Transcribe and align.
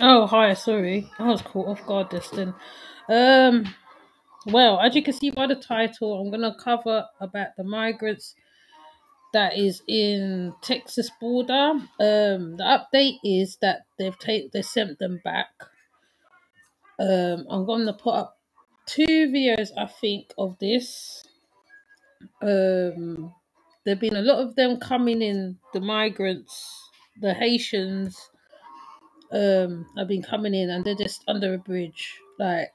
Oh, 0.00 0.28
hi, 0.28 0.54
sorry. 0.54 1.10
I 1.18 1.24
was 1.24 1.42
caught 1.42 1.66
off 1.66 1.84
guard 1.84 2.12
just 2.12 2.32
then. 2.32 2.54
Um, 3.08 3.74
well, 4.46 4.78
as 4.78 4.94
you 4.94 5.02
can 5.02 5.12
see 5.12 5.30
by 5.30 5.48
the 5.48 5.56
title, 5.56 6.20
I'm 6.20 6.30
gonna 6.30 6.54
cover 6.54 7.04
about 7.20 7.48
the 7.56 7.64
migrants 7.64 8.36
that 9.32 9.58
is 9.58 9.82
in 9.88 10.54
Texas 10.62 11.10
border. 11.20 11.72
Um, 11.98 12.56
the 12.56 12.62
update 12.94 13.18
is 13.24 13.58
that 13.60 13.86
they've 13.98 14.16
take 14.20 14.52
they 14.52 14.62
sent 14.62 15.00
them 15.00 15.20
back. 15.24 15.50
Um, 17.00 17.46
I'm 17.50 17.66
gonna 17.66 17.92
put 17.92 18.14
up 18.14 18.38
two 18.86 19.04
videos, 19.04 19.70
I 19.76 19.86
think, 19.86 20.32
of 20.38 20.56
this. 20.60 21.24
Um, 22.40 23.34
there've 23.84 23.98
been 23.98 24.16
a 24.16 24.22
lot 24.22 24.38
of 24.38 24.54
them 24.54 24.78
coming 24.78 25.22
in. 25.22 25.58
The 25.74 25.80
migrants, 25.80 26.88
the 27.20 27.34
Haitians, 27.34 28.30
um 29.32 29.86
I've 29.96 30.08
been 30.08 30.22
coming 30.22 30.54
in 30.54 30.70
and 30.70 30.84
they're 30.84 30.94
just 30.94 31.24
under 31.28 31.54
a 31.54 31.58
bridge. 31.58 32.18
Like 32.38 32.72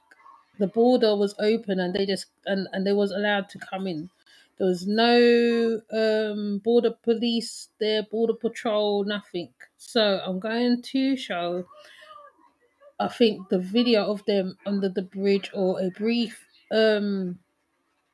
the 0.58 0.68
border 0.68 1.16
was 1.16 1.34
open 1.38 1.80
and 1.80 1.94
they 1.94 2.06
just 2.06 2.26
and 2.46 2.68
and 2.72 2.86
they 2.86 2.92
was 2.92 3.10
allowed 3.10 3.48
to 3.50 3.58
come 3.58 3.86
in. 3.86 4.10
There 4.58 4.68
was 4.68 4.86
no 4.86 5.80
um 5.92 6.58
border 6.58 6.92
police 7.02 7.68
there 7.80 8.04
border 8.04 8.34
patrol 8.34 9.04
nothing. 9.04 9.50
So 9.76 10.20
i'm 10.24 10.38
going 10.40 10.82
to 10.82 11.16
show 11.16 11.64
i 13.00 13.08
think 13.08 13.48
the 13.48 13.58
video 13.58 14.06
of 14.10 14.24
them 14.26 14.56
under 14.64 14.88
the 14.88 15.02
bridge 15.02 15.50
or 15.54 15.80
a 15.80 15.90
brief 15.90 16.40
um 16.70 17.38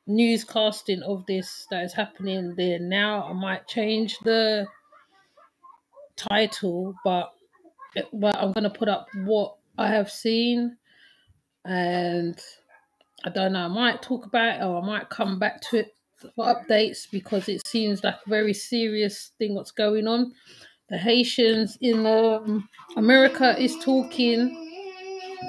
newscasting 0.07 1.01
of 1.03 1.25
this 1.27 1.67
that 1.69 1.83
is 1.83 1.93
happening 1.93 2.55
there. 2.55 2.79
Now 2.79 3.23
i 3.23 3.33
might 3.33 3.67
change 3.67 4.17
the 4.19 4.67
title 6.15 6.95
but 7.03 7.33
but 8.13 8.35
i'm 8.37 8.51
going 8.51 8.63
to 8.63 8.69
put 8.69 8.87
up 8.89 9.07
what 9.25 9.55
i 9.77 9.87
have 9.87 10.09
seen 10.09 10.77
and 11.65 12.39
I 13.23 13.29
don't 13.29 13.53
know, 13.53 13.65
I 13.65 13.67
might 13.67 14.01
talk 14.01 14.25
about 14.25 14.55
it 14.55 14.63
or 14.63 14.81
I 14.81 14.85
might 14.85 15.09
come 15.09 15.37
back 15.37 15.61
to 15.69 15.77
it 15.77 15.95
for 16.17 16.31
updates 16.39 17.09
because 17.11 17.47
it 17.47 17.65
seems 17.67 18.03
like 18.03 18.15
a 18.25 18.29
very 18.29 18.53
serious 18.53 19.31
thing 19.37 19.55
what's 19.55 19.71
going 19.71 20.07
on. 20.07 20.33
The 20.89 20.97
Haitians 20.97 21.77
in 21.81 22.05
um, 22.05 22.67
America 22.97 23.55
is 23.61 23.77
talking 23.79 24.57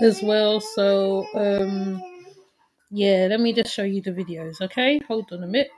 as 0.02 0.22
well. 0.22 0.60
So 0.60 1.26
um, 1.34 2.02
yeah, 2.90 3.26
let 3.30 3.40
me 3.40 3.52
just 3.52 3.72
show 3.72 3.84
you 3.84 4.02
the 4.02 4.12
videos, 4.12 4.60
okay? 4.60 5.00
Hold 5.08 5.32
on 5.32 5.42
a 5.42 5.46
minute. 5.46 5.70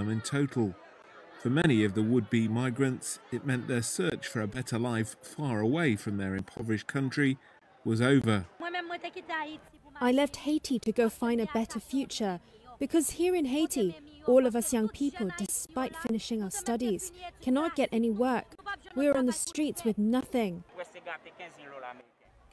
Them 0.00 0.10
in 0.10 0.20
total. 0.20 0.74
For 1.42 1.50
many 1.50 1.84
of 1.84 1.94
the 1.94 2.02
would 2.02 2.28
be 2.28 2.48
migrants, 2.48 3.18
it 3.30 3.46
meant 3.46 3.68
their 3.68 3.82
search 3.82 4.26
for 4.26 4.40
a 4.40 4.46
better 4.46 4.78
life 4.78 5.16
far 5.22 5.60
away 5.60 5.96
from 5.96 6.16
their 6.16 6.34
impoverished 6.34 6.86
country 6.86 7.38
was 7.84 8.00
over. 8.00 8.46
I 10.00 10.12
left 10.12 10.36
Haiti 10.36 10.78
to 10.78 10.92
go 10.92 11.08
find 11.08 11.40
a 11.40 11.46
better 11.46 11.80
future 11.80 12.40
because 12.78 13.10
here 13.10 13.34
in 13.34 13.44
Haiti, 13.44 13.96
all 14.26 14.46
of 14.46 14.56
us 14.56 14.72
young 14.72 14.88
people, 14.88 15.30
despite 15.36 15.94
finishing 15.96 16.42
our 16.42 16.50
studies, 16.50 17.12
cannot 17.42 17.76
get 17.76 17.88
any 17.92 18.10
work. 18.10 18.56
We're 18.94 19.14
on 19.14 19.26
the 19.26 19.32
streets 19.32 19.84
with 19.84 19.98
nothing. 19.98 20.64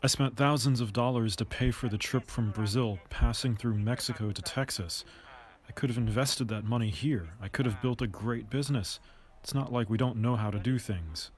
I 0.03 0.07
spent 0.07 0.37
thousands 0.37 0.79
of 0.79 0.93
dollars 0.93 1.35
to 1.37 1.45
pay 1.45 1.71
for 1.71 1.89
the 1.89 1.97
trip 1.97 2.27
from 2.27 2.51
Brazil, 2.51 2.99
passing 3.09 3.55
through 3.55 3.75
Mexico 3.75 4.31
to 4.31 4.41
Texas. 4.41 5.03
I 5.67 5.71
could 5.71 5.89
have 5.89 5.97
invested 5.97 6.47
that 6.47 6.63
money 6.63 6.89
here. 6.89 7.29
I 7.41 7.47
could 7.47 7.65
have 7.65 7.81
built 7.81 8.01
a 8.01 8.07
great 8.07 8.49
business. 8.49 8.99
It's 9.43 9.53
not 9.53 9.71
like 9.71 9.89
we 9.89 9.97
don't 9.97 10.17
know 10.17 10.35
how 10.35 10.49
to 10.51 10.59
do 10.59 10.79
things. 10.79 11.31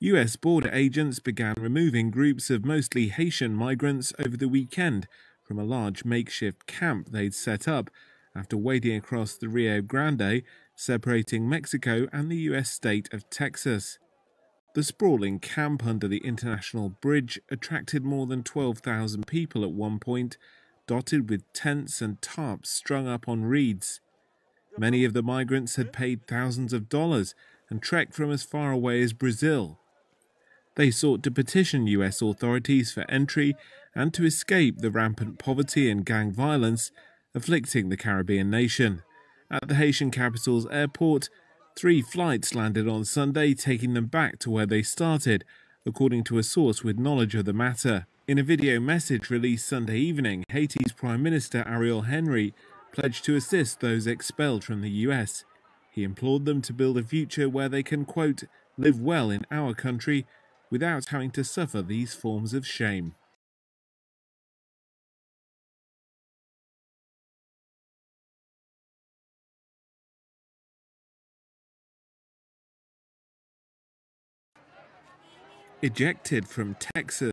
US 0.00 0.36
border 0.36 0.70
agents 0.72 1.20
began 1.20 1.54
removing 1.58 2.10
groups 2.10 2.50
of 2.50 2.64
mostly 2.64 3.08
Haitian 3.08 3.54
migrants 3.54 4.12
over 4.18 4.36
the 4.36 4.48
weekend 4.48 5.08
from 5.42 5.58
a 5.58 5.64
large 5.64 6.04
makeshift 6.04 6.66
camp 6.66 7.10
they'd 7.10 7.34
set 7.34 7.66
up 7.66 7.90
after 8.34 8.56
wading 8.56 8.96
across 8.96 9.36
the 9.36 9.48
Rio 9.48 9.80
Grande, 9.80 10.42
separating 10.74 11.48
Mexico 11.48 12.06
and 12.12 12.30
the 12.30 12.36
US 12.50 12.70
state 12.70 13.08
of 13.12 13.30
Texas. 13.30 13.98
The 14.74 14.82
sprawling 14.82 15.38
camp 15.38 15.86
under 15.86 16.06
the 16.06 16.18
International 16.18 16.90
Bridge 16.90 17.40
attracted 17.50 18.04
more 18.04 18.26
than 18.26 18.42
12,000 18.42 19.26
people 19.26 19.64
at 19.64 19.72
one 19.72 19.98
point, 19.98 20.36
dotted 20.86 21.28
with 21.28 21.52
tents 21.52 22.00
and 22.00 22.20
tarps 22.20 22.66
strung 22.66 23.08
up 23.08 23.28
on 23.28 23.44
reeds. 23.44 24.00
Many 24.78 25.04
of 25.04 25.12
the 25.12 25.22
migrants 25.22 25.76
had 25.76 25.92
paid 25.92 26.26
thousands 26.26 26.72
of 26.72 26.88
dollars 26.88 27.34
and 27.70 27.82
trekked 27.82 28.14
from 28.14 28.30
as 28.30 28.42
far 28.42 28.72
away 28.72 29.02
as 29.02 29.12
Brazil. 29.12 29.78
They 30.76 30.90
sought 30.90 31.22
to 31.22 31.30
petition 31.30 31.86
US 31.86 32.20
authorities 32.20 32.92
for 32.92 33.10
entry 33.10 33.56
and 33.94 34.12
to 34.14 34.24
escape 34.26 34.78
the 34.78 34.90
rampant 34.90 35.38
poverty 35.38 35.90
and 35.90 36.04
gang 36.04 36.30
violence 36.30 36.92
afflicting 37.34 37.88
the 37.88 37.96
Caribbean 37.96 38.50
nation. 38.50 39.02
At 39.50 39.68
the 39.68 39.74
Haitian 39.74 40.10
capital's 40.10 40.66
airport, 40.66 41.28
three 41.76 42.02
flights 42.02 42.54
landed 42.54 42.88
on 42.88 43.04
Sunday, 43.04 43.54
taking 43.54 43.94
them 43.94 44.06
back 44.06 44.38
to 44.40 44.50
where 44.50 44.66
they 44.66 44.82
started, 44.82 45.44
according 45.84 46.24
to 46.24 46.38
a 46.38 46.42
source 46.42 46.82
with 46.82 46.98
knowledge 46.98 47.34
of 47.34 47.44
the 47.44 47.52
matter. 47.52 48.06
In 48.28 48.38
a 48.38 48.42
video 48.42 48.80
message 48.80 49.30
released 49.30 49.68
Sunday 49.68 49.98
evening, 49.98 50.42
Haiti's 50.48 50.90
Prime 50.90 51.22
Minister 51.22 51.62
Ariel 51.64 52.02
Henry 52.02 52.54
pledged 52.92 53.24
to 53.26 53.36
assist 53.36 53.78
those 53.78 54.08
expelled 54.08 54.64
from 54.64 54.80
the 54.80 54.90
US. 54.90 55.44
He 55.92 56.02
implored 56.02 56.44
them 56.44 56.60
to 56.62 56.72
build 56.72 56.98
a 56.98 57.04
future 57.04 57.48
where 57.48 57.68
they 57.68 57.84
can, 57.84 58.04
quote, 58.04 58.42
live 58.76 59.00
well 59.00 59.30
in 59.30 59.46
our 59.52 59.74
country 59.74 60.26
without 60.70 61.10
having 61.10 61.30
to 61.30 61.44
suffer 61.44 61.82
these 61.82 62.14
forms 62.14 62.52
of 62.52 62.66
shame. 62.66 63.14
Ejected 75.80 76.48
from 76.48 76.74
Texas. 76.80 77.30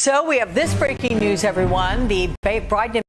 So 0.00 0.24
we 0.24 0.38
have 0.38 0.54
this 0.54 0.72
breaking 0.72 1.18
news, 1.18 1.44
everyone. 1.44 2.08
The 2.08 2.30
Biden 2.42 3.02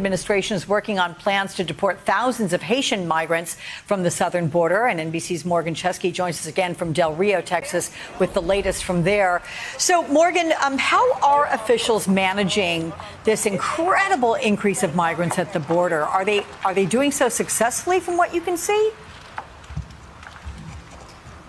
administration 0.00 0.56
is 0.56 0.66
working 0.66 0.98
on 0.98 1.14
plans 1.14 1.54
to 1.56 1.62
deport 1.62 2.00
thousands 2.00 2.54
of 2.54 2.62
Haitian 2.62 3.06
migrants 3.06 3.58
from 3.84 4.02
the 4.02 4.10
southern 4.10 4.48
border. 4.48 4.86
And 4.86 5.12
NBC's 5.12 5.44
Morgan 5.44 5.74
Chesky 5.74 6.10
joins 6.10 6.38
us 6.40 6.46
again 6.46 6.74
from 6.74 6.94
Del 6.94 7.14
Rio, 7.14 7.42
Texas, 7.42 7.90
with 8.18 8.32
the 8.32 8.40
latest 8.40 8.84
from 8.84 9.02
there. 9.02 9.42
So, 9.76 10.08
Morgan, 10.08 10.54
um, 10.64 10.78
how 10.78 11.20
are 11.20 11.46
officials 11.52 12.08
managing 12.08 12.94
this 13.24 13.44
incredible 13.44 14.36
increase 14.36 14.82
of 14.82 14.94
migrants 14.96 15.38
at 15.38 15.52
the 15.52 15.60
border? 15.60 16.02
Are 16.02 16.24
they 16.24 16.46
are 16.64 16.72
they 16.72 16.86
doing 16.86 17.12
so 17.12 17.28
successfully, 17.28 18.00
from 18.00 18.16
what 18.16 18.34
you 18.34 18.40
can 18.40 18.56
see? 18.56 18.92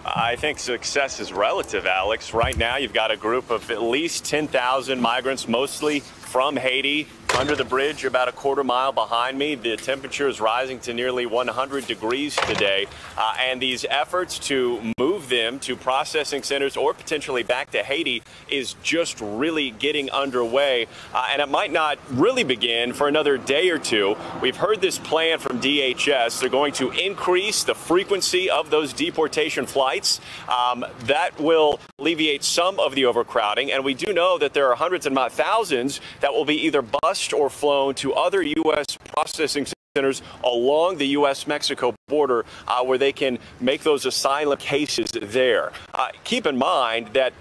I 0.03 0.35
think 0.35 0.59
success 0.59 1.19
is 1.19 1.31
relative, 1.31 1.85
Alex. 1.85 2.33
Right 2.33 2.57
now, 2.57 2.75
you've 2.77 2.93
got 2.93 3.11
a 3.11 3.17
group 3.17 3.49
of 3.49 3.71
at 3.71 3.81
least 3.81 4.25
10,000 4.25 4.99
migrants, 4.99 5.47
mostly 5.47 6.01
from 6.01 6.57
Haiti, 6.57 7.07
under 7.37 7.55
the 7.55 7.63
bridge 7.63 8.03
about 8.03 8.27
a 8.27 8.31
quarter 8.31 8.63
mile 8.63 8.91
behind 8.91 9.37
me. 9.37 9.55
The 9.55 9.77
temperature 9.77 10.27
is 10.27 10.41
rising 10.41 10.79
to 10.81 10.93
nearly 10.93 11.25
100 11.25 11.87
degrees 11.87 12.35
today. 12.47 12.87
Uh, 13.17 13.33
and 13.39 13.61
these 13.61 13.85
efforts 13.89 14.37
to 14.39 14.93
move 14.97 15.29
them 15.29 15.59
to 15.59 15.75
processing 15.75 16.43
centers 16.43 16.75
or 16.75 16.93
potentially 16.93 17.43
back 17.43 17.71
to 17.71 17.83
Haiti 17.83 18.21
is 18.49 18.75
just 18.83 19.19
really 19.21 19.71
getting 19.71 20.09
underway. 20.11 20.87
Uh, 21.13 21.29
and 21.31 21.41
it 21.41 21.49
might 21.49 21.71
not 21.71 21.97
really 22.09 22.43
begin 22.43 22.93
for 22.93 23.07
another 23.07 23.37
day 23.37 23.69
or 23.69 23.77
two. 23.77 24.15
We've 24.41 24.57
heard 24.57 24.81
this 24.81 24.97
plan 24.97 25.39
from 25.39 25.61
DHS. 25.61 26.39
They're 26.39 26.49
going 26.49 26.73
to 26.73 26.91
increase 26.91 27.63
the 27.63 27.75
frequency 27.75 28.49
of 28.49 28.69
those 28.69 28.93
deportation 28.93 29.65
flights. 29.65 30.19
Um, 30.47 30.85
that 31.05 31.39
will 31.39 31.79
alleviate 31.97 32.43
some 32.43 32.79
of 32.79 32.95
the 32.95 33.05
overcrowding. 33.05 33.71
And 33.71 33.85
we 33.85 33.93
do 33.93 34.13
know 34.13 34.37
that 34.37 34.53
there 34.53 34.69
are 34.69 34.75
hundreds 34.75 35.05
and 35.05 35.15
not 35.15 35.31
thousands 35.31 36.01
that 36.19 36.33
will 36.33 36.45
be 36.45 36.65
either 36.65 36.81
bused 36.81 37.20
or 37.33 37.49
flown 37.49 37.93
to 37.95 38.13
other 38.13 38.41
U.S. 38.41 38.85
processing 39.13 39.65
centers 39.95 40.21
along 40.43 40.97
the 40.97 41.07
U.S. 41.19 41.47
Mexico 41.47 41.93
border 42.07 42.45
uh, 42.67 42.83
where 42.83 42.97
they 42.97 43.11
can 43.11 43.37
make 43.59 43.83
those 43.83 44.05
asylum 44.05 44.57
cases 44.57 45.09
there. 45.13 45.71
Uh, 45.93 46.09
keep 46.23 46.45
in 46.45 46.57
mind 46.57 47.09
that 47.13 47.33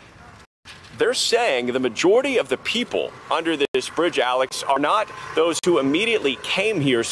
they're 0.98 1.14
saying 1.14 1.66
the 1.66 1.80
majority 1.80 2.36
of 2.38 2.48
the 2.48 2.58
people 2.58 3.12
under 3.30 3.56
this 3.56 3.88
bridge, 3.88 4.18
Alex, 4.18 4.62
are 4.64 4.78
not 4.78 5.08
those 5.34 5.58
who 5.64 5.78
immediately 5.78 6.36
came 6.42 6.80
here 6.80 7.02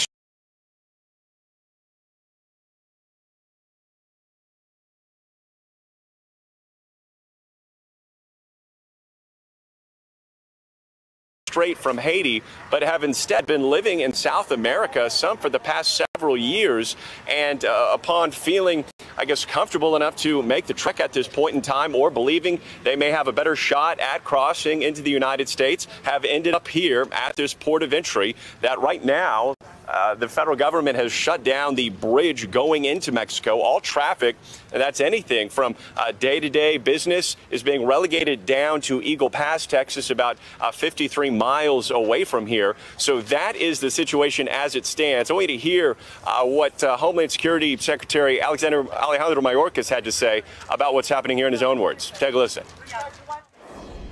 straight 11.58 11.76
from 11.76 11.98
Haiti, 11.98 12.40
but 12.70 12.84
have 12.84 13.02
instead 13.02 13.44
been 13.44 13.68
living 13.68 13.98
in 13.98 14.12
South 14.12 14.52
America, 14.52 15.10
some 15.10 15.36
for 15.36 15.50
the 15.50 15.58
past 15.58 15.92
several 16.18 16.36
years. 16.36 16.96
And 17.28 17.64
uh, 17.64 17.90
upon 17.92 18.32
feeling, 18.32 18.84
I 19.16 19.24
guess, 19.24 19.44
comfortable 19.44 19.94
enough 19.94 20.16
to 20.16 20.42
make 20.42 20.66
the 20.66 20.74
trek 20.74 20.98
at 20.98 21.12
this 21.12 21.28
point 21.28 21.54
in 21.54 21.62
time 21.62 21.94
or 21.94 22.10
believing 22.10 22.60
they 22.82 22.96
may 22.96 23.12
have 23.12 23.28
a 23.28 23.32
better 23.32 23.54
shot 23.54 24.00
at 24.00 24.24
crossing 24.24 24.82
into 24.82 25.00
the 25.00 25.12
United 25.12 25.48
States, 25.48 25.86
have 26.02 26.24
ended 26.24 26.54
up 26.54 26.66
here 26.66 27.06
at 27.12 27.36
this 27.36 27.54
port 27.54 27.84
of 27.84 27.92
entry 27.92 28.34
that 28.62 28.80
right 28.80 29.04
now 29.04 29.54
uh, 29.88 30.14
the 30.14 30.28
federal 30.28 30.56
government 30.56 30.96
has 30.96 31.10
shut 31.10 31.42
down 31.42 31.74
the 31.74 31.88
bridge 31.88 32.50
going 32.50 32.84
into 32.84 33.10
Mexico. 33.10 33.60
All 33.60 33.80
traffic, 33.80 34.36
and 34.70 34.82
that's 34.82 35.00
anything 35.00 35.48
from 35.48 35.74
day 36.20 36.40
to 36.40 36.50
day 36.50 36.76
business, 36.76 37.36
is 37.50 37.62
being 37.62 37.86
relegated 37.86 38.44
down 38.44 38.82
to 38.82 39.00
Eagle 39.00 39.30
Pass, 39.30 39.66
Texas, 39.66 40.10
about 40.10 40.36
uh, 40.60 40.70
53 40.70 41.30
miles 41.30 41.90
away 41.90 42.24
from 42.24 42.46
here. 42.46 42.76
So 42.98 43.22
that 43.22 43.56
is 43.56 43.80
the 43.80 43.90
situation 43.90 44.46
as 44.48 44.74
it 44.74 44.84
stands. 44.84 45.30
I 45.30 45.34
want 45.34 45.48
you 45.48 45.56
to 45.56 45.62
hear 45.62 45.96
uh, 46.24 46.44
what 46.44 46.82
uh, 46.82 46.96
Homeland 46.96 47.32
Security 47.32 47.76
Secretary 47.76 48.40
Alexander 48.40 48.90
Alejandro 48.92 49.42
Mayorkas 49.42 49.88
had 49.88 50.04
to 50.04 50.12
say 50.12 50.42
about 50.68 50.94
what's 50.94 51.08
happening 51.08 51.36
here 51.36 51.46
in 51.46 51.52
his 51.52 51.62
own 51.62 51.80
words. 51.80 52.10
Take 52.10 52.34
a 52.34 52.38
listen. 52.38 52.64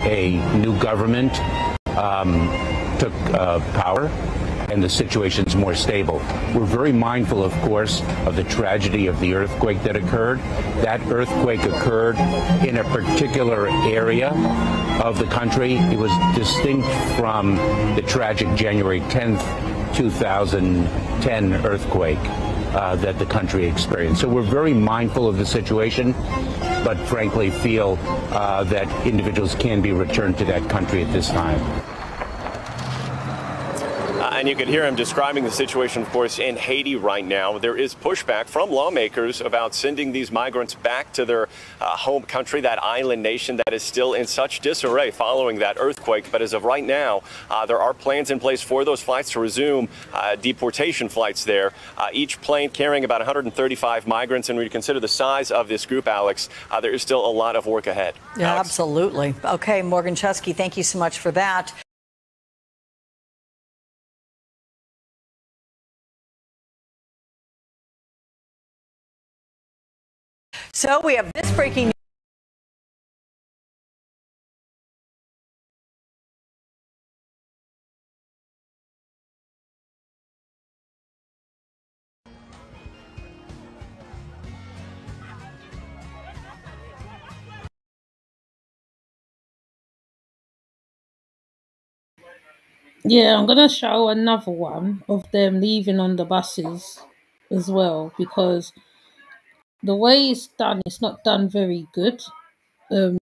A 0.01 0.37
new 0.59 0.79
government 0.79 1.39
um, 1.97 2.49
took 2.99 3.13
uh, 3.35 3.61
power 3.81 4.11
and 4.69 4.83
the 4.83 4.89
situation's 4.89 5.55
more 5.55 5.75
stable. 5.75 6.19
We're 6.55 6.65
very 6.65 6.93
mindful, 6.93 7.43
of 7.43 7.53
course, 7.63 8.03
of 8.27 8.37
the 8.37 8.45
tragedy 8.45 9.07
of 9.07 9.19
the 9.21 9.35
earthquake 9.35 9.83
that 9.85 9.97
occurred. 9.97 10.39
That 10.83 11.01
earthquake 11.03 11.63
occurred 11.65 12.17
in 12.67 12.79
a 12.79 12.85
particular 12.85 13.69
area 13.69 14.31
of 15.03 15.19
the 15.19 15.27
country. 15.27 15.75
It 15.75 15.99
was 15.99 16.11
distinct 16.35 16.89
from 17.17 17.57
the 17.95 18.03
tragic 18.07 18.55
January 18.57 19.01
10th, 19.03 19.41
2010 19.97 21.53
earthquake. 21.67 22.19
Uh, 22.77 22.95
that 22.97 23.19
the 23.19 23.25
country 23.25 23.65
experienced. 23.65 24.21
So 24.21 24.29
we're 24.29 24.43
very 24.43 24.75
mindful 24.75 25.27
of 25.27 25.39
the 25.39 25.47
situation, 25.47 26.13
but 26.85 26.99
frankly 27.07 27.49
feel 27.49 27.97
uh, 28.33 28.65
that 28.65 29.07
individuals 29.07 29.55
can 29.55 29.81
be 29.81 29.93
returned 29.93 30.37
to 30.39 30.45
that 30.45 30.69
country 30.69 31.03
at 31.03 31.11
this 31.11 31.31
time. 31.31 31.86
And 34.37 34.47
you 34.47 34.55
can 34.55 34.69
hear 34.69 34.85
him 34.85 34.95
describing 34.95 35.45
the 35.45 35.51
situation, 35.51 36.03
of 36.03 36.11
course, 36.11 36.39
in 36.39 36.59
Haiti 36.59 36.95
right 36.95 37.25
now. 37.25 37.57
There 37.57 37.75
is 37.75 37.95
pushback 37.95 38.49
from 38.49 38.71
lawmakers 38.71 39.41
about 39.41 39.75
sending 39.75 40.13
these 40.13 40.31
migrants 40.31 40.75
back 40.75 41.11
to 41.15 41.25
their 41.25 41.49
uh, 41.81 41.97
home 41.97 42.23
country, 42.23 42.61
that 42.61 42.79
island 42.85 43.23
nation 43.23 43.57
that 43.57 43.73
is 43.73 43.83
still 43.83 44.13
in 44.13 44.27
such 44.27 44.61
disarray 44.61 45.11
following 45.11 45.61
that 45.61 45.79
earthquake. 45.81 46.31
But 46.31 46.43
as 46.43 46.53
of 46.53 46.65
right 46.65 46.85
now, 46.85 47.23
uh, 47.51 47.65
there 47.65 47.81
are 47.81 47.95
plans 47.95 48.31
in 48.31 48.39
place 48.39 48.61
for 48.61 48.85
those 48.85 49.03
flights 49.03 49.31
to 49.31 49.41
resume 49.41 49.89
uh, 50.13 50.37
deportation 50.37 51.09
flights 51.09 51.45
there. 51.45 51.73
Uh, 51.97 52.09
each 52.13 52.39
plane 52.43 52.69
carrying 52.69 53.05
about 53.05 53.21
135 53.21 54.07
migrants. 54.07 54.51
And 54.51 54.59
when 54.59 54.65
you 54.65 54.71
consider 54.71 55.01
the 55.01 55.09
size 55.09 55.51
of 55.51 55.67
this 55.67 55.87
group, 55.87 56.07
Alex, 56.07 56.51
uh, 56.71 56.79
there 56.79 56.93
is 56.93 57.01
still 57.01 57.25
a 57.25 57.33
lot 57.33 57.57
of 57.57 57.65
work 57.65 57.87
ahead. 57.87 58.15
Yeah, 58.37 58.53
Alex? 58.53 58.69
absolutely. 58.69 59.35
Okay, 59.43 59.81
Morgan 59.81 60.15
Chesky, 60.15 60.55
thank 60.55 60.77
you 60.77 60.83
so 60.83 60.99
much 60.99 61.21
for 61.21 61.31
that. 61.31 61.73
So 70.77 71.01
we 71.03 71.15
have 71.15 71.33
this 71.33 71.51
breaking 71.53 71.87
news. 71.87 71.93
Yeah, 93.05 93.37
I'm 93.39 93.47
gonna 93.47 93.69
show 93.69 94.09
another 94.09 94.51
one 94.51 95.03
of 95.09 95.31
them 95.31 95.61
leaving 95.61 95.99
on 96.01 96.17
the 96.17 96.25
buses 96.27 97.01
as 97.51 97.71
well 97.71 98.13
because 98.19 98.73
the 99.87 99.97
way 99.97 100.31
it's 100.31 100.49
done, 100.49 100.81
it's 100.85 101.01
not 101.01 101.23
done 101.25 101.49
very 101.49 101.87
good. 101.93 102.21
Um, 102.91 103.19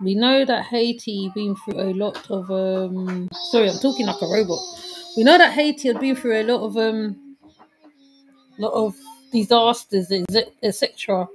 we 0.00 0.14
know 0.14 0.44
that 0.44 0.64
Haiti 0.64 1.30
been 1.34 1.54
through 1.56 1.80
a 1.80 1.92
lot 1.92 2.30
of 2.30 2.50
um. 2.50 3.28
Sorry, 3.50 3.68
I'm 3.68 3.78
talking 3.78 4.06
like 4.06 4.22
a 4.22 4.26
robot. 4.26 4.60
We 5.16 5.24
know 5.24 5.36
that 5.36 5.52
Haiti 5.52 5.88
had 5.88 6.00
been 6.00 6.16
through 6.16 6.40
a 6.40 6.44
lot 6.44 6.62
of 6.62 6.76
um, 6.76 7.36
lot 8.58 8.72
of 8.72 8.94
disasters, 9.32 10.10
etc. 10.62 11.28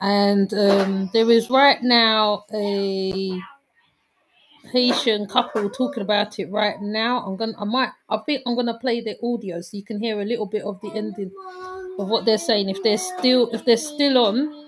And 0.00 0.52
um, 0.52 1.10
there 1.12 1.30
is 1.30 1.48
right 1.50 1.82
now 1.82 2.44
a 2.52 3.40
Haitian 4.70 5.26
couple 5.26 5.70
talking 5.70 6.02
about 6.02 6.38
it 6.38 6.50
right 6.50 6.80
now. 6.80 7.24
I'm 7.24 7.36
gonna, 7.36 7.54
I 7.58 7.64
might, 7.64 7.90
I 8.08 8.18
think 8.18 8.42
I'm 8.46 8.54
gonna 8.54 8.78
play 8.78 9.00
the 9.00 9.16
audio 9.22 9.60
so 9.60 9.76
you 9.76 9.84
can 9.84 10.00
hear 10.00 10.20
a 10.20 10.24
little 10.24 10.46
bit 10.46 10.62
of 10.62 10.80
the 10.80 10.90
ending 10.94 11.32
of 11.98 12.08
what 12.08 12.24
they're 12.24 12.38
saying. 12.38 12.68
If 12.68 12.82
they're 12.82 12.98
still, 12.98 13.50
if 13.52 13.64
they're 13.64 13.76
still 13.76 14.18
on, 14.18 14.66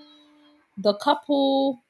the 0.77 0.93
couple, 0.95 1.81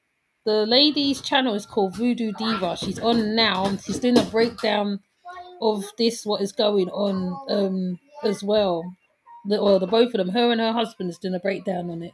the 0.44 0.66
lady's 0.66 1.20
channel 1.20 1.54
is 1.54 1.66
called 1.66 1.96
Voodoo 1.96 2.32
Diva. 2.32 2.76
She's 2.76 2.98
on 2.98 3.34
now. 3.34 3.76
She's 3.78 3.98
doing 3.98 4.18
a 4.18 4.24
breakdown 4.24 5.00
of 5.60 5.84
this, 5.98 6.24
what 6.24 6.40
is 6.40 6.52
going 6.52 6.88
on, 6.90 7.36
um, 7.50 7.98
as 8.24 8.42
well. 8.42 8.94
The, 9.46 9.58
or 9.58 9.78
the 9.78 9.86
both 9.86 10.14
of 10.14 10.18
them, 10.18 10.30
her 10.30 10.50
and 10.52 10.60
her 10.60 10.72
husband, 10.72 11.10
is 11.10 11.18
doing 11.18 11.34
a 11.34 11.40
breakdown 11.40 11.90
on 11.90 12.02
it. 12.02 12.12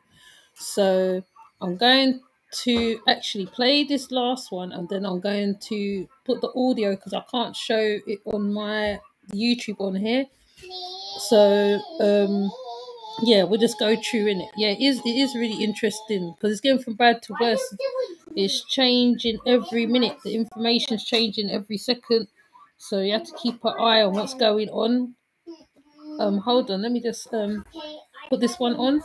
So 0.54 1.22
I'm 1.60 1.76
going 1.76 2.20
to 2.62 3.00
actually 3.08 3.46
play 3.46 3.84
this 3.84 4.10
last 4.10 4.52
one 4.52 4.72
and 4.72 4.88
then 4.88 5.04
I'm 5.04 5.20
going 5.20 5.58
to 5.58 6.08
put 6.24 6.40
the 6.40 6.52
audio 6.54 6.94
because 6.94 7.12
I 7.12 7.22
can't 7.30 7.56
show 7.56 7.98
it 8.06 8.20
on 8.24 8.52
my 8.52 9.00
YouTube 9.32 9.80
on 9.80 9.96
here. 9.96 10.26
So 11.18 11.80
um 12.00 12.50
yeah, 13.22 13.44
we'll 13.44 13.60
just 13.60 13.78
go 13.78 13.96
through 13.96 14.26
in 14.28 14.40
it. 14.40 14.50
Yeah, 14.56 14.68
it 14.68 14.80
is 14.80 15.00
it 15.04 15.08
is 15.16 15.34
really 15.34 15.62
interesting 15.62 16.32
because 16.34 16.52
it's 16.52 16.60
going 16.60 16.78
from 16.80 16.94
bad 16.94 17.22
to 17.22 17.34
worse. 17.40 17.74
It's 18.36 18.64
changing 18.64 19.38
every 19.46 19.86
minute. 19.86 20.18
The 20.24 20.34
information's 20.34 21.04
changing 21.04 21.50
every 21.50 21.78
second. 21.78 22.28
So 22.78 23.00
you 23.00 23.12
have 23.12 23.24
to 23.24 23.34
keep 23.42 23.64
an 23.64 23.74
eye 23.78 24.02
on 24.02 24.14
what's 24.14 24.34
going 24.34 24.68
on. 24.70 25.14
Um 26.18 26.38
hold 26.38 26.70
on, 26.72 26.82
let 26.82 26.90
me 26.92 27.00
just 27.00 27.32
um 27.32 27.64
put 28.30 28.40
this 28.40 28.58
one 28.58 28.76
on. 28.76 29.02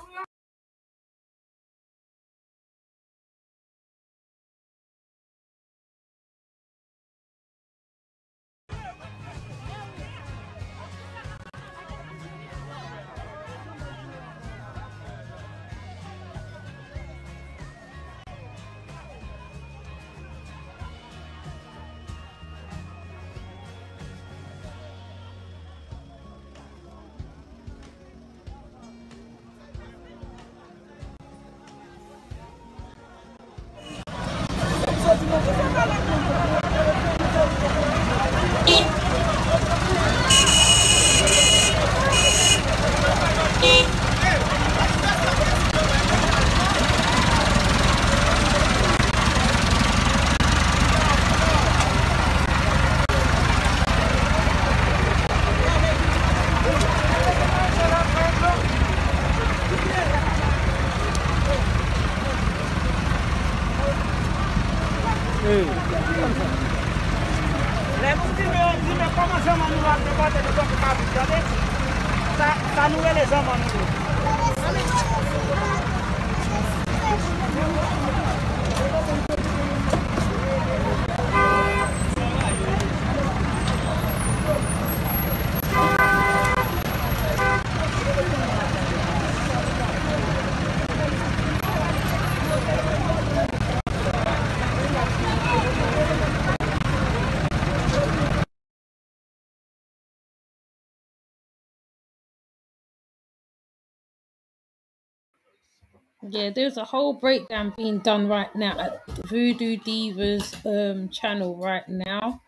Yeah, 106.22 106.50
there's 106.50 106.78
a 106.78 106.84
whole 106.84 107.14
breakdown 107.14 107.74
being 107.78 108.00
done 108.00 108.28
right 108.28 108.54
now 108.56 108.78
at 108.78 109.06
Voodoo 109.28 109.78
Divas 109.78 110.54
um 110.66 111.10
channel 111.10 111.56
right 111.56 111.88
now. 111.88 112.42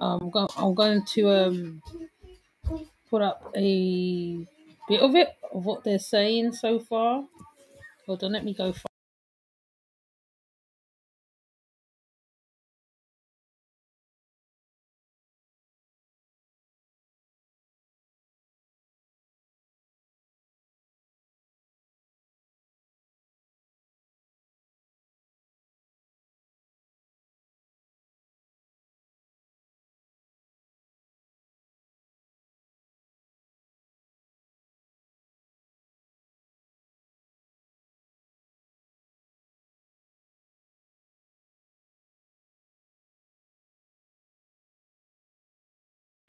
Going 0.00 0.48
I'm 0.56 0.74
going 0.74 1.04
to 1.14 1.30
um 1.30 1.82
put 3.10 3.22
up 3.22 3.52
a 3.56 4.46
bit 4.88 5.00
of 5.00 5.14
it 5.16 5.28
of 5.52 5.64
what 5.64 5.82
they're 5.82 5.98
saying 5.98 6.52
so 6.52 6.78
far. 6.78 7.24
Hold 8.06 8.22
on, 8.22 8.32
let 8.32 8.44
me 8.44 8.54
go. 8.54 8.72
Find 8.72 8.93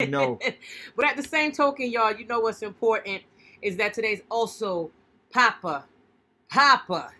No. 0.00 0.38
but 0.96 1.06
at 1.06 1.16
the 1.16 1.22
same 1.22 1.52
token, 1.52 1.90
y'all, 1.90 2.14
you 2.14 2.26
know 2.26 2.40
what's 2.40 2.62
important 2.62 3.22
is 3.62 3.76
that 3.76 3.94
today's 3.94 4.20
also 4.30 4.90
Papa, 5.30 5.84
Papa, 6.50 7.10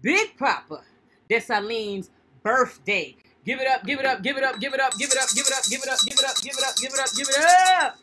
Big 0.00 0.36
Papa 0.36 0.82
Dessalines' 1.28 2.10
birthday. 2.42 3.16
Give 3.44 3.58
it 3.58 3.66
up, 3.66 3.84
give 3.84 3.98
it 3.98 4.06
up, 4.06 4.22
give 4.22 4.36
it 4.36 4.44
up, 4.44 4.60
give 4.60 4.72
it 4.72 4.80
up, 4.80 4.92
give 4.96 5.10
it 5.10 5.18
up, 5.18 5.28
give 5.34 5.46
it 5.46 5.52
up, 5.52 5.64
give 5.68 5.80
it 5.82 5.88
up, 5.88 5.98
give 6.04 6.14
it 6.14 6.24
up, 6.24 6.36
give 6.42 6.54
it 6.54 6.64
up, 6.64 6.76
give 6.76 6.92
it 6.92 7.00
up, 7.00 7.08
give 7.16 7.28
it 7.28 7.82
up 7.82 7.98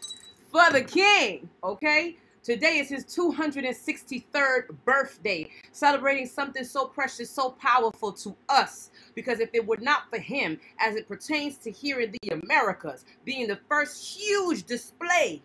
for 0.52 0.74
the 0.74 0.82
king. 0.84 1.50
Okay? 1.64 2.18
Today 2.44 2.80
is 2.80 2.90
his 2.90 3.06
263rd 3.06 4.76
birthday, 4.86 5.50
celebrating 5.72 6.26
something 6.26 6.64
so 6.64 6.86
precious, 6.86 7.30
so 7.30 7.52
powerful 7.52 8.12
to 8.14 8.36
us. 8.50 8.90
Because 9.18 9.40
if 9.40 9.50
it 9.54 9.66
were 9.66 9.80
not 9.82 10.12
for 10.12 10.20
him, 10.20 10.60
as 10.78 10.96
it 10.96 11.08
pertains 11.08 11.58
to 11.58 11.72
here 11.72 12.02
in 12.02 12.14
the 12.22 12.40
Americas, 12.40 13.04
being 13.26 13.48
the 13.48 13.58
first 13.68 14.16
huge 14.16 14.64
display 14.68 15.42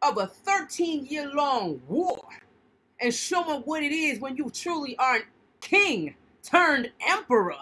of 0.00 0.16
a 0.16 0.28
13 0.28 1.04
year 1.04 1.30
long 1.34 1.78
war 1.86 2.24
and 3.02 3.12
showing 3.12 3.60
what 3.66 3.82
it 3.82 3.92
is 3.92 4.18
when 4.18 4.34
you 4.34 4.48
truly 4.48 4.96
are 4.96 5.18
a 5.18 5.22
king 5.60 6.14
turned 6.42 6.90
emperor, 7.06 7.58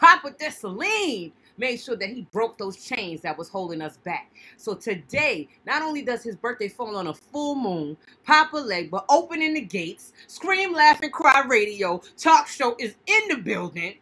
Papa 0.00 0.32
Dessalines 0.32 1.30
made 1.56 1.76
sure 1.76 1.94
that 1.94 2.08
he 2.08 2.26
broke 2.32 2.58
those 2.58 2.84
chains 2.84 3.20
that 3.20 3.38
was 3.38 3.48
holding 3.48 3.80
us 3.80 3.98
back. 3.98 4.32
So 4.56 4.74
today, 4.74 5.46
not 5.64 5.82
only 5.82 6.02
does 6.02 6.24
his 6.24 6.34
birthday 6.34 6.66
fall 6.66 6.96
on 6.96 7.06
a 7.06 7.14
full 7.14 7.54
moon, 7.54 7.96
Papa 8.24 8.56
Legba 8.56 9.04
opening 9.08 9.54
the 9.54 9.60
gates, 9.60 10.12
scream, 10.26 10.72
laugh, 10.72 11.00
and 11.02 11.12
cry 11.12 11.44
radio, 11.48 12.02
talk 12.16 12.48
show 12.48 12.74
is 12.80 12.96
in 13.06 13.28
the 13.28 13.36
building. 13.36 13.94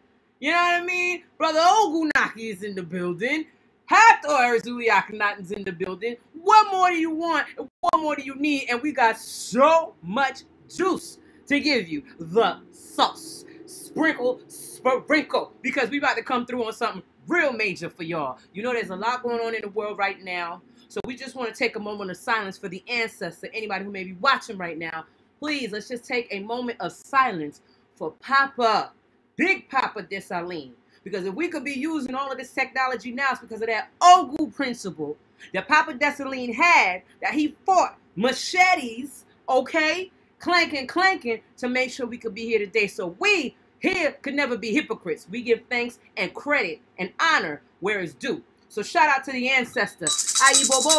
You 0.43 0.51
know 0.51 0.57
what 0.57 0.81
I 0.81 0.83
mean? 0.83 1.23
Brother 1.37 1.59
Ogunaki 1.61 2.51
is 2.51 2.63
in 2.63 2.75
the 2.75 2.83
building. 2.83 3.45
Hathor 3.85 4.27
Arzuli 4.27 4.89
Akhenaten's 4.89 5.51
in 5.51 5.63
the 5.63 5.71
building. 5.71 6.17
What 6.33 6.69
more 6.69 6.89
do 6.89 6.97
you 6.97 7.11
want? 7.11 7.47
What 7.79 7.97
more 8.01 8.17
do 8.17 8.23
you 8.23 8.35
need? 8.35 8.67
And 8.69 8.81
we 8.81 8.91
got 8.91 9.17
so 9.17 9.95
much 10.01 10.41
juice 10.67 11.17
to 11.47 11.61
give 11.61 11.87
you. 11.87 12.03
The 12.19 12.57
sauce. 12.71 13.45
Sprinkle, 13.65 14.41
sprinkle. 14.49 15.53
Because 15.61 15.89
we 15.89 15.99
about 15.99 16.17
to 16.17 16.23
come 16.23 16.45
through 16.45 16.65
on 16.65 16.73
something 16.73 17.03
real 17.25 17.53
major 17.53 17.89
for 17.89 18.03
y'all. 18.03 18.37
You 18.53 18.63
know 18.63 18.73
there's 18.73 18.89
a 18.89 18.97
lot 18.97 19.23
going 19.23 19.39
on 19.39 19.55
in 19.55 19.61
the 19.61 19.69
world 19.69 19.97
right 19.97 20.21
now. 20.21 20.61
So 20.89 20.99
we 21.05 21.15
just 21.15 21.35
want 21.35 21.47
to 21.53 21.55
take 21.57 21.77
a 21.77 21.79
moment 21.79 22.11
of 22.11 22.17
silence 22.17 22.57
for 22.57 22.67
the 22.67 22.83
ancestor, 22.89 23.47
anybody 23.53 23.85
who 23.85 23.91
may 23.91 24.03
be 24.03 24.13
watching 24.15 24.57
right 24.57 24.77
now. 24.77 25.05
Please, 25.39 25.71
let's 25.71 25.87
just 25.87 26.03
take 26.03 26.27
a 26.31 26.41
moment 26.41 26.81
of 26.81 26.91
silence 26.91 27.61
for 27.95 28.11
Papa, 28.19 28.91
Big 29.35 29.69
Papa 29.69 30.03
Dessalines. 30.03 30.73
Because 31.03 31.25
if 31.25 31.33
we 31.33 31.49
could 31.49 31.65
be 31.65 31.73
using 31.73 32.15
all 32.15 32.31
of 32.31 32.37
this 32.37 32.51
technology 32.51 33.11
now, 33.11 33.29
it's 33.31 33.41
because 33.41 33.61
of 33.61 33.67
that 33.67 33.89
Ogu 34.01 34.53
principle 34.55 35.17
that 35.53 35.67
Papa 35.67 35.93
Dessalines 35.93 36.55
had, 36.55 37.01
that 37.21 37.33
he 37.33 37.55
fought 37.65 37.97
machetes, 38.15 39.25
okay, 39.49 40.11
clanking, 40.39 40.87
clanking, 40.87 41.41
to 41.57 41.67
make 41.67 41.91
sure 41.91 42.05
we 42.05 42.17
could 42.17 42.33
be 42.33 42.43
here 42.45 42.59
today. 42.59 42.87
So 42.87 43.15
we 43.19 43.55
here 43.79 44.13
could 44.21 44.33
never 44.33 44.57
be 44.57 44.71
hypocrites. 44.73 45.27
We 45.29 45.41
give 45.41 45.61
thanks 45.69 45.99
and 46.15 46.33
credit 46.33 46.79
and 46.97 47.11
honor 47.19 47.61
where 47.81 47.99
it's 47.99 48.13
due. 48.13 48.41
So 48.69 48.81
shout 48.81 49.09
out 49.09 49.25
to 49.25 49.31
the 49.33 49.49
ancestor. 49.49 50.05
Ayi 50.05 50.67
Bobo, 50.69 50.89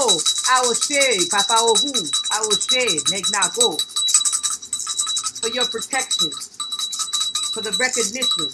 Awoshe, 0.53 1.31
Papa 1.31 1.55
Ogu, 1.55 2.11
Awoshe, 2.31 3.11
make 3.11 3.25
not 3.33 3.55
go. 3.57 3.77
For 5.41 5.49
your 5.49 5.67
protection, 5.67 6.31
for 7.55 7.61
the 7.61 7.71
recognition, 7.79 8.49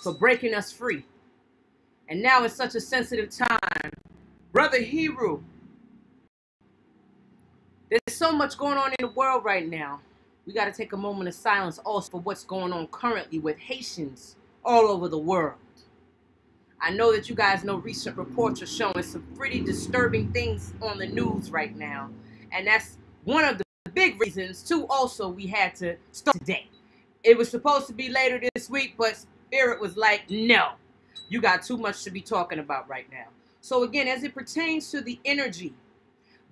for 0.00 0.14
breaking 0.14 0.54
us 0.54 0.70
free. 0.70 1.04
And 2.08 2.22
now 2.22 2.44
it's 2.44 2.54
such 2.54 2.76
a 2.76 2.80
sensitive 2.80 3.28
time. 3.30 3.90
Brother 4.52 4.80
Hero, 4.80 5.42
there's 7.90 8.16
so 8.16 8.30
much 8.30 8.56
going 8.56 8.78
on 8.78 8.90
in 8.90 8.96
the 9.00 9.08
world 9.08 9.44
right 9.44 9.68
now. 9.68 10.00
We 10.46 10.52
got 10.52 10.66
to 10.66 10.72
take 10.72 10.92
a 10.92 10.96
moment 10.96 11.26
of 11.28 11.34
silence 11.34 11.78
also 11.78 12.12
for 12.12 12.20
what's 12.20 12.44
going 12.44 12.72
on 12.72 12.86
currently 12.88 13.40
with 13.40 13.58
Haitians 13.58 14.36
all 14.64 14.86
over 14.86 15.08
the 15.08 15.18
world. 15.18 15.58
I 16.80 16.90
know 16.90 17.12
that 17.12 17.28
you 17.28 17.34
guys 17.34 17.64
know 17.64 17.76
recent 17.76 18.16
reports 18.16 18.62
are 18.62 18.66
showing 18.66 19.02
some 19.02 19.26
pretty 19.34 19.60
disturbing 19.60 20.30
things 20.32 20.74
on 20.80 20.98
the 20.98 21.06
news 21.06 21.50
right 21.50 21.74
now. 21.74 22.10
And 22.52 22.68
that's 22.68 22.98
one 23.24 23.44
of 23.44 23.58
the 23.58 23.64
big 23.94 24.20
reasons, 24.20 24.62
too, 24.62 24.86
also 24.88 25.28
we 25.28 25.46
had 25.46 25.74
to 25.76 25.96
start 26.12 26.38
today. 26.38 26.68
It 27.24 27.38
was 27.38 27.50
supposed 27.50 27.86
to 27.86 27.94
be 27.94 28.10
later 28.10 28.40
this 28.54 28.68
week, 28.70 28.94
but 28.98 29.16
Spirit 29.48 29.80
was 29.80 29.96
like, 29.96 30.30
no, 30.30 30.72
you 31.30 31.40
got 31.40 31.62
too 31.62 31.78
much 31.78 32.04
to 32.04 32.10
be 32.10 32.20
talking 32.20 32.58
about 32.58 32.88
right 32.88 33.06
now. 33.10 33.26
So, 33.62 33.82
again, 33.82 34.06
as 34.06 34.22
it 34.24 34.34
pertains 34.34 34.90
to 34.90 35.00
the 35.00 35.18
energy 35.24 35.72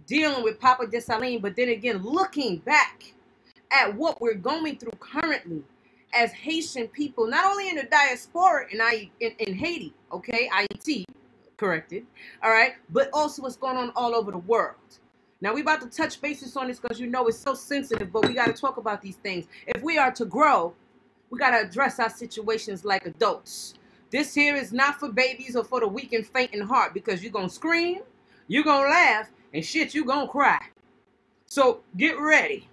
dealing 0.07 0.43
with 0.43 0.59
Papa 0.59 0.87
Dessalines, 0.87 1.43
but 1.43 1.57
then 1.57 1.69
again, 1.69 2.03
looking 2.03 2.57
back 2.59 3.13
at 3.71 3.95
what 3.95 4.21
we're 4.21 4.35
going 4.35 4.77
through 4.77 4.93
currently 4.99 5.63
as 6.15 6.33
Haitian 6.33 6.89
people, 6.89 7.27
not 7.27 7.45
only 7.51 7.69
in 7.69 7.77
the 7.77 7.85
diaspora 7.85 8.67
in, 8.71 8.81
I, 8.81 9.11
in, 9.21 9.33
in 9.39 9.55
Haiti, 9.55 9.93
okay, 10.11 10.49
IET, 10.53 11.05
corrected, 11.57 12.07
all 12.43 12.51
right, 12.51 12.75
but 12.91 13.11
also 13.13 13.43
what's 13.43 13.57
going 13.57 13.77
on 13.77 13.93
all 13.95 14.15
over 14.15 14.31
the 14.31 14.39
world. 14.39 14.77
Now, 15.43 15.53
we 15.53 15.61
about 15.61 15.81
to 15.81 15.89
touch 15.89 16.21
bases 16.21 16.57
on 16.57 16.69
this 16.69 16.79
because 16.79 17.01
you 17.01 17.09
know 17.09 17.27
it's 17.27 17.37
so 17.37 17.55
sensitive, 17.55 18.13
but 18.13 18.29
we 18.29 18.33
got 18.33 18.47
to 18.47 18.53
talk 18.53 18.77
about 18.77 19.03
these 19.03 19.17
things. 19.17 19.47
If 19.67 19.83
we 19.83 19.99
are 19.99 20.13
to 20.13 20.25
grow, 20.25 20.73
we 21.31 21.39
got 21.39 21.51
to 21.51 21.67
address 21.67 21.99
our 21.99 22.11
situations 22.11 22.85
like 22.85 23.07
adults. 23.07 23.75
This 24.11 24.33
here 24.33 24.55
is 24.55 24.73
not 24.73 25.01
for 25.01 25.11
babies 25.11 25.57
or 25.57 25.65
for 25.65 25.81
the 25.81 25.89
weak 25.89 26.13
and 26.13 26.25
faint 26.25 26.55
in 26.55 26.61
heart 26.61 26.95
because 26.95 27.25
you're 27.25 27.33
going 27.33 27.49
to 27.49 27.55
scream, 27.55 28.03
you're 28.47 28.63
going 28.63 28.85
to 28.85 28.91
laugh, 28.91 29.31
and 29.53 29.65
shit, 29.65 29.97
you're 29.97 30.05
going 30.05 30.29
to 30.29 30.31
cry. 30.31 30.61
So 31.47 31.81
get 31.97 32.21
ready 32.21 32.69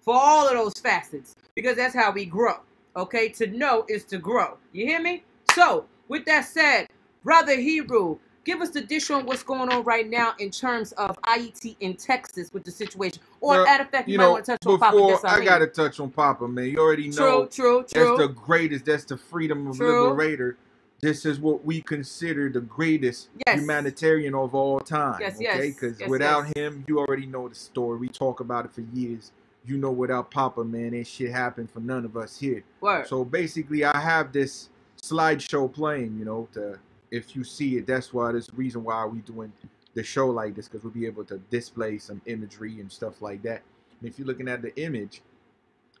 for 0.00 0.14
all 0.14 0.48
of 0.48 0.54
those 0.54 0.74
facets 0.82 1.36
because 1.54 1.76
that's 1.76 1.94
how 1.94 2.10
we 2.10 2.24
grow. 2.24 2.56
Okay, 2.96 3.28
to 3.28 3.46
know 3.46 3.84
is 3.88 4.02
to 4.06 4.18
grow. 4.18 4.58
You 4.72 4.84
hear 4.84 5.00
me? 5.00 5.22
So, 5.54 5.86
with 6.08 6.24
that 6.24 6.46
said, 6.46 6.88
Brother 7.22 7.54
Hebrew, 7.54 8.18
give 8.44 8.60
us 8.60 8.70
the 8.70 8.80
dish 8.80 9.10
on 9.10 9.26
what's 9.26 9.42
going 9.42 9.70
on 9.70 9.84
right 9.84 10.08
now 10.08 10.34
in 10.38 10.50
terms 10.50 10.92
of 10.92 11.16
IET 11.22 11.76
in 11.80 11.94
Texas 11.94 12.50
with 12.52 12.64
the 12.64 12.70
situation. 12.70 13.22
Or, 13.40 13.54
Well, 13.54 13.66
at 13.66 13.80
effect, 13.80 14.08
you, 14.08 14.12
you 14.12 14.18
might 14.18 14.24
know, 14.24 14.32
want 14.32 14.44
to 14.46 14.52
touch 14.52 14.66
on 14.66 14.78
Papa 14.78 14.96
before 14.96 15.26
I 15.26 15.44
gotta 15.44 15.66
touch 15.66 16.00
on 16.00 16.10
Papa, 16.10 16.48
man. 16.48 16.66
You 16.66 16.78
already 16.78 17.08
know. 17.10 17.46
True, 17.46 17.78
know 17.78 17.82
true, 17.82 18.16
that's 18.16 18.18
the 18.18 18.28
greatest. 18.28 18.84
That's 18.84 19.04
the 19.04 19.16
freedom 19.16 19.66
of 19.66 19.76
True. 19.76 20.08
liberator. 20.08 20.56
this 21.02 21.24
is 21.24 21.40
what 21.40 21.64
we 21.64 21.80
consider 21.80 22.50
the 22.50 22.60
greatest 22.60 23.28
Yes. 23.46 23.58
humanitarian 23.60 24.34
of 24.34 24.54
all 24.54 24.80
time. 24.80 25.16
Yes, 25.18 25.36
okay, 25.36 25.44
yes, 25.44 25.74
because 25.74 25.98
yes, 25.98 26.08
without 26.10 26.44
yes. 26.48 26.52
him, 26.56 26.84
you 26.86 26.98
already 26.98 27.24
know 27.24 27.48
the 27.48 27.54
story. 27.54 27.98
We 27.98 28.08
talk 28.08 28.40
about 28.40 28.66
it 28.66 28.72
for 28.72 28.82
years. 28.82 29.32
You 29.64 29.78
know, 29.78 29.90
without 29.90 30.30
Papa, 30.30 30.62
man, 30.62 30.94
ain't 30.94 31.06
shit 31.06 31.30
happened 31.32 31.70
for 31.70 31.80
none 31.80 32.04
of 32.04 32.16
us 32.18 32.38
here. 32.38 32.64
Word. 32.82 33.06
So 33.06 33.24
basically, 33.24 33.82
I 33.84 33.98
have 33.98 34.32
this 34.32 34.68
slideshow 35.02 35.72
playing. 35.72 36.18
You 36.18 36.24
know, 36.26 36.48
to 36.52 36.78
if 37.10 37.34
you 37.34 37.44
see 37.44 37.76
it, 37.76 37.86
that's 37.86 38.12
why. 38.12 38.32
There's 38.32 38.46
the 38.46 38.56
reason 38.56 38.84
why 38.84 39.04
we 39.06 39.20
doing 39.20 39.52
the 39.94 40.02
show 40.02 40.28
like 40.28 40.54
this 40.54 40.68
because 40.68 40.84
we'll 40.84 40.92
be 40.92 41.06
able 41.06 41.24
to 41.24 41.38
display 41.50 41.98
some 41.98 42.22
imagery 42.26 42.80
and 42.80 42.90
stuff 42.90 43.20
like 43.20 43.42
that. 43.42 43.62
And 44.00 44.08
if 44.08 44.18
you're 44.18 44.26
looking 44.26 44.48
at 44.48 44.62
the 44.62 44.74
image, 44.80 45.22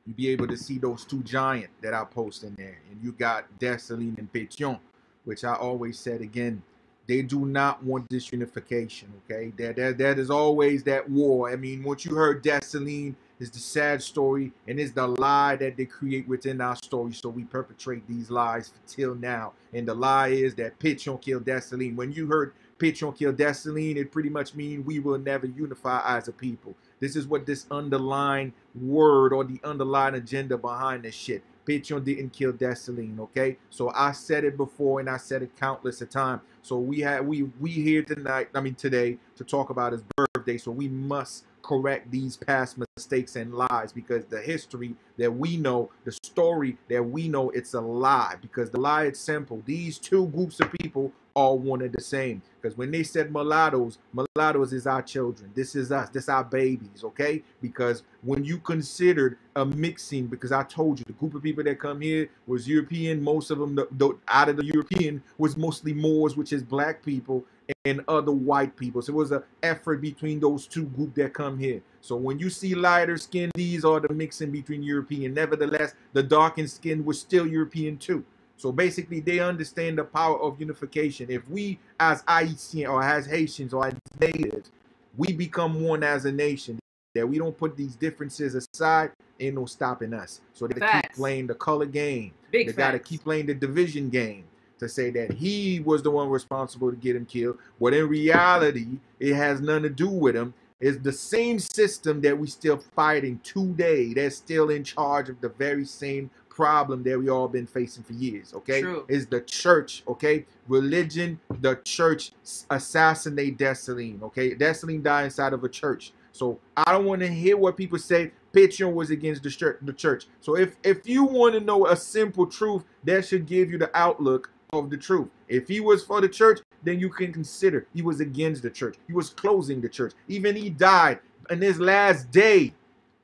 you'll 0.06 0.16
be 0.16 0.28
able 0.28 0.46
to 0.46 0.56
see 0.56 0.78
those 0.78 1.04
two 1.04 1.22
giant 1.22 1.70
that 1.82 1.94
I 1.94 2.04
post 2.04 2.44
in 2.44 2.54
there. 2.54 2.78
And 2.90 3.02
you 3.02 3.12
got 3.12 3.46
Dessalines 3.58 4.18
and 4.18 4.32
Pétion, 4.32 4.78
which 5.24 5.44
I 5.44 5.54
always 5.54 5.98
said 5.98 6.20
again, 6.20 6.62
they 7.06 7.22
do 7.22 7.44
not 7.44 7.82
want 7.82 8.08
this 8.08 8.30
unification. 8.30 9.12
Okay, 9.24 9.52
that 9.58 9.76
that 9.76 9.98
that 9.98 10.18
is 10.18 10.30
always 10.30 10.84
that 10.84 11.08
war. 11.10 11.50
I 11.50 11.56
mean, 11.56 11.82
once 11.82 12.04
you 12.04 12.14
heard 12.14 12.44
Dessalines 12.44 13.16
is 13.40 13.50
the 13.50 13.58
sad 13.58 14.02
story 14.02 14.52
and 14.68 14.78
is 14.78 14.92
the 14.92 15.06
lie 15.06 15.56
that 15.56 15.76
they 15.76 15.86
create 15.86 16.28
within 16.28 16.60
our 16.60 16.76
story. 16.76 17.12
So 17.12 17.30
we 17.30 17.44
perpetrate 17.44 18.06
these 18.06 18.30
lies 18.30 18.72
till 18.86 19.14
now. 19.14 19.54
And 19.72 19.88
the 19.88 19.94
lie 19.94 20.28
is 20.28 20.54
that 20.56 20.78
Pétion 20.78 21.20
killed 21.20 21.44
Dessalines. 21.46 21.96
When 21.96 22.12
you 22.12 22.26
heard 22.26 22.52
Pétion 22.78 23.16
killed 23.16 23.36
Dessalines, 23.36 23.96
it 23.96 24.12
pretty 24.12 24.28
much 24.28 24.54
means 24.54 24.86
we 24.86 25.00
will 25.00 25.18
never 25.18 25.46
unify 25.46 26.02
as 26.04 26.28
a 26.28 26.32
people. 26.32 26.76
This 27.00 27.16
is 27.16 27.26
what 27.26 27.46
this 27.46 27.66
underlying 27.70 28.52
word 28.74 29.32
or 29.32 29.44
the 29.44 29.58
underlying 29.64 30.14
agenda 30.14 30.58
behind 30.58 31.04
this 31.04 31.14
shit. 31.14 31.42
Pétion 31.66 32.04
didn't 32.04 32.30
kill 32.30 32.52
Dessalines, 32.52 33.18
okay? 33.20 33.56
So 33.70 33.90
I 33.94 34.12
said 34.12 34.44
it 34.44 34.56
before 34.56 35.00
and 35.00 35.08
I 35.08 35.16
said 35.16 35.42
it 35.42 35.56
countless 35.58 36.00
of 36.00 36.10
times. 36.10 36.42
So 36.62 36.78
we 36.78 37.00
had 37.00 37.26
we 37.26 37.44
we 37.60 37.70
here 37.70 38.02
tonight, 38.02 38.48
I 38.54 38.60
mean 38.60 38.74
today, 38.74 39.18
to 39.36 39.44
talk 39.44 39.70
about 39.70 39.92
his 39.92 40.02
birthday. 40.16 40.58
So 40.58 40.70
we 40.70 40.88
must 40.88 41.44
correct 41.62 42.10
these 42.10 42.36
past 42.36 42.78
mistakes 42.96 43.36
and 43.36 43.54
lies 43.54 43.92
because 43.92 44.24
the 44.26 44.40
history 44.40 44.94
that 45.18 45.32
we 45.32 45.56
know, 45.56 45.90
the 46.04 46.12
story 46.12 46.76
that 46.88 47.02
we 47.02 47.28
know, 47.28 47.50
it's 47.50 47.74
a 47.74 47.80
lie. 47.80 48.36
Because 48.40 48.70
the 48.70 48.80
lie 48.80 49.04
is 49.04 49.18
simple. 49.18 49.62
These 49.66 49.98
two 49.98 50.26
groups 50.28 50.60
of 50.60 50.72
people 50.72 51.12
all 51.34 51.58
wanted 51.58 51.92
the 51.92 52.00
same. 52.00 52.42
Because 52.60 52.76
when 52.76 52.90
they 52.90 53.02
said 53.02 53.32
mulattoes, 53.32 53.98
mulattoes 54.12 54.72
is 54.72 54.86
our 54.86 55.02
children. 55.02 55.50
This 55.54 55.74
is 55.74 55.92
us. 55.92 56.08
This 56.10 56.28
our 56.28 56.44
babies, 56.44 57.04
okay? 57.04 57.42
Because 57.60 58.02
when 58.22 58.44
you 58.44 58.58
considered 58.58 59.38
a 59.56 59.64
mixing, 59.64 60.26
because 60.26 60.52
I 60.52 60.62
told 60.64 60.98
you 60.98 61.04
the 61.06 61.14
group 61.14 61.34
of 61.34 61.42
people 61.42 61.64
that 61.64 61.78
come 61.78 62.00
here 62.00 62.28
was 62.46 62.68
European. 62.68 63.22
Most 63.22 63.50
of 63.50 63.58
them, 63.58 63.74
the, 63.74 63.88
the, 63.92 64.16
out 64.28 64.48
of 64.48 64.56
the 64.56 64.64
European, 64.66 65.22
was 65.38 65.56
mostly 65.56 65.92
Moors, 65.92 66.36
which 66.36 66.52
is 66.52 66.62
black 66.62 67.02
people, 67.02 67.44
and 67.84 68.02
other 68.08 68.32
white 68.32 68.76
people. 68.76 69.02
So 69.02 69.12
it 69.12 69.16
was 69.16 69.32
an 69.32 69.42
effort 69.62 70.00
between 70.00 70.40
those 70.40 70.66
two 70.66 70.84
groups 70.84 71.16
that 71.16 71.34
come 71.34 71.58
here. 71.58 71.82
So 72.00 72.16
when 72.16 72.38
you 72.38 72.50
see 72.50 72.74
lighter 72.74 73.16
skin, 73.16 73.50
these 73.54 73.84
are 73.84 74.00
the 74.00 74.12
mixing 74.12 74.50
between 74.50 74.82
European. 74.82 75.34
Nevertheless, 75.34 75.94
the 76.12 76.22
darkened 76.22 76.70
skin 76.70 77.04
was 77.04 77.20
still 77.20 77.46
European 77.46 77.96
too. 77.96 78.24
So 78.56 78.70
basically, 78.70 79.20
they 79.20 79.40
understand 79.40 79.98
the 79.98 80.04
power 80.04 80.38
of 80.40 80.60
unification. 80.60 81.30
If 81.30 81.48
we, 81.48 81.78
as 81.98 82.22
Haitian 82.28 82.86
or 82.86 83.02
as 83.02 83.26
Haitians 83.26 83.72
or 83.72 83.86
as 83.86 83.94
natives, 84.20 84.70
we 85.16 85.32
become 85.32 85.82
one 85.82 86.02
as 86.02 86.26
a 86.26 86.32
nation, 86.32 86.78
that 87.14 87.26
we 87.26 87.38
don't 87.38 87.56
put 87.56 87.76
these 87.76 87.96
differences 87.96 88.54
aside, 88.54 89.12
ain't 89.40 89.56
no 89.56 89.64
stopping 89.64 90.12
us. 90.12 90.42
So 90.52 90.66
they 90.66 90.78
keep 90.78 91.12
playing 91.12 91.46
the 91.46 91.54
color 91.54 91.86
game. 91.86 92.32
Big 92.50 92.66
they 92.66 92.72
got 92.72 92.92
to 92.92 92.98
keep 92.98 93.24
playing 93.24 93.46
the 93.46 93.54
division 93.54 94.10
game 94.10 94.44
to 94.80 94.88
say 94.88 95.10
that 95.10 95.32
he 95.32 95.80
was 95.80 96.02
the 96.02 96.10
one 96.10 96.28
responsible 96.28 96.90
to 96.90 96.96
get 96.96 97.16
him 97.16 97.26
killed. 97.26 97.58
But 97.80 97.94
in 97.94 98.08
reality, 98.08 98.98
it 99.18 99.34
has 99.34 99.60
nothing 99.60 99.84
to 99.84 99.90
do 99.90 100.08
with 100.08 100.34
him. 100.34 100.52
It's 100.80 100.98
the 100.98 101.12
same 101.12 101.58
system 101.58 102.22
that 102.22 102.38
we 102.38 102.46
still 102.46 102.78
fighting 102.78 103.38
today. 103.42 104.14
That's 104.14 104.36
still 104.36 104.70
in 104.70 104.82
charge 104.82 105.28
of 105.28 105.40
the 105.40 105.50
very 105.50 105.84
same 105.84 106.30
problem 106.48 107.02
that 107.02 107.18
we 107.18 107.28
all 107.28 107.48
been 107.48 107.66
facing 107.66 108.02
for 108.02 108.14
years. 108.14 108.54
Okay, 108.54 108.80
True. 108.80 109.04
is 109.08 109.26
the 109.26 109.42
church. 109.42 110.02
Okay, 110.08 110.46
religion. 110.68 111.38
The 111.60 111.76
church 111.84 112.32
assassinate 112.70 113.58
Dessalines. 113.58 114.22
Okay, 114.22 114.54
Dessalines 114.54 115.02
died 115.02 115.26
inside 115.26 115.52
of 115.52 115.62
a 115.64 115.68
church. 115.68 116.12
So 116.32 116.58
I 116.76 116.92
don't 116.92 117.04
want 117.04 117.20
to 117.20 117.28
hear 117.28 117.56
what 117.56 117.76
people 117.76 117.98
say. 117.98 118.32
Pétion 118.52 118.94
was 118.94 119.10
against 119.10 119.42
the 119.42 119.50
church. 119.50 119.78
The 119.82 119.92
church. 119.92 120.26
So 120.40 120.56
if 120.56 120.76
if 120.82 121.06
you 121.06 121.24
want 121.24 121.54
to 121.54 121.60
know 121.60 121.86
a 121.86 121.96
simple 121.96 122.46
truth, 122.46 122.84
that 123.04 123.26
should 123.26 123.46
give 123.46 123.70
you 123.70 123.76
the 123.76 123.90
outlook 123.94 124.50
of 124.72 124.90
the 124.90 124.96
truth. 124.96 125.28
If 125.48 125.68
he 125.68 125.80
was 125.80 126.04
for 126.04 126.20
the 126.20 126.28
church, 126.28 126.60
then 126.82 126.98
you 126.98 127.08
can 127.08 127.32
consider 127.32 127.86
he 127.94 128.02
was 128.02 128.20
against 128.20 128.62
the 128.62 128.70
church. 128.70 128.96
He 129.06 129.12
was 129.12 129.30
closing 129.30 129.80
the 129.80 129.88
church. 129.88 130.12
Even 130.28 130.56
he 130.56 130.70
died 130.70 131.18
in 131.50 131.60
his 131.60 131.80
last 131.80 132.30
day. 132.30 132.74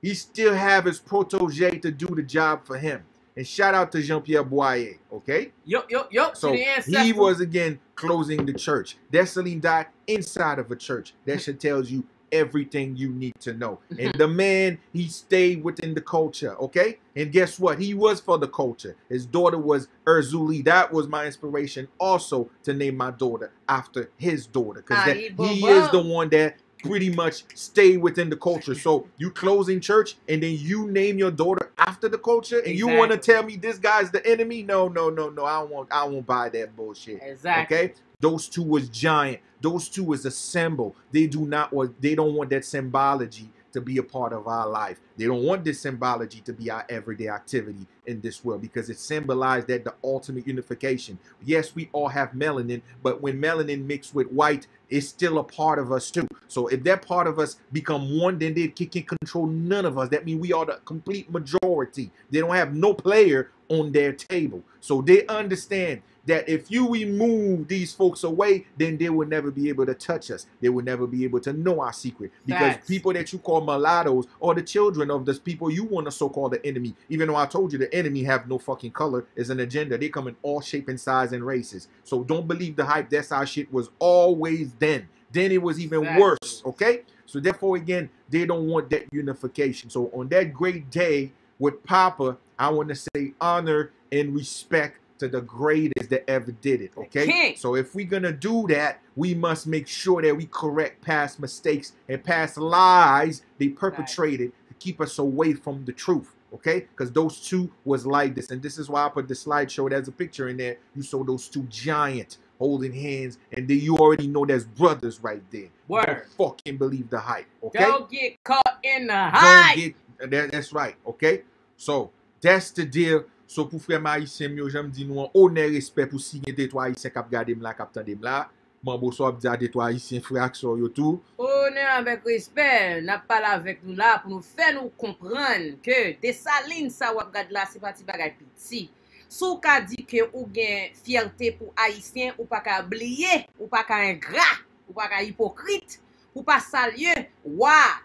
He 0.02 0.14
still 0.14 0.54
have 0.54 0.84
his 0.84 0.98
protege 0.98 1.78
to 1.78 1.90
do 1.90 2.06
the 2.14 2.22
job 2.22 2.66
for 2.66 2.78
him. 2.78 3.02
And 3.36 3.46
shout 3.46 3.74
out 3.74 3.92
to 3.92 4.00
Jean-Pierre 4.00 4.44
Boyer, 4.44 4.94
okay? 5.12 5.52
Yo, 5.64 5.82
yo, 5.90 6.06
yo. 6.10 6.32
So 6.32 6.52
he 6.54 7.12
was 7.12 7.40
again 7.40 7.78
closing 7.94 8.46
the 8.46 8.54
church. 8.54 8.96
Dessalines 9.12 9.60
died 9.60 9.86
inside 10.06 10.58
of 10.58 10.70
a 10.70 10.76
church. 10.76 11.12
That 11.26 11.42
should 11.42 11.60
tells 11.60 11.90
you 11.90 12.04
everything 12.32 12.96
you 12.96 13.10
need 13.10 13.34
to 13.40 13.52
know. 13.52 13.78
Mm-hmm. 13.90 14.06
And 14.06 14.14
the 14.14 14.28
man, 14.28 14.78
he 14.92 15.08
stayed 15.08 15.62
within 15.62 15.94
the 15.94 16.00
culture, 16.00 16.56
okay? 16.56 16.98
And 17.14 17.32
guess 17.32 17.58
what? 17.58 17.78
He 17.78 17.94
was 17.94 18.20
for 18.20 18.38
the 18.38 18.48
culture. 18.48 18.96
His 19.08 19.26
daughter 19.26 19.58
was 19.58 19.88
Urzuli. 20.06 20.64
That 20.64 20.92
was 20.92 21.08
my 21.08 21.26
inspiration 21.26 21.88
also 21.98 22.50
to 22.64 22.72
name 22.72 22.96
my 22.96 23.10
daughter 23.10 23.52
after 23.68 24.10
his 24.16 24.46
daughter. 24.46 24.84
Because 24.86 25.14
he 25.14 25.66
is 25.66 25.90
the 25.90 26.02
one 26.02 26.28
that 26.30 26.56
pretty 26.86 27.10
much 27.12 27.44
stay 27.54 27.96
within 27.96 28.30
the 28.30 28.36
culture. 28.36 28.74
So 28.74 29.08
you 29.16 29.30
closing 29.30 29.80
church 29.80 30.16
and 30.28 30.42
then 30.42 30.56
you 30.58 30.88
name 30.88 31.18
your 31.18 31.30
daughter 31.30 31.72
after 31.78 32.08
the 32.08 32.18
culture 32.18 32.60
and 32.60 32.74
you 32.74 32.88
want 32.88 33.12
to 33.12 33.18
tell 33.18 33.42
me 33.42 33.56
this 33.56 33.78
guy's 33.78 34.10
the 34.10 34.24
enemy? 34.26 34.62
No, 34.62 34.88
no, 34.88 35.10
no, 35.10 35.30
no. 35.30 35.44
I 35.44 35.66
don't 35.66 35.92
I 35.92 36.04
won't 36.04 36.26
buy 36.26 36.48
that 36.50 36.76
bullshit. 36.76 37.20
Exactly. 37.22 37.76
Okay? 37.76 37.94
Those 38.20 38.48
two 38.48 38.62
was 38.62 38.88
giant. 38.88 39.40
Those 39.66 39.88
two 39.88 40.12
is 40.12 40.24
a 40.24 40.30
symbol. 40.30 40.94
They 41.10 41.26
do 41.26 41.44
not 41.44 41.72
or 41.72 41.92
they 41.98 42.14
don't 42.14 42.34
want 42.34 42.50
that 42.50 42.64
symbology 42.64 43.50
to 43.72 43.80
be 43.80 43.98
a 43.98 44.02
part 44.04 44.32
of 44.32 44.46
our 44.46 44.68
life. 44.68 45.00
They 45.16 45.24
don't 45.24 45.42
want 45.42 45.64
this 45.64 45.80
symbology 45.80 46.40
to 46.42 46.52
be 46.52 46.70
our 46.70 46.86
everyday 46.88 47.26
activity 47.26 47.84
in 48.06 48.20
this 48.20 48.44
world 48.44 48.60
because 48.60 48.88
it 48.90 48.98
symbolized 48.98 49.68
that 49.68 49.84
the 49.84 49.94
ultimate 50.02 50.46
unification. 50.46 51.18
Yes, 51.44 51.74
we 51.74 51.88
all 51.92 52.08
have 52.08 52.32
melanin, 52.32 52.82
but 53.02 53.20
when 53.20 53.40
melanin 53.40 53.84
mixed 53.84 54.14
with 54.14 54.28
white, 54.28 54.66
it's 54.88 55.08
still 55.08 55.38
a 55.38 55.44
part 55.44 55.78
of 55.78 55.92
us 55.92 56.10
too. 56.10 56.28
So 56.48 56.68
if 56.68 56.82
that 56.84 57.06
part 57.06 57.26
of 57.26 57.38
us 57.38 57.56
become 57.72 58.18
one, 58.18 58.38
then 58.38 58.54
they 58.54 58.68
can, 58.68 59.02
control 59.02 59.46
none 59.46 59.84
of 59.84 59.98
us. 59.98 60.08
That 60.10 60.24
means 60.24 60.40
we 60.40 60.52
are 60.52 60.64
the 60.64 60.80
complete 60.84 61.30
majority. 61.30 62.10
They 62.30 62.40
don't 62.40 62.54
have 62.54 62.74
no 62.74 62.94
player 62.94 63.50
on 63.68 63.92
their 63.92 64.12
table. 64.12 64.62
So 64.80 65.02
they 65.02 65.26
understand 65.26 66.02
that 66.26 66.48
if 66.48 66.70
you 66.70 66.92
remove 66.92 67.68
these 67.68 67.94
folks 67.94 68.24
away, 68.24 68.66
then 68.76 68.98
they 68.98 69.08
will 69.08 69.26
never 69.26 69.50
be 69.50 69.68
able 69.68 69.86
to 69.86 69.94
touch 69.94 70.30
us. 70.30 70.46
They 70.60 70.68
will 70.68 70.84
never 70.84 71.06
be 71.06 71.24
able 71.24 71.40
to 71.40 71.52
know 71.52 71.80
our 71.80 71.92
secret. 71.92 72.32
Because 72.44 72.74
Facts. 72.74 72.88
people 72.88 73.12
that 73.12 73.32
you 73.32 73.38
call 73.38 73.60
mulattoes 73.60 74.26
are 74.42 74.54
the 74.54 74.62
children 74.62 75.10
of 75.10 75.24
the 75.24 75.34
people 75.34 75.70
you 75.70 75.84
want 75.84 76.06
to 76.06 76.10
so-called 76.10 76.52
the 76.52 76.66
enemy. 76.66 76.94
Even 77.08 77.28
though 77.28 77.36
I 77.36 77.46
told 77.46 77.72
you 77.72 77.78
the 77.78 77.94
enemy 77.96 78.22
have 78.24 78.48
no 78.48 78.58
fucking 78.58 78.92
color, 78.92 79.26
is 79.34 79.50
an 79.50 79.60
agenda. 79.60 79.98
They 79.98 80.08
come 80.08 80.28
in 80.28 80.36
all 80.42 80.60
shape 80.60 80.88
and 80.88 81.00
size 81.00 81.32
and 81.32 81.44
races. 81.44 81.88
So 82.04 82.22
don't 82.22 82.46
believe 82.46 82.76
the 82.76 82.84
hype. 82.84 83.10
That's 83.10 83.30
how 83.30 83.44
shit 83.44 83.72
was 83.72 83.90
always 83.98 84.72
then. 84.74 85.08
Then 85.32 85.50
it 85.52 85.62
was 85.62 85.80
even 85.80 86.04
Facts. 86.04 86.20
worse. 86.20 86.62
Okay? 86.66 87.02
So 87.26 87.40
therefore, 87.40 87.76
again, 87.76 88.08
they 88.28 88.46
don't 88.46 88.66
want 88.66 88.90
that 88.90 89.06
unification. 89.12 89.90
So 89.90 90.10
on 90.14 90.28
that 90.28 90.52
great 90.52 90.90
day 90.90 91.32
with 91.58 91.82
Papa, 91.84 92.38
I 92.58 92.68
want 92.70 92.88
to 92.90 92.94
say 92.94 93.32
honor 93.40 93.92
and 94.12 94.34
respect 94.34 95.00
to 95.18 95.28
the 95.28 95.40
greatest 95.40 96.10
that 96.10 96.28
ever 96.28 96.52
did 96.52 96.80
it. 96.80 96.92
Okay. 96.96 97.54
So 97.56 97.74
if 97.74 97.94
we're 97.94 98.06
gonna 98.06 98.32
do 98.32 98.66
that, 98.68 99.00
we 99.14 99.34
must 99.34 99.66
make 99.66 99.88
sure 99.88 100.22
that 100.22 100.36
we 100.36 100.46
correct 100.46 101.02
past 101.02 101.40
mistakes 101.40 101.92
and 102.08 102.22
past 102.22 102.58
lies 102.58 103.42
they 103.58 103.68
perpetrated 103.68 104.52
to 104.68 104.74
keep 104.74 105.00
us 105.00 105.18
away 105.18 105.54
from 105.54 105.84
the 105.84 105.92
truth. 105.92 106.35
Okay, 106.56 106.86
because 106.90 107.12
those 107.12 107.38
two 107.40 107.70
was 107.84 108.06
like 108.06 108.34
this, 108.34 108.50
and 108.50 108.62
this 108.62 108.78
is 108.78 108.88
why 108.88 109.04
I 109.04 109.10
put 109.10 109.28
the 109.28 109.34
slideshow. 109.34 109.90
There's 109.90 110.08
a 110.08 110.12
picture 110.12 110.48
in 110.48 110.56
there. 110.56 110.78
You 110.94 111.02
saw 111.02 111.22
those 111.22 111.48
two 111.48 111.64
giant 111.68 112.38
holding 112.58 112.94
hands, 112.94 113.36
and 113.52 113.68
then 113.68 113.78
you 113.78 113.98
already 113.98 114.26
know 114.26 114.46
there's 114.46 114.64
brothers 114.64 115.20
right 115.22 115.42
there. 115.50 115.68
Word. 115.86 116.06
Don't 116.06 116.26
fucking 116.38 116.78
believe 116.78 117.10
the 117.10 117.20
hype. 117.20 117.44
Okay. 117.62 117.84
Don't 117.84 118.10
get 118.10 118.42
caught 118.42 118.78
in 118.82 119.06
the 119.06 119.12
Don't 119.12 119.32
hype. 119.34 119.76
get 119.76 120.30
that, 120.30 120.52
that's 120.52 120.72
right, 120.72 120.96
okay? 121.06 121.42
So, 121.76 122.10
that's 122.40 122.70
the 122.70 122.86
deal. 122.86 123.24
So, 123.46 123.66
pou 123.68 123.78
frè 123.78 124.00
ma 124.02 124.16
Haitien 124.16 124.50
myo, 124.56 124.66
jèm 124.72 124.88
di 124.90 125.04
nou 125.06 125.22
an 125.22 125.36
onè 125.38 125.68
respect 125.76 126.10
pou 126.10 126.22
si 126.22 126.40
gen 126.42 126.56
detwa 126.56 126.88
Haitien 126.88 127.12
kap 127.14 127.28
gade 127.30 127.54
m 127.54 127.60
la, 127.62 127.76
kap 127.76 127.92
tande 127.94 128.16
m 128.16 128.24
la. 128.24 128.46
Mambo 128.86 129.10
so 129.10 129.26
ap 129.26 129.40
di 129.42 129.48
a 129.50 129.56
detwa 129.58 129.88
isen 129.90 130.22
frak 130.22 130.54
so 130.54 130.76
yo 130.78 130.86
tou. 130.86 131.18
Onen 131.42 131.88
avèk 131.96 132.22
respect, 132.30 133.02
nap 133.02 133.24
pala 133.26 133.56
avèk 133.58 133.80
nou 133.82 133.98
la 133.98 134.12
pou 134.22 134.30
nou 134.30 134.46
fè 134.46 134.68
nou 134.76 134.92
kompran 135.00 135.72
ke 135.82 136.14
desaline 136.22 136.92
sa 136.94 137.10
wap 137.16 137.32
gad 137.34 137.50
la 137.50 137.64
se 137.66 137.82
pati 137.82 138.06
bagay 138.06 138.30
piti. 138.38 138.84
Sou 139.26 139.58
ka 139.58 139.80
di 139.82 140.04
ke 140.06 140.22
ou 140.28 140.46
gen 140.54 140.94
fiertè 141.02 141.50
pou 141.58 141.74
haisyen, 141.74 142.36
ou 142.38 142.46
pa 142.46 142.60
ka 142.62 142.78
bliye, 142.86 143.42
ou 143.58 143.66
pa 143.72 143.82
ka 143.88 143.98
ingra, 144.06 144.46
ou 144.86 144.94
pa 144.94 145.08
ka 145.10 145.18
hipokrit, 145.18 145.98
ou 146.30 146.46
pa 146.46 146.60
salye, 146.62 147.26
waa, 147.58 148.04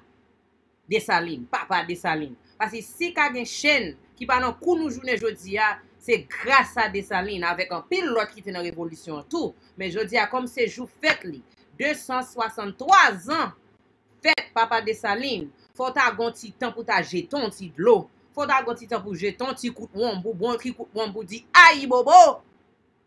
desaline, 0.90 1.46
papa 1.52 1.84
desaline. 1.86 2.34
Pasi 2.58 2.82
si 2.82 3.12
ka 3.14 3.30
gen 3.30 3.46
chen 3.46 3.92
ki 4.18 4.26
pa 4.26 4.42
nan 4.42 4.58
kou 4.58 4.74
nou 4.82 4.90
jounen 4.90 5.22
jodi 5.22 5.60
ya, 5.60 5.76
Se 6.02 6.18
grasa 6.26 6.88
Desaline 6.90 7.46
avek 7.46 7.74
an 7.76 7.84
pil 7.90 8.10
lot 8.10 8.32
ki 8.34 8.42
te 8.46 8.54
nan 8.54 8.66
revolisyon 8.66 9.26
tou. 9.30 9.54
Men 9.78 9.94
jodi 9.94 10.18
a 10.18 10.28
kom 10.32 10.48
se 10.50 10.66
jou 10.66 10.90
fet 11.02 11.26
li. 11.28 11.44
263 11.82 13.30
an 13.38 13.54
fet 14.26 14.50
papa 14.56 14.82
Desaline. 14.86 15.52
Fota 15.78 16.08
agon 16.10 16.34
ti 16.36 16.52
tan 16.58 16.74
pou 16.74 16.86
ta 16.88 17.00
jeton 17.06 17.54
ti 17.54 17.70
dlo. 17.78 18.08
Fota 18.34 18.58
agon 18.58 18.78
ti 18.80 18.90
tan 18.90 19.04
pou 19.04 19.18
jeton 19.18 19.54
ti 19.58 19.70
kout 19.76 19.94
wambou. 19.94 20.34
Bon 20.38 20.58
ki 20.62 20.74
kout 20.74 20.90
wambou 20.98 21.28
di 21.28 21.44
ayi 21.68 21.86
bobo. 21.90 22.42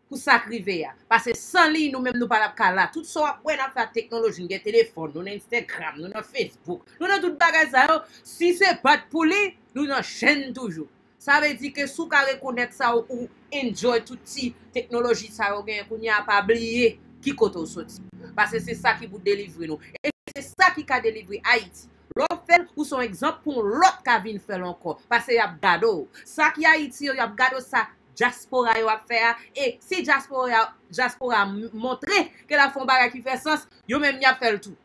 Pou 0.05 0.21
sakrive 0.21 0.79
ya. 0.83 0.93
Pase 1.09 1.33
san 1.35 1.71
li 1.73 1.87
nou 1.91 1.99
menm 2.05 2.15
nou 2.19 2.29
palap 2.31 2.53
ka 2.55 2.69
la. 2.71 2.87
Tout 2.93 3.07
so 3.09 3.25
ap 3.25 3.43
wè 3.43 3.57
nan 3.59 3.73
fa 3.75 3.87
teknoloji. 3.91 4.45
Nou 4.45 4.53
gen 4.53 4.61
telefon, 4.63 5.11
nou 5.11 5.25
nan 5.25 5.35
Instagram, 5.35 5.97
nou 5.99 6.11
nan 6.13 6.23
Facebook. 6.23 6.85
Nou 6.99 7.09
nan 7.09 7.23
tout 7.23 7.35
bagay 7.41 7.71
sa 7.73 7.87
yo. 7.89 8.03
Si 8.21 8.53
se 8.55 8.69
pat 8.85 9.09
pou 9.11 9.25
li, 9.27 9.49
nou 9.75 9.89
nan 9.89 10.05
chen 10.05 10.51
toujou. 10.55 10.87
Sa 11.25 11.39
ve 11.41 11.55
di 11.57 11.71
ke 11.73 11.87
sou 11.89 12.05
ka 12.05 12.19
rekonet 12.27 12.69
sa 12.77 12.91
ou 12.93 13.01
ou 13.09 13.25
enjoy 13.49 13.97
touti 14.05 14.51
teknoloji 14.75 15.31
sa 15.33 15.55
ou 15.55 15.65
gen 15.65 15.81
pou 15.89 15.97
ni 15.97 16.05
apabliye 16.13 16.99
ki 17.25 17.33
koto 17.33 17.63
soti. 17.65 17.97
Pase 18.37 18.61
se 18.61 18.75
sa 18.77 18.93
ki 18.93 19.09
pou 19.09 19.17
delivri 19.17 19.65
nou. 19.71 19.81
E 20.05 20.13
se 20.29 20.43
sa 20.51 20.69
ki 20.75 20.85
ka 20.85 20.99
delivri 21.01 21.41
Haiti. 21.41 21.89
Lò 22.13 22.29
fèl 22.45 22.67
ou 22.75 22.85
son 22.85 23.01
ekzamp 23.01 23.41
pou 23.41 23.65
lòt 23.65 24.05
ka 24.05 24.19
vin 24.21 24.37
fèl 24.37 24.67
anko. 24.69 24.99
Pase 25.09 25.39
yap 25.39 25.57
gado. 25.63 26.05
Sa 26.29 26.51
ki 26.53 26.69
Haiti 26.69 27.09
yo 27.09 27.17
yap 27.17 27.33
gado 27.33 27.57
sa 27.63 27.87
jaspora 28.13 28.77
yo 28.77 28.93
ap 28.93 29.09
fè 29.09 29.25
a. 29.25 29.33
E 29.57 29.79
si 29.81 30.05
jaspora, 30.05 30.61
diaspora 30.93 31.41
montre 31.73 32.27
ke 32.45 32.53
la 32.53 32.69
fon 32.69 32.85
bagay 32.85 33.09
ki 33.17 33.25
fè 33.25 33.41
sens, 33.41 33.65
yo 33.89 33.97
menm 33.97 34.21
yap 34.21 34.37
fèl 34.45 34.61
tou. 34.61 34.77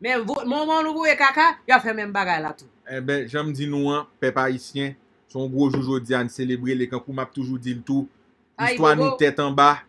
Men 0.00 0.24
moun 0.24 0.48
moun 0.48 0.80
nou 0.80 1.04
vwe 1.04 1.12
kaka, 1.20 1.58
yap 1.68 1.84
fè 1.84 1.92
menm 1.92 2.16
bagay 2.16 2.40
la 2.40 2.56
tou. 2.56 2.72
E 2.88 3.04
eh 3.04 3.24
jom 3.28 3.52
di 3.52 3.68
nou 3.68 3.92
an, 3.92 4.08
pe 4.16 4.32
pa 4.32 4.48
isyen. 4.48 4.96
Son 5.34 5.48
gwo 5.50 5.66
joujou 5.66 5.98
diyan, 5.98 6.28
celebre 6.30 6.76
le 6.78 6.86
kankou 6.86 7.10
map 7.16 7.32
toujou 7.34 7.58
dil 7.58 7.80
tou. 7.82 8.06
Histwa 8.54 8.92
nou 8.94 9.16
tèt 9.18 9.40
an 9.42 9.50
ba. 9.56 9.80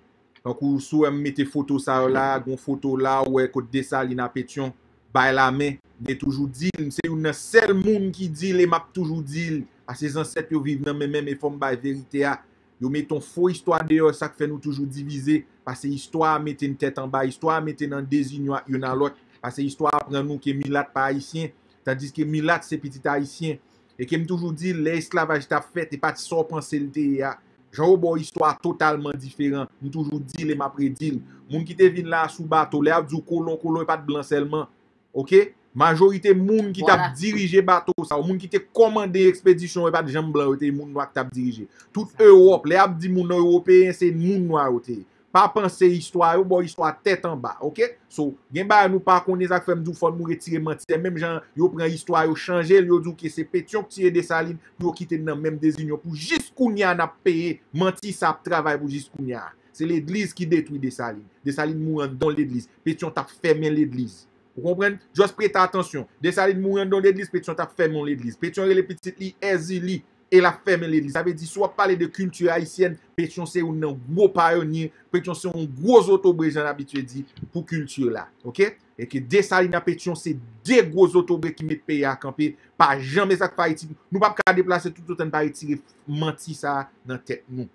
Kankou 0.41 0.79
sou 0.81 1.05
em 1.05 1.13
mette 1.21 1.45
foto 1.45 1.77
sa 1.81 1.99
yo 2.01 2.09
la, 2.09 2.31
gon 2.41 2.57
foto 2.57 2.95
la, 2.97 3.19
wè 3.29 3.45
kote 3.53 3.69
desa 3.75 4.01
li 4.01 4.17
na 4.17 4.25
petyon. 4.33 4.73
Bay 5.13 5.29
la 5.37 5.45
men, 5.53 5.77
de 6.01 6.15
toujou 6.17 6.49
dil. 6.49 6.87
Mse 6.87 7.05
yon 7.05 7.21
nan 7.21 7.37
sel 7.37 7.75
moun 7.77 8.09
ki 8.15 8.25
dil, 8.33 8.63
e 8.63 8.65
map 8.69 8.87
toujou 8.95 9.21
dil. 9.21 9.61
A 9.85 9.93
se 9.93 10.09
zanset 10.15 10.49
yo 10.49 10.63
viv 10.65 10.81
nan 10.87 10.97
men 10.97 11.13
men, 11.13 11.29
me 11.29 11.37
fom 11.37 11.61
bay 11.61 11.77
verite 11.77 12.25
a. 12.25 12.39
Yo 12.81 12.89
meton 12.89 13.21
fo 13.21 13.45
histwa 13.51 13.83
deyo, 13.85 14.09
sak 14.17 14.33
fe 14.39 14.49
nou 14.49 14.57
toujou 14.63 14.89
divize. 14.89 15.43
Pase 15.65 15.93
histwa 15.93 16.33
meten 16.41 16.73
tèt 16.73 16.97
an 17.01 17.13
ba, 17.13 17.21
histwa 17.29 17.59
meten 17.61 17.93
an 17.93 18.09
dezin 18.09 18.49
yon 18.49 18.81
an 18.81 18.97
lot. 18.97 19.21
Pase 19.45 19.61
histwa 19.61 19.93
apren 19.93 20.25
nou 20.25 20.41
ke 20.41 20.57
milat 20.57 20.89
pa 20.89 21.05
haisyen, 21.11 21.53
tandis 21.85 22.09
ke 22.09 22.25
milat 22.25 22.65
se 22.65 22.81
petit 22.81 23.13
haisyen. 23.13 23.61
E 23.99 24.07
kem 24.07 24.25
toujou 24.27 24.53
di, 24.55 24.73
le 24.75 24.97
esklavaj 24.99 25.47
ta 25.49 25.61
fet, 25.63 25.93
e 25.95 25.99
pati 25.99 26.23
so 26.23 26.43
panselte 26.47 27.03
ya. 27.21 27.35
Jan 27.75 27.89
ou 27.89 27.99
bo 27.99 28.13
histwa 28.15 28.53
totalman 28.61 29.17
diferan. 29.19 29.69
Ni 29.83 29.91
toujou 29.91 30.21
dil 30.33 30.53
e 30.53 30.57
mapre 30.59 30.85
predil. 30.85 31.21
Moun 31.51 31.65
ki 31.67 31.75
te 31.77 31.87
vin 31.91 32.07
la 32.11 32.25
sou 32.31 32.47
bato, 32.49 32.81
le 32.83 32.93
ap 32.95 33.07
zou 33.11 33.23
kolon 33.25 33.59
kolon 33.61 33.83
e 33.85 33.89
pati 33.89 34.07
blan 34.07 34.25
selman. 34.27 34.67
Ok? 35.15 35.35
Majorite 35.75 36.31
moun 36.31 36.69
ki 36.71 36.85
voilà. 36.85 37.09
tap 37.09 37.17
dirije 37.19 37.59
bato 37.65 37.91
sa, 38.07 38.15
ou 38.15 38.23
moun 38.23 38.39
ki 38.39 38.47
te 38.51 38.61
komande 38.63 39.25
ekspedisyon 39.27 39.89
e 39.89 39.95
pat 39.95 40.07
jan 40.11 40.29
blan 40.31 40.53
ou 40.53 40.59
te 40.59 40.69
moun 40.71 40.93
wak 40.95 41.11
tap 41.15 41.33
dirije. 41.35 41.67
Tout 41.91 42.07
Europe, 42.23 42.71
le 42.71 42.79
ap 42.79 42.95
di 42.95 43.11
moun 43.11 43.33
Européen, 43.35 43.91
se 43.95 44.07
moun 44.15 44.47
wak 44.55 44.79
te. 44.87 45.01
pa 45.35 45.43
panse 45.51 45.89
histwa 45.91 46.31
yo, 46.37 46.45
bo 46.47 46.61
histwa 46.63 46.93
tet 47.03 47.25
an 47.27 47.35
ba, 47.43 47.57
ok? 47.65 47.81
So, 48.07 48.31
gen 48.55 48.69
ba 48.71 48.81
nou 48.87 49.03
pa 49.03 49.17
konen 49.25 49.51
zak 49.51 49.67
fèm 49.67 49.81
djou 49.83 49.97
fon 49.97 50.15
mou 50.15 50.31
retire 50.31 50.61
manti, 50.63 50.87
se 50.87 50.99
menm 51.01 51.19
jan 51.19 51.41
yo 51.59 51.67
pren 51.73 51.91
histwa 51.91 52.23
yo 52.29 52.37
chanje, 52.39 52.79
yo 52.79 53.01
djou 53.01 53.15
ki 53.19 53.31
se 53.33 53.43
petyon 53.47 53.83
ptire 53.87 54.13
de 54.15 54.23
salin, 54.25 54.55
yo 54.81 54.93
kite 54.95 55.19
nan 55.19 55.41
menm 55.41 55.59
dezinyon 55.61 55.99
pou 55.99 56.15
jis 56.15 56.47
kounyan 56.55 57.03
ap 57.03 57.19
peye, 57.25 57.57
manti 57.75 58.15
sa 58.15 58.31
ap 58.31 58.45
travay 58.47 58.79
pou 58.79 58.91
jis 58.91 59.09
kounyan. 59.11 59.51
Se 59.75 59.83
l'edlis 59.83 60.31
ki 60.31 60.47
detwi 60.47 60.79
de 60.79 60.93
salin, 60.95 61.25
de 61.43 61.51
salin 61.51 61.75
mou 61.75 62.05
an 62.05 62.15
don 62.15 62.31
l'edlis, 62.31 62.69
petyon 62.87 63.11
tap 63.11 63.33
fèmen 63.43 63.75
l'edlis. 63.75 64.23
Ou 64.55 64.63
kompren? 64.63 64.95
Jos 65.15 65.33
prete 65.35 65.59
atensyon. 65.59 66.05
De 66.23 66.31
salin 66.31 66.59
mouan 66.63 66.87
don 66.89 67.03
l'Eglise, 67.03 67.29
petyon 67.31 67.57
tap 67.57 67.73
fèmen 67.75 68.05
l'Eglise. 68.07 68.39
Petyon 68.39 68.69
rele 68.69 68.85
petit 68.87 69.17
li, 69.19 69.33
ezi 69.43 69.81
li. 69.83 69.97
e 70.35 70.41
la 70.43 70.51
ferme 70.53 70.89
l'Eglise. 70.91 71.15
Sa 71.15 71.23
ve 71.25 71.33
di, 71.37 71.47
sou 71.49 71.65
ap 71.65 71.75
pale 71.77 71.97
de 71.99 72.07
kultur 72.11 72.51
haisyen, 72.53 72.97
petyon 73.17 73.49
se 73.49 73.63
ou 73.63 73.73
nan 73.75 73.95
gwo 74.09 74.27
payonye, 74.35 74.89
petyon 75.13 75.37
se 75.37 75.47
ou 75.49 75.55
nan 75.55 75.67
gwo 75.79 76.01
zotobre, 76.05 76.51
jan 76.53 76.69
abitwe 76.69 77.03
di, 77.07 77.25
pou 77.53 77.65
kultur 77.67 78.13
la. 78.13 78.27
Ok? 78.45 78.63
E 78.95 79.07
ke 79.11 79.19
desalina 79.19 79.81
petyon 79.83 80.17
se 80.19 80.35
de 80.65 80.79
gwo 80.91 81.07
zotobre 81.11 81.51
ki 81.55 81.67
met 81.67 81.83
peye 81.87 82.07
akampe, 82.09 82.53
pa 82.79 82.93
jan 82.99 83.31
sak 83.39 83.57
pa 83.57 83.69
iti. 83.71 83.89
Nou 84.07 84.23
pap 84.23 84.37
ka 84.39 84.55
deplase 84.55 84.93
toutotan 84.93 85.33
pa 85.33 85.43
iti, 85.47 85.79
manti 86.07 86.55
sa 86.57 86.83
nan 87.07 87.19
tet 87.23 87.43
nou. 87.47 87.69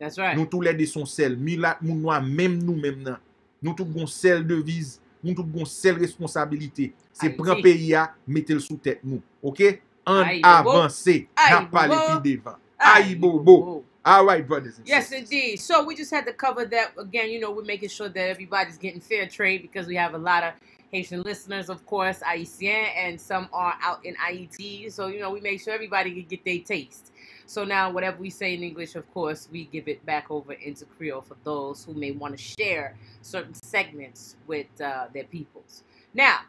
That's 0.00 0.18
right. 0.18 0.34
Nou 0.38 0.50
tou 0.50 0.64
lè 0.64 0.74
de 0.74 0.86
son 0.90 1.06
sel, 1.06 1.38
mi 1.38 1.54
la 1.60 1.76
moun 1.82 2.02
noa 2.02 2.18
mèm 2.24 2.58
nou 2.62 2.74
mèm 2.78 3.02
nan. 3.06 3.22
Nou 3.64 3.76
tou 3.78 3.88
gon 3.88 4.10
sel 4.10 4.42
deviz. 4.46 4.98
nou 5.24 5.34
tou 5.38 5.48
gon 5.48 5.68
sel 5.68 5.98
responsabilite. 6.02 6.90
Se 7.16 7.30
pran 7.38 7.62
peyi 7.64 7.94
a, 7.96 8.10
metel 8.28 8.60
sou 8.62 8.76
tet 8.80 9.00
nou. 9.06 9.22
Ok? 9.44 9.80
An 10.06 10.40
avanse. 10.44 11.26
Nan 11.36 11.68
pale 11.68 11.88
pi 11.88 12.20
devan. 12.20 12.56
Ayi 12.80 13.20
bo 13.20 13.38
bo. 13.38 13.84
All 14.06 14.26
right, 14.26 14.46
brothers 14.46 14.76
and 14.76 14.86
Yes, 14.86 15.12
indeed. 15.12 15.56
So 15.56 15.82
we 15.82 15.96
just 15.96 16.10
had 16.10 16.26
to 16.26 16.32
cover 16.32 16.66
that 16.66 16.92
again. 16.98 17.30
You 17.30 17.40
know, 17.40 17.50
we're 17.50 17.64
making 17.64 17.88
sure 17.88 18.10
that 18.10 18.28
everybody's 18.28 18.76
getting 18.76 19.00
fair 19.00 19.26
trade 19.26 19.62
because 19.62 19.86
we 19.86 19.96
have 19.96 20.12
a 20.12 20.18
lot 20.18 20.44
of 20.44 20.52
Haitian 20.92 21.22
listeners, 21.22 21.70
of 21.70 21.84
course, 21.86 22.20
Haitien, 22.20 22.88
and 22.96 23.20
some 23.20 23.48
are 23.52 23.74
out 23.82 24.04
in 24.04 24.14
Haiti. 24.14 24.90
So, 24.90 25.06
you 25.06 25.20
know, 25.20 25.30
we 25.30 25.40
make 25.40 25.60
sure 25.60 25.72
everybody 25.72 26.12
can 26.12 26.24
get 26.24 26.44
their 26.44 26.60
taste. 26.60 27.12
So 27.46 27.64
now, 27.64 27.90
whatever 27.90 28.18
we 28.18 28.30
say 28.30 28.54
in 28.54 28.62
English, 28.62 28.94
of 28.94 29.12
course, 29.12 29.48
we 29.50 29.64
give 29.64 29.88
it 29.88 30.04
back 30.06 30.30
over 30.30 30.52
into 30.52 30.84
Creole 30.84 31.22
for 31.22 31.36
those 31.42 31.84
who 31.84 31.94
may 31.94 32.12
want 32.12 32.36
to 32.36 32.42
share 32.42 32.96
certain 33.22 33.54
segments 33.54 34.36
with 34.46 34.66
uh, 34.80 35.06
their 35.12 35.24
peoples. 35.24 35.82
Now, 36.12 36.40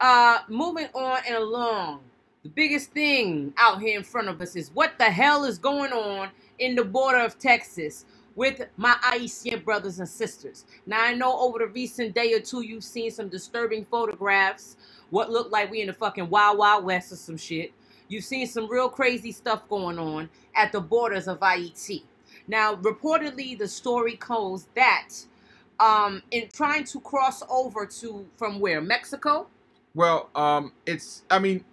uh, 0.00 0.38
moving 0.48 0.88
on 0.94 1.18
and 1.26 1.36
along, 1.36 2.00
the 2.44 2.50
biggest 2.50 2.92
thing 2.92 3.54
out 3.56 3.80
here 3.80 3.98
in 3.98 4.04
front 4.04 4.28
of 4.28 4.40
us 4.42 4.54
is 4.54 4.70
what 4.74 4.98
the 4.98 5.04
hell 5.04 5.44
is 5.44 5.56
going 5.58 5.92
on 5.92 6.28
in 6.58 6.74
the 6.74 6.84
border 6.84 7.18
of 7.18 7.38
Texas 7.38 8.04
with 8.36 8.66
my 8.76 8.94
Haitian 9.02 9.60
brothers 9.60 9.98
and 9.98 10.08
sisters. 10.08 10.66
Now, 10.86 11.02
I 11.02 11.14
know 11.14 11.38
over 11.40 11.58
the 11.60 11.68
recent 11.68 12.14
day 12.14 12.34
or 12.34 12.40
two, 12.40 12.60
you've 12.60 12.84
seen 12.84 13.10
some 13.10 13.30
disturbing 13.30 13.86
photographs, 13.86 14.76
what 15.08 15.30
looked 15.30 15.52
like 15.52 15.70
we 15.70 15.80
in 15.80 15.86
the 15.86 15.94
fucking 15.94 16.28
Wild 16.28 16.58
Wild 16.58 16.84
West 16.84 17.12
or 17.12 17.16
some 17.16 17.38
shit. 17.38 17.72
You've 18.08 18.24
seen 18.24 18.46
some 18.46 18.68
real 18.68 18.90
crazy 18.90 19.32
stuff 19.32 19.66
going 19.68 19.98
on 19.98 20.28
at 20.54 20.70
the 20.70 20.80
borders 20.80 21.28
of 21.28 21.40
IET. 21.40 22.02
Now, 22.46 22.74
reportedly, 22.76 23.58
the 23.58 23.68
story 23.68 24.16
goes 24.16 24.68
that 24.74 25.08
um, 25.80 26.22
in 26.30 26.48
trying 26.52 26.84
to 26.84 27.00
cross 27.00 27.42
over 27.48 27.86
to 27.86 28.26
from 28.36 28.60
where 28.60 28.82
Mexico. 28.82 29.46
Well, 29.94 30.28
um, 30.34 30.72
it's 30.84 31.22
I 31.30 31.38
mean, 31.38 31.64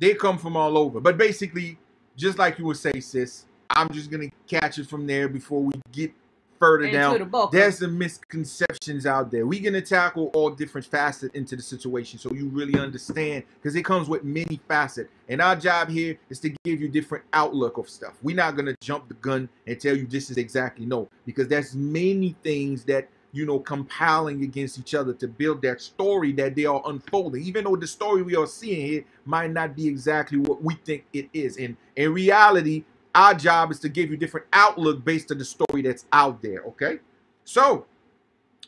they 0.00 0.14
come 0.14 0.38
from 0.38 0.56
all 0.56 0.76
over, 0.76 1.00
but 1.00 1.16
basically, 1.16 1.78
just 2.16 2.38
like 2.38 2.58
you 2.58 2.64
would 2.64 2.76
say, 2.76 2.98
sis, 3.00 3.44
I'm 3.68 3.88
just 3.90 4.10
gonna 4.10 4.30
catch 4.48 4.78
it 4.78 4.88
from 4.88 5.06
there 5.06 5.28
before 5.28 5.62
we 5.62 5.74
get 5.92 6.12
further 6.58 6.84
Into 6.84 6.98
down. 6.98 7.30
the. 7.30 7.48
There's 7.50 7.78
some 7.78 7.96
misconceptions 7.96 9.06
out 9.06 9.30
there. 9.30 9.46
We're 9.46 9.62
gonna 9.62 9.80
tackle 9.80 10.30
all 10.34 10.50
different 10.50 10.86
facets 10.86 11.34
into 11.34 11.56
the 11.56 11.62
situation 11.62 12.18
so 12.18 12.32
you 12.32 12.48
really 12.48 12.78
understand 12.78 13.44
because 13.54 13.76
it 13.76 13.84
comes 13.84 14.08
with 14.08 14.24
many 14.24 14.60
facets. 14.68 15.10
And 15.28 15.40
our 15.40 15.56
job 15.56 15.88
here 15.88 16.18
is 16.28 16.40
to 16.40 16.50
give 16.64 16.80
you 16.80 16.88
different 16.88 17.24
outlook 17.32 17.78
of 17.78 17.88
stuff. 17.88 18.14
We're 18.22 18.36
not 18.36 18.56
gonna 18.56 18.74
jump 18.80 19.08
the 19.08 19.14
gun 19.14 19.48
and 19.66 19.80
tell 19.80 19.96
you 19.96 20.06
this 20.06 20.30
is 20.30 20.36
exactly 20.36 20.86
no, 20.86 21.08
because 21.24 21.48
there's 21.48 21.74
many 21.74 22.36
things 22.42 22.84
that 22.84 23.08
you 23.32 23.46
know 23.46 23.58
compiling 23.60 24.42
against 24.42 24.78
each 24.78 24.94
other 24.94 25.12
to 25.14 25.28
build 25.28 25.62
that 25.62 25.80
story 25.80 26.32
that 26.32 26.54
they 26.54 26.64
are 26.64 26.82
unfolding. 26.86 27.42
Even 27.42 27.64
though 27.64 27.76
the 27.76 27.86
story 27.86 28.22
we 28.22 28.36
are 28.36 28.46
seeing 28.46 28.86
here 28.86 29.04
might 29.24 29.50
not 29.50 29.76
be 29.76 29.86
exactly 29.86 30.38
what 30.38 30.62
we 30.62 30.74
think 30.74 31.04
it 31.12 31.28
is. 31.32 31.56
And 31.56 31.76
in 31.96 32.12
reality, 32.12 32.84
our 33.14 33.34
job 33.34 33.70
is 33.70 33.78
to 33.80 33.88
give 33.88 34.10
you 34.10 34.16
different 34.16 34.46
outlook 34.52 35.04
based 35.04 35.30
on 35.30 35.38
the 35.38 35.44
story 35.44 35.82
that's 35.82 36.06
out 36.12 36.42
there. 36.42 36.62
Okay, 36.62 37.00
so 37.44 37.86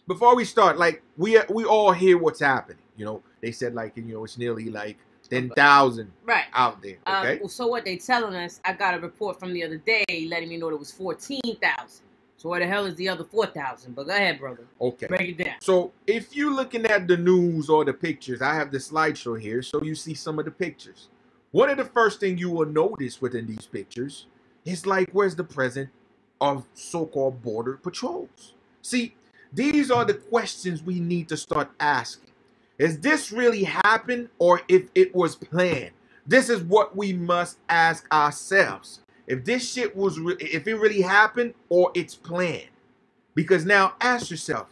before 0.07 0.35
we 0.37 0.45
start, 0.45 0.79
like 0.79 1.03
we 1.17 1.39
we 1.49 1.65
all 1.65 1.93
hear 1.93 2.19
what's 2.19 2.41
happening. 2.41 2.79
You 2.97 3.05
know, 3.05 3.23
they 3.41 3.53
said 3.53 3.75
like 3.75 3.97
you 3.97 4.03
know 4.03 4.25
it's 4.25 4.39
nearly 4.39 4.71
like 4.71 4.99
ten 5.29 5.51
thousand 5.51 6.13
Right. 6.25 6.45
out 6.53 6.83
there. 6.83 6.99
Um, 7.07 7.17
Okay, 7.17 7.39
well, 7.41 7.49
so 7.49 7.67
what 7.67 7.85
they 7.85 7.97
telling 7.97 8.35
us? 8.35 8.61
I 8.65 8.73
got 8.75 8.95
a 8.95 8.99
report 9.01 9.39
from 9.39 9.53
the 9.53 9.65
other 9.65 9.79
day 9.79 10.05
letting 10.29 10.49
me 10.49 10.57
know 10.57 10.69
there 10.69 10.77
was 10.77 10.93
fourteen 10.93 11.41
thousand. 11.61 12.05
So 12.43 12.49
where 12.49 12.59
the 12.59 12.67
hell 12.67 12.87
is 12.87 12.97
the 12.97 13.09
other 13.09 13.23
four 13.23 13.47
thousand? 13.47 13.95
But 13.95 14.09
go 14.09 14.13
ahead, 14.13 14.41
brother. 14.41 14.67
okay. 14.81 15.07
Break 15.07 15.39
it 15.39 15.45
down. 15.45 15.55
So 15.61 15.93
if 16.09 16.35
you're 16.35 16.53
looking 16.53 16.85
at 16.87 17.07
the 17.07 17.17
news 17.17 17.69
or 17.69 17.85
the 17.85 17.93
pictures, 17.93 18.43
I 18.43 18.53
have 18.55 18.73
the 18.73 18.79
slideshow 18.79 19.41
here, 19.41 19.63
so 19.63 19.81
you 19.81 19.95
see 19.95 20.15
some 20.15 20.41
of 20.41 20.47
the 20.47 20.51
pictures. 20.51 21.09
One 21.53 21.71
of 21.71 21.77
the 21.77 21.85
first 21.85 22.19
thing 22.19 22.39
you 22.39 22.51
will 22.51 22.67
notice 22.67 23.21
within 23.21 23.47
these 23.47 23.67
pictures 23.67 24.27
is 24.65 24.87
like, 24.87 25.09
where's 25.13 25.37
the 25.37 25.45
president 25.45 25.91
of 26.41 26.67
so-called 26.75 27.43
border 27.43 27.77
patrols? 27.77 28.55
See, 28.81 29.15
these 29.53 29.93
are 29.93 30.05
the 30.05 30.15
questions 30.15 30.83
we 30.83 30.99
need 30.99 31.29
to 31.29 31.37
start 31.37 31.71
asking. 31.79 32.31
Is 32.77 32.99
this 32.99 33.31
really 33.31 33.63
happened 33.63 34.31
or 34.41 34.63
if 34.67 34.89
it 34.97 35.15
was 35.15 35.37
planned? 35.37 35.93
This 36.27 36.51
is 36.51 36.61
what 36.61 36.97
we 36.97 37.13
must 37.13 37.59
ask 37.69 38.13
ourselves. 38.13 39.02
If 39.27 39.45
this 39.45 39.73
shit 39.73 39.95
was 39.97 40.19
re- 40.19 40.37
if 40.41 40.67
it 40.67 40.75
really 40.75 41.01
happened 41.03 41.55
or 41.69 41.91
it's 41.95 42.15
planned. 42.15 42.69
Because 43.35 43.65
now 43.65 43.95
ask 44.01 44.31
yourself, 44.31 44.69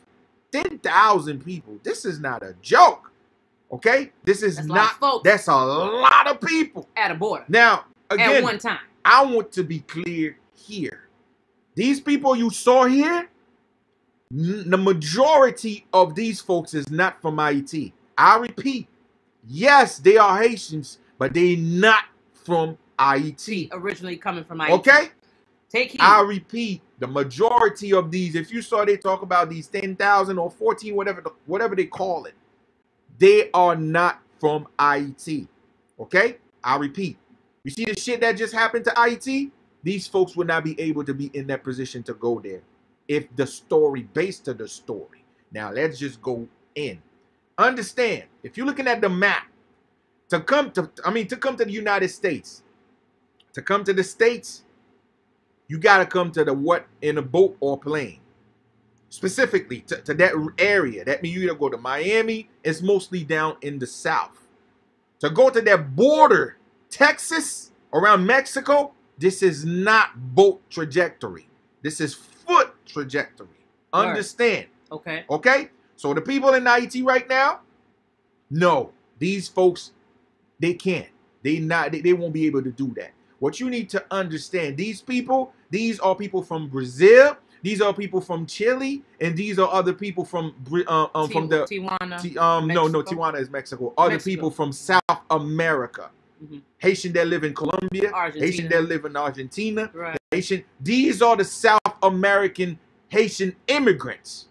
10,000 0.53 1.45
people. 1.45 1.79
This 1.83 2.05
is 2.05 2.21
not 2.21 2.43
a 2.43 2.55
joke. 2.61 3.11
Okay? 3.73 4.11
This 4.25 4.43
is 4.43 4.57
That's 4.57 4.69
not 4.69 5.01
folks. 5.01 5.25
that's 5.25 5.47
a 5.47 5.55
lot 5.55 6.27
of 6.27 6.41
people. 6.41 6.89
At 6.97 7.11
a 7.11 7.15
border. 7.15 7.45
Now, 7.49 7.85
again, 8.11 8.37
At 8.37 8.43
one 8.43 8.59
time. 8.59 8.81
I 9.05 9.25
want 9.25 9.53
to 9.53 9.63
be 9.63 9.81
clear 9.81 10.37
here. 10.55 11.09
These 11.75 12.01
people 12.01 12.37
you 12.37 12.51
saw 12.51 12.85
here, 12.85 13.29
n- 14.33 14.69
the 14.69 14.77
majority 14.77 15.87
of 15.93 16.15
these 16.15 16.41
folks 16.41 16.75
is 16.75 16.91
not 16.91 17.23
from 17.23 17.39
Haiti. 17.39 17.95
I 18.19 18.37
repeat, 18.37 18.89
yes, 19.49 19.99
they 19.99 20.19
are 20.19 20.43
Haitians, 20.43 20.99
but 21.17 21.33
they 21.33 21.57
not 21.57 22.05
from 22.35 22.77
Haiti. 23.01 23.69
Originally 23.73 24.17
coming 24.17 24.45
from 24.45 24.59
IET. 24.59 24.71
Okay? 24.71 25.09
Take 25.71 25.93
heed. 25.93 26.01
I 26.01 26.21
repeat, 26.23 26.83
the 26.99 27.07
majority 27.07 27.93
of 27.95 28.11
these, 28.11 28.35
if 28.35 28.53
you 28.53 28.61
saw 28.61 28.85
they 28.85 28.97
talk 28.97 29.23
about 29.23 29.49
these 29.49 29.69
10,000 29.69 30.39
or 30.39 30.51
14, 30.51 30.95
whatever 30.95 31.21
the, 31.21 31.33
whatever 31.47 31.75
they 31.75 31.87
call 31.87 32.25
it, 32.27 32.35
they 33.19 33.51
are 33.53 33.77
not 33.77 34.21
from 34.39 34.67
IET. 34.79 35.49
Okay? 35.99 36.39
I 36.63 36.77
repeat. 36.77 37.17
You 37.65 37.71
see 37.71 37.85
the 37.85 37.99
shit 37.99 38.21
that 38.21 38.37
just 38.37 38.53
happened 38.53 38.85
to 38.87 38.91
IET? 38.91 39.51
These 39.83 40.07
folks 40.09 40.37
would 40.37 40.47
not 40.47 40.65
be 40.65 40.79
able 40.81 41.05
to 41.05 41.15
be 41.15 41.31
in 41.33 41.47
that 41.47 41.65
position 41.65 42.03
to 42.05 42.15
go 42.15 42.41
there 42.41 42.61
if 43.09 43.35
the 43.37 43.47
story 43.47 44.03
based 44.13 44.45
to 44.45 44.55
the 44.55 44.69
story. 44.69 45.25
Now 45.53 45.73
let's 45.73 45.99
just 45.99 46.21
go 46.23 46.47
in. 46.75 47.01
Understand, 47.59 48.25
if 48.43 48.57
you're 48.57 48.67
looking 48.67 48.87
at 48.87 49.01
the 49.01 49.09
map, 49.09 49.47
to 50.29 50.41
come 50.41 50.71
to 50.73 50.89
I 51.05 51.11
mean 51.11 51.27
to 51.27 51.37
come 51.37 51.57
to 51.57 51.65
the 51.65 51.73
United 51.73 52.09
States, 52.09 52.63
to 53.53 53.63
come 53.63 53.85
to 53.85 53.93
the 53.93 54.05
States, 54.05 54.63
you 55.69 55.79
gotta 55.79 56.07
come 56.07 56.33
to 56.33 56.45
the 56.45 56.53
what 56.53 56.87
in 57.03 57.19
a 57.19 57.23
boat 57.23 57.57
or 57.61 57.79
plane. 57.79 58.21
Specifically 59.09 59.81
to, 59.83 59.97
to 60.03 60.15
that 60.15 60.33
area. 60.59 61.05
That 61.05 61.23
means 61.23 61.37
you 61.37 61.43
either 61.43 61.55
go 61.55 61.69
to 61.69 61.77
Miami, 61.77 62.49
it's 62.63 62.81
mostly 62.81 63.25
down 63.25 63.57
in 63.61 63.79
the 63.79 63.87
south. 63.87 64.47
To 65.21 65.31
go 65.31 65.51
to 65.51 65.61
that 65.61 65.95
border, 65.97 66.57
Texas, 66.91 67.73
around 67.93 68.27
Mexico, 68.27 68.93
this 69.19 69.43
is 69.43 69.65
not 69.65 70.35
boat 70.35 70.63
trajectory. 70.71 71.49
This 71.83 72.01
is 72.01 72.15
foot 72.15 72.75
trajectory. 72.87 73.49
Word. 73.93 74.09
Understand? 74.09 74.67
Okay. 74.91 75.25
Okay? 75.29 75.71
So 75.97 76.15
the 76.15 76.21
people 76.21 76.55
in 76.55 76.67
IT 76.67 77.05
right 77.05 77.29
now, 77.29 77.61
no, 78.51 78.93
these 79.19 79.49
folks, 79.49 79.93
they 80.59 80.75
can't. 80.75 81.09
They 81.43 81.59
not 81.59 81.93
they, 81.93 82.01
they 82.01 82.13
won't 82.13 82.33
be 82.33 82.47
able 82.47 82.63
to 82.63 82.71
do 82.71 82.93
that. 82.97 83.13
What 83.41 83.59
you 83.59 83.69
need 83.71 83.89
to 83.91 84.05
understand, 84.11 84.77
these 84.77 85.01
people, 85.01 85.53
these 85.71 85.99
are 86.01 86.15
people 86.15 86.43
from 86.43 86.69
Brazil, 86.69 87.37
these 87.63 87.81
are 87.81 87.93
people 87.93 88.21
from 88.21 88.47
Chile, 88.47 89.03
and 89.21 89.37
these 89.37 89.59
are 89.59 89.69
other 89.73 89.93
people 89.95 90.25
from 90.25 90.55
uh, 90.87 91.07
um, 91.15 91.29
from 91.31 91.49
the 91.49 91.65
Tijuana. 91.65 92.21
Ti- 92.23 92.39
um 92.39 92.67
no 92.69 92.87
no 92.87 93.03
Tijuana 93.03 93.41
is 93.41 93.51
Mexico. 93.51 93.93
Other 93.99 94.15
Mexico. 94.15 94.31
people 94.35 94.51
from 94.51 94.73
South 94.73 95.01
America. 95.31 96.11
Mhm. 96.43 96.61
Haitian 96.79 97.13
that 97.15 97.27
live 97.27 97.45
in 97.45 97.53
Colombia, 97.55 98.11
Haitian 98.13 98.15
Argentina. 98.15 98.69
that 98.71 98.83
live 98.89 99.05
in 99.05 99.17
Argentina, 99.17 99.91
Right. 99.93 100.17
Haitian. 100.31 100.65
These 100.81 101.21
are 101.23 101.37
the 101.37 101.45
South 101.45 101.81
American 102.03 102.79
Haitian 103.09 103.57
immigrants 103.69 104.47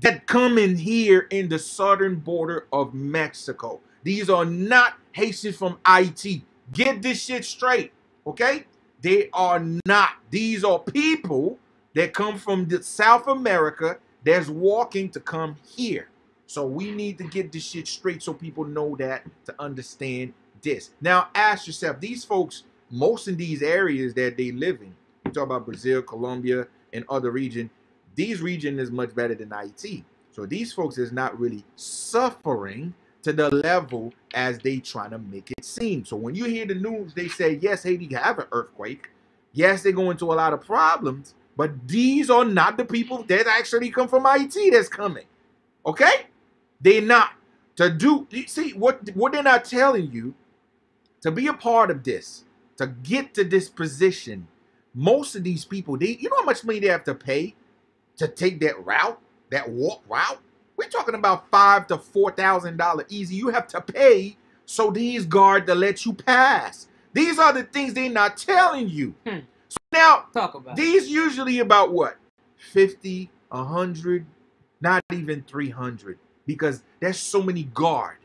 that 0.00 0.26
come 0.26 0.58
in 0.58 0.76
here 0.76 1.26
in 1.30 1.48
the 1.48 1.58
southern 1.58 2.16
border 2.16 2.66
of 2.72 2.92
Mexico. 2.94 3.80
These 4.04 4.28
are 4.30 4.44
not 4.44 4.94
Haitians 5.12 5.56
from 5.56 5.78
IT. 5.86 6.42
Get 6.72 7.02
this 7.02 7.20
shit 7.22 7.44
straight, 7.44 7.92
okay? 8.26 8.64
They 9.00 9.30
are 9.32 9.64
not. 9.84 10.10
These 10.30 10.64
are 10.64 10.78
people 10.78 11.58
that 11.94 12.14
come 12.14 12.38
from 12.38 12.68
South 12.82 13.26
America 13.26 13.98
that's 14.24 14.48
walking 14.48 15.10
to 15.10 15.20
come 15.20 15.56
here. 15.66 16.08
So 16.46 16.66
we 16.66 16.90
need 16.90 17.18
to 17.18 17.24
get 17.24 17.50
this 17.50 17.64
shit 17.64 17.88
straight 17.88 18.22
so 18.22 18.32
people 18.34 18.64
know 18.64 18.94
that 18.96 19.24
to 19.46 19.54
understand 19.58 20.34
this. 20.60 20.90
Now 21.00 21.28
ask 21.34 21.66
yourself, 21.66 21.98
these 22.00 22.24
folks, 22.24 22.64
most 22.90 23.26
in 23.26 23.36
these 23.36 23.62
areas 23.62 24.14
that 24.14 24.36
they 24.36 24.52
live 24.52 24.80
in, 24.80 24.94
we 25.24 25.32
talk 25.32 25.44
about 25.44 25.66
Brazil, 25.66 26.02
Colombia, 26.02 26.66
and 26.92 27.04
other 27.08 27.30
region, 27.30 27.70
these 28.14 28.42
region 28.42 28.78
is 28.78 28.90
much 28.90 29.14
better 29.14 29.34
than 29.34 29.52
IT. 29.52 30.04
So 30.30 30.46
these 30.46 30.72
folks 30.72 30.98
is 30.98 31.10
not 31.10 31.38
really 31.38 31.64
suffering 31.76 32.94
to 33.22 33.32
the 33.32 33.50
level 33.50 34.12
as 34.34 34.58
they 34.58 34.78
trying 34.78 35.10
to 35.10 35.18
make 35.18 35.50
it 35.50 35.64
seem. 35.64 36.04
So 36.04 36.16
when 36.16 36.34
you 36.34 36.44
hear 36.44 36.66
the 36.66 36.74
news, 36.74 37.14
they 37.14 37.28
say, 37.28 37.58
yes, 37.60 37.82
Haiti 37.82 38.12
have 38.14 38.38
an 38.38 38.46
earthquake. 38.52 39.10
Yes, 39.52 39.82
they 39.82 39.92
go 39.92 40.10
into 40.10 40.26
a 40.26 40.34
lot 40.34 40.52
of 40.52 40.64
problems, 40.64 41.34
but 41.56 41.86
these 41.86 42.30
are 42.30 42.44
not 42.44 42.76
the 42.76 42.84
people 42.84 43.22
that 43.24 43.46
actually 43.46 43.90
come 43.90 44.08
from 44.08 44.26
IT 44.26 44.54
that's 44.72 44.88
coming. 44.88 45.26
Okay? 45.86 46.26
They're 46.80 47.02
not. 47.02 47.32
To 47.76 47.88
do, 47.88 48.26
see, 48.46 48.72
what, 48.72 49.08
what 49.14 49.32
they're 49.32 49.42
not 49.42 49.64
telling 49.64 50.12
you, 50.12 50.34
to 51.22 51.30
be 51.30 51.46
a 51.46 51.54
part 51.54 51.90
of 51.90 52.04
this, 52.04 52.44
to 52.76 52.86
get 52.86 53.32
to 53.34 53.44
this 53.44 53.68
position, 53.68 54.46
most 54.94 55.34
of 55.36 55.44
these 55.44 55.64
people, 55.64 55.96
they 55.96 56.18
you 56.20 56.28
know 56.28 56.36
how 56.40 56.44
much 56.44 56.64
money 56.64 56.80
they 56.80 56.88
have 56.88 57.04
to 57.04 57.14
pay 57.14 57.54
to 58.16 58.28
take 58.28 58.60
that 58.60 58.84
route, 58.84 59.18
that 59.50 59.70
walk 59.70 60.02
route? 60.06 60.38
We're 60.76 60.88
talking 60.88 61.14
about 61.14 61.50
five 61.50 61.86
to 61.88 61.98
four 61.98 62.30
thousand 62.32 62.76
dollar 62.76 63.04
easy. 63.08 63.34
You 63.34 63.48
have 63.48 63.66
to 63.68 63.80
pay 63.80 64.36
so 64.66 64.90
these 64.90 65.26
guard 65.26 65.66
to 65.66 65.74
let 65.74 66.04
you 66.06 66.12
pass. 66.12 66.88
These 67.12 67.38
are 67.38 67.52
the 67.52 67.64
things 67.64 67.94
they're 67.94 68.10
not 68.10 68.36
telling 68.36 68.88
you. 68.88 69.14
Hmm. 69.26 69.40
So 69.68 69.78
now 69.92 70.26
Talk 70.32 70.54
about 70.54 70.76
these 70.76 71.08
usually 71.08 71.58
about 71.58 71.92
what? 71.92 72.16
50, 72.56 73.30
100, 73.48 74.26
not 74.80 75.02
even 75.12 75.42
300 75.42 76.18
because 76.46 76.82
there's 77.00 77.18
so 77.18 77.42
many 77.42 77.64
guard 77.64 78.18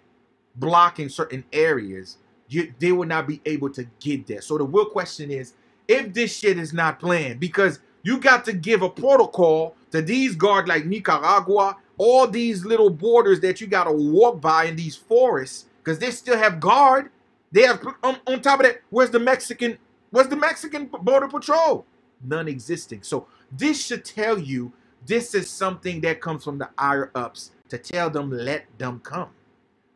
blocking 0.55 1.09
certain 1.09 1.43
areas. 1.51 2.17
You, 2.49 2.73
they 2.79 2.91
will 2.91 3.07
not 3.07 3.27
be 3.27 3.41
able 3.45 3.69
to 3.71 3.85
get 3.99 4.27
there. 4.27 4.41
So 4.41 4.57
the 4.57 4.63
real 4.63 4.85
question 4.85 5.31
is 5.31 5.53
if 5.87 6.13
this 6.13 6.37
shit 6.37 6.57
is 6.57 6.73
not 6.73 6.99
planned 6.99 7.39
because 7.39 7.79
you 8.03 8.19
got 8.19 8.45
to 8.45 8.53
give 8.53 8.81
a 8.81 8.89
protocol 8.89 9.75
to 9.91 10.01
these 10.01 10.35
guard 10.35 10.67
like 10.67 10.85
Nicaragua, 10.85 11.77
all 11.97 12.27
these 12.27 12.65
little 12.65 12.89
borders 12.89 13.39
that 13.41 13.59
you 13.59 13.67
got 13.67 13.85
to 13.85 13.91
walk 13.91 14.39
by 14.41 14.65
in 14.65 14.75
these 14.75 14.95
forests 14.95 15.65
because 15.83 15.99
they 15.99 16.11
still 16.11 16.37
have 16.37 16.59
guard. 16.59 17.09
They 17.51 17.63
have 17.63 17.85
on, 18.03 18.17
on 18.27 18.41
top 18.41 18.59
of 18.59 18.65
that, 18.65 18.81
where's 18.89 19.09
the 19.09 19.19
Mexican? 19.19 19.77
Where's 20.11 20.27
the 20.27 20.35
Mexican 20.35 20.85
border 20.85 21.27
patrol? 21.27 21.85
None 22.23 22.47
existing. 22.47 23.03
So 23.03 23.27
this 23.51 23.85
should 23.85 24.05
tell 24.05 24.37
you 24.37 24.71
this 25.05 25.33
is 25.33 25.49
something 25.49 26.01
that 26.01 26.21
comes 26.21 26.43
from 26.43 26.57
the 26.57 26.69
higher 26.77 27.11
ups 27.15 27.51
to 27.69 27.77
tell 27.77 28.09
them 28.09 28.29
let 28.29 28.65
them 28.77 28.99
come. 29.01 29.29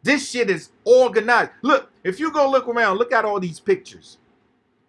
This 0.04 0.30
shit 0.30 0.50
is 0.50 0.72
organized. 0.84 1.52
Look, 1.62 1.90
if 2.04 2.20
you 2.20 2.32
go 2.32 2.50
look 2.50 2.68
around, 2.68 2.98
look 2.98 3.14
at 3.14 3.26
all 3.26 3.40
these 3.40 3.60
pictures. 3.60 4.18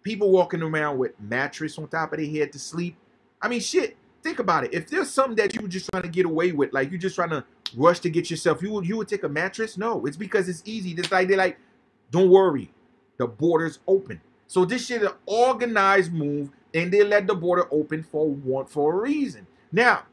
People 0.02 0.30
walking 0.30 0.62
around 0.62 0.98
with 0.98 1.12
mattress 1.20 1.78
on 1.78 1.86
top 1.88 2.12
of 2.12 2.18
their 2.18 2.28
head 2.28 2.52
to 2.52 2.58
sleep. 2.58 2.96
I 3.40 3.48
mean, 3.48 3.60
shit. 3.60 3.96
Think 4.22 4.38
about 4.38 4.64
it. 4.64 4.72
If 4.72 4.88
there's 4.88 5.10
something 5.10 5.34
that 5.36 5.54
you 5.54 5.62
were 5.62 5.68
just 5.68 5.90
trying 5.90 6.04
to 6.04 6.08
get 6.08 6.26
away 6.26 6.52
with, 6.52 6.72
like 6.72 6.90
you're 6.90 7.00
just 7.00 7.16
trying 7.16 7.30
to 7.30 7.44
rush 7.76 7.98
to 8.00 8.10
get 8.10 8.30
yourself, 8.30 8.62
you 8.62 8.70
would 8.72 8.86
you 8.86 8.96
would 8.96 9.08
take 9.08 9.24
a 9.24 9.28
mattress? 9.28 9.76
No, 9.76 10.06
it's 10.06 10.16
because 10.16 10.48
it's 10.48 10.62
easy. 10.64 10.92
It's 10.92 11.10
like 11.10 11.28
they're 11.28 11.36
like, 11.36 11.58
don't 12.10 12.30
worry, 12.30 12.70
the 13.16 13.26
border's 13.26 13.80
open. 13.88 14.20
So 14.46 14.64
this 14.64 14.86
shit 14.86 15.02
is 15.02 15.08
an 15.08 15.14
organized 15.26 16.12
move, 16.12 16.50
and 16.72 16.92
they 16.92 17.02
let 17.02 17.26
the 17.26 17.34
border 17.34 17.66
open 17.72 18.02
for 18.04 18.30
one 18.30 18.66
for 18.66 18.92
a 18.94 19.00
reason. 19.00 19.46
Now, 19.72 20.04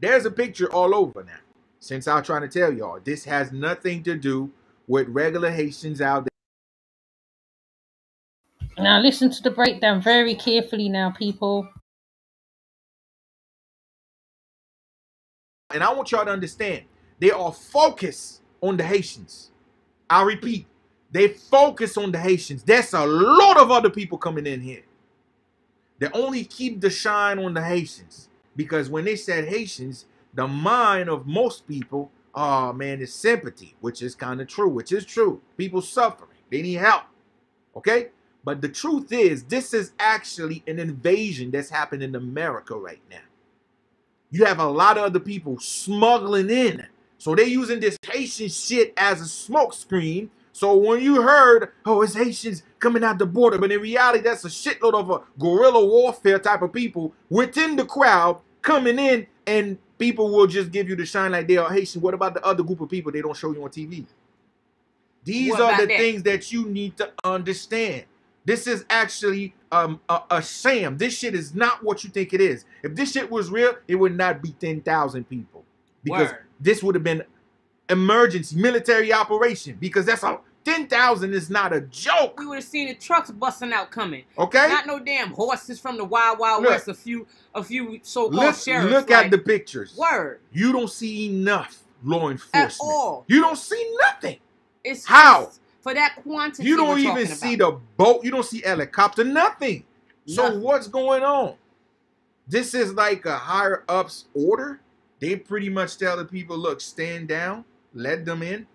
there's 0.00 0.26
a 0.26 0.30
picture 0.30 0.70
all 0.72 0.94
over 0.94 1.22
now. 1.24 1.38
Since 1.80 2.08
I'm 2.08 2.22
trying 2.22 2.42
to 2.42 2.48
tell 2.48 2.72
y'all, 2.72 2.98
this 3.02 3.24
has 3.24 3.52
nothing 3.52 4.02
to 4.02 4.16
do 4.16 4.50
with 4.86 5.08
regular 5.08 5.50
Haitians 5.50 6.00
out 6.00 6.24
there. 6.24 6.30
Now 8.84 9.00
listen 9.00 9.30
to 9.30 9.42
the 9.42 9.50
breakdown 9.50 10.02
very 10.02 10.34
carefully 10.34 10.88
now, 10.88 11.10
people. 11.10 11.68
And 15.74 15.82
I 15.82 15.92
want 15.92 16.12
y'all 16.12 16.24
to 16.24 16.30
understand, 16.30 16.84
they 17.18 17.32
are 17.32 17.52
focused 17.52 18.40
on 18.60 18.76
the 18.76 18.84
Haitians. 18.84 19.50
I 20.08 20.22
repeat, 20.22 20.66
they 21.10 21.28
focus 21.28 21.96
on 21.96 22.12
the 22.12 22.18
Haitians. 22.18 22.62
There's 22.62 22.94
a 22.94 23.04
lot 23.04 23.58
of 23.58 23.70
other 23.70 23.90
people 23.90 24.16
coming 24.16 24.46
in 24.46 24.60
here. 24.60 24.84
They 25.98 26.08
only 26.12 26.44
keep 26.44 26.80
the 26.80 26.90
shine 26.90 27.38
on 27.38 27.54
the 27.54 27.62
Haitians. 27.62 28.28
Because 28.56 28.88
when 28.88 29.04
they 29.04 29.16
said 29.16 29.48
Haitians, 29.48 30.06
the 30.32 30.46
mind 30.46 31.08
of 31.08 31.26
most 31.26 31.66
people, 31.66 32.10
oh 32.34 32.72
man, 32.72 33.00
is 33.00 33.12
sympathy, 33.12 33.74
which 33.80 34.00
is 34.02 34.14
kind 34.14 34.40
of 34.40 34.46
true, 34.46 34.68
which 34.68 34.92
is 34.92 35.04
true. 35.04 35.40
People 35.56 35.82
suffering. 35.82 36.30
They 36.50 36.62
need 36.62 36.74
help. 36.74 37.04
Okay? 37.76 38.10
But 38.44 38.60
the 38.60 38.68
truth 38.68 39.12
is, 39.12 39.42
this 39.44 39.74
is 39.74 39.92
actually 39.98 40.62
an 40.68 40.78
invasion 40.78 41.50
that's 41.50 41.70
happening 41.70 42.10
in 42.10 42.14
America 42.14 42.76
right 42.76 43.00
now. 43.10 43.16
You 44.34 44.44
have 44.46 44.58
a 44.58 44.66
lot 44.66 44.98
of 44.98 45.04
other 45.04 45.20
people 45.20 45.60
smuggling 45.60 46.50
in. 46.50 46.84
So 47.18 47.36
they're 47.36 47.46
using 47.46 47.78
this 47.78 47.96
Haitian 48.04 48.48
shit 48.48 48.92
as 48.96 49.20
a 49.20 49.24
smokescreen. 49.26 50.28
So 50.50 50.74
when 50.76 51.00
you 51.00 51.22
heard, 51.22 51.70
oh, 51.86 52.02
it's 52.02 52.14
Haitians 52.14 52.64
coming 52.80 53.04
out 53.04 53.18
the 53.18 53.26
border, 53.26 53.58
but 53.58 53.70
in 53.70 53.80
reality, 53.80 54.24
that's 54.24 54.44
a 54.44 54.48
shitload 54.48 54.94
of 54.94 55.08
a 55.10 55.20
guerrilla 55.38 55.86
warfare 55.86 56.40
type 56.40 56.62
of 56.62 56.72
people 56.72 57.14
within 57.30 57.76
the 57.76 57.84
crowd 57.84 58.40
coming 58.60 58.98
in, 58.98 59.24
and 59.46 59.78
people 59.98 60.32
will 60.32 60.48
just 60.48 60.72
give 60.72 60.88
you 60.88 60.96
the 60.96 61.06
shine 61.06 61.30
like 61.30 61.46
they 61.46 61.56
are 61.56 61.72
Haitian. 61.72 62.00
What 62.00 62.14
about 62.14 62.34
the 62.34 62.44
other 62.44 62.64
group 62.64 62.80
of 62.80 62.88
people 62.88 63.12
they 63.12 63.22
don't 63.22 63.36
show 63.36 63.52
you 63.52 63.62
on 63.62 63.70
TV? 63.70 64.04
These 65.22 65.52
What 65.52 65.60
are 65.60 65.80
the 65.80 65.86
that? 65.86 65.96
things 65.96 66.24
that 66.24 66.50
you 66.50 66.64
need 66.66 66.96
to 66.96 67.12
understand. 67.22 68.06
This 68.44 68.66
is 68.66 68.84
actually 68.90 69.54
um, 69.72 70.00
a, 70.08 70.20
a 70.30 70.42
sham. 70.42 70.98
This 70.98 71.16
shit 71.18 71.34
is 71.34 71.54
not 71.54 71.82
what 71.82 72.04
you 72.04 72.10
think 72.10 72.34
it 72.34 72.40
is. 72.40 72.64
If 72.82 72.94
this 72.94 73.12
shit 73.12 73.30
was 73.30 73.50
real, 73.50 73.74
it 73.88 73.94
would 73.96 74.16
not 74.16 74.42
be 74.42 74.52
10,000 74.52 75.28
people. 75.28 75.64
Because 76.02 76.30
Word. 76.30 76.38
this 76.60 76.82
would 76.82 76.94
have 76.94 77.04
been 77.04 77.22
emergency 77.88 78.56
military 78.56 79.12
operation. 79.12 79.76
Because 79.80 80.04
that's 80.06 80.22
how 80.22 80.42
10,000 80.64 81.32
is 81.32 81.50
not 81.50 81.72
a 81.72 81.82
joke. 81.82 82.38
We 82.38 82.46
would 82.46 82.56
have 82.56 82.64
seen 82.64 82.88
the 82.88 82.94
trucks 82.94 83.30
busting 83.30 83.72
out 83.72 83.90
coming. 83.90 84.24
Okay? 84.38 84.68
Not 84.68 84.86
no 84.86 84.98
damn 84.98 85.30
horses 85.30 85.80
from 85.80 85.96
the 85.96 86.04
Wild 86.04 86.38
Wild 86.38 86.62
Look. 86.62 86.70
West. 86.72 86.88
A 86.88 86.94
few, 86.94 87.26
a 87.54 87.62
few 87.62 87.98
so-called 88.02 88.34
Look, 88.34 88.56
sheriffs. 88.56 88.90
look 88.90 89.10
like, 89.10 89.26
at 89.26 89.30
the 89.30 89.38
pictures. 89.38 89.96
word 89.96 90.40
You 90.52 90.72
don't 90.72 90.90
see 90.90 91.26
enough 91.30 91.82
law 92.02 92.28
enforcement. 92.30 92.72
at 92.72 92.76
all. 92.80 93.24
You 93.28 93.40
don't 93.40 93.56
see 93.56 93.96
nothing. 94.00 94.38
It's 94.82 95.06
How? 95.06 95.46
just 95.46 95.60
for 95.84 95.94
that 95.94 96.16
quantity. 96.22 96.64
You 96.64 96.76
don't 96.78 96.98
even 96.98 97.26
see 97.26 97.54
about. 97.54 97.74
the 97.74 97.80
boat. 98.02 98.24
You 98.24 98.30
don't 98.32 98.44
see 98.44 98.62
helicopter. 98.62 99.22
Nothing. 99.22 99.84
So 100.26 100.44
Nothing. 100.44 100.62
what's 100.62 100.88
going 100.88 101.22
on? 101.22 101.54
This 102.48 102.74
is 102.74 102.94
like 102.94 103.26
a 103.26 103.36
higher 103.36 103.84
ups 103.88 104.24
order. 104.34 104.80
They 105.20 105.36
pretty 105.36 105.68
much 105.68 105.98
tell 105.98 106.16
the 106.16 106.24
people, 106.24 106.56
look, 106.56 106.80
stand 106.80 107.28
down, 107.28 107.64
let 107.92 108.24
them 108.24 108.42
in. 108.42 108.66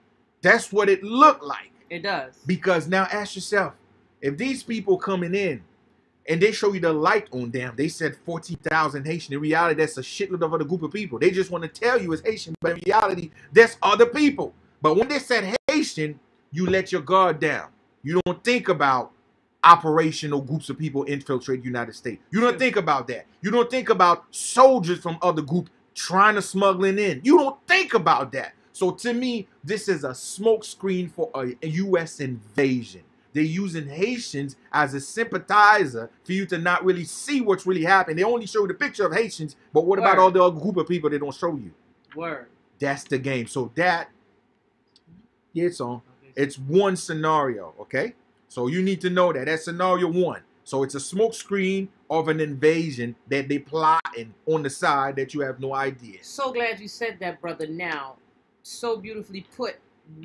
That's 0.41 0.71
what 0.71 0.87
it 0.87 1.03
looked 1.03 1.43
like. 1.43 1.71
It 1.89 2.03
does. 2.03 2.35
Because 2.45 2.87
now 2.87 3.07
ask 3.11 3.35
yourself, 3.35 3.73
if 4.21 4.37
these 4.37 4.61
people 4.63 4.97
coming 4.97 5.33
in 5.33 5.63
and 6.27 6.39
they 6.39 6.51
show 6.51 6.71
you 6.73 6.79
the 6.79 6.93
light 6.93 7.27
on 7.31 7.49
them, 7.49 7.73
they 7.75 7.87
said 7.87 8.15
14,000 8.25 9.05
Haitian. 9.05 9.33
In 9.33 9.39
reality, 9.41 9.79
that's 9.81 9.97
a 9.97 10.01
shitload 10.01 10.43
of 10.43 10.53
other 10.53 10.63
group 10.63 10.83
of 10.83 10.91
people. 10.91 11.17
They 11.17 11.31
just 11.31 11.49
want 11.49 11.63
to 11.63 11.67
tell 11.67 11.99
you 11.99 12.13
it's 12.13 12.21
Haitian, 12.21 12.53
but 12.61 12.73
in 12.73 12.81
reality, 12.85 13.31
that's 13.51 13.77
other 13.81 14.05
people. 14.05 14.53
But 14.81 14.95
when 14.95 15.07
they 15.07 15.19
said 15.19 15.55
Haitian, 15.67 16.19
you 16.51 16.65
let 16.65 16.91
your 16.91 17.01
guard 17.01 17.39
down. 17.39 17.69
You 18.03 18.21
don't 18.25 18.43
think 18.43 18.69
about 18.69 19.11
operational 19.63 20.41
groups 20.41 20.69
of 20.69 20.77
people 20.77 21.03
infiltrate 21.03 21.61
the 21.61 21.65
United 21.65 21.95
States. 21.95 22.21
You 22.31 22.39
don't 22.39 22.57
think 22.57 22.75
about 22.75 23.07
that. 23.07 23.25
You 23.41 23.51
don't 23.51 23.69
think 23.69 23.89
about 23.89 24.25
soldiers 24.31 24.99
from 24.99 25.17
other 25.21 25.41
group 25.41 25.69
trying 25.93 26.35
to 26.35 26.41
smuggling 26.41 26.97
in. 26.97 27.21
You 27.23 27.37
don't 27.37 27.57
think 27.67 27.93
about 27.93 28.31
that. 28.33 28.53
So 28.71 28.91
to 28.91 29.13
me, 29.13 29.47
this 29.63 29.89
is 29.89 30.05
a 30.05 30.11
smokescreen 30.11 31.11
for 31.11 31.29
a, 31.35 31.55
a 31.61 31.67
U.S. 31.67 32.21
invasion. 32.21 33.03
They're 33.33 33.43
using 33.43 33.87
Haitians 33.87 34.55
as 34.71 34.93
a 34.93 35.01
sympathizer 35.01 36.09
for 36.23 36.31
you 36.31 36.45
to 36.47 36.57
not 36.57 36.83
really 36.83 37.03
see 37.03 37.41
what's 37.41 37.65
really 37.65 37.83
happening. 37.83 38.17
They 38.17 38.23
only 38.23 38.47
show 38.47 38.61
you 38.61 38.67
the 38.67 38.73
picture 38.73 39.05
of 39.05 39.13
Haitians, 39.13 39.55
but 39.73 39.85
what 39.85 39.99
about 39.99 40.17
all 40.17 40.31
the 40.31 40.41
other 40.41 40.59
group 40.59 40.77
of 40.77 40.87
people 40.87 41.09
they 41.09 41.19
don't 41.19 41.35
show 41.35 41.55
you? 41.55 41.71
Word. 42.15 42.47
That's 42.79 43.03
the 43.03 43.19
game. 43.19 43.45
So 43.47 43.71
that, 43.75 44.09
yeah, 45.53 45.65
it's 45.65 45.81
on. 45.81 46.01
It's 46.39 46.57
one 46.57 46.95
scenario, 46.95 47.73
okay? 47.81 48.15
So 48.47 48.67
you 48.67 48.81
need 48.81 49.01
to 49.01 49.09
know 49.09 49.33
that. 49.33 49.47
That's 49.47 49.65
scenario 49.65 50.09
one. 50.09 50.41
So 50.63 50.83
it's 50.83 50.95
a 50.95 50.99
smoke 50.99 51.33
screen 51.33 51.89
of 52.09 52.29
an 52.29 52.39
invasion 52.39 53.13
that 53.27 53.49
they 53.49 53.59
plotting 53.59 54.33
on 54.45 54.63
the 54.63 54.69
side 54.69 55.17
that 55.17 55.33
you 55.33 55.41
have 55.41 55.59
no 55.59 55.75
idea. 55.75 56.19
So 56.21 56.53
glad 56.53 56.79
you 56.79 56.87
said 56.87 57.17
that, 57.19 57.41
brother. 57.41 57.67
Now, 57.67 58.15
so 58.63 58.95
beautifully 58.95 59.45
put. 59.57 59.79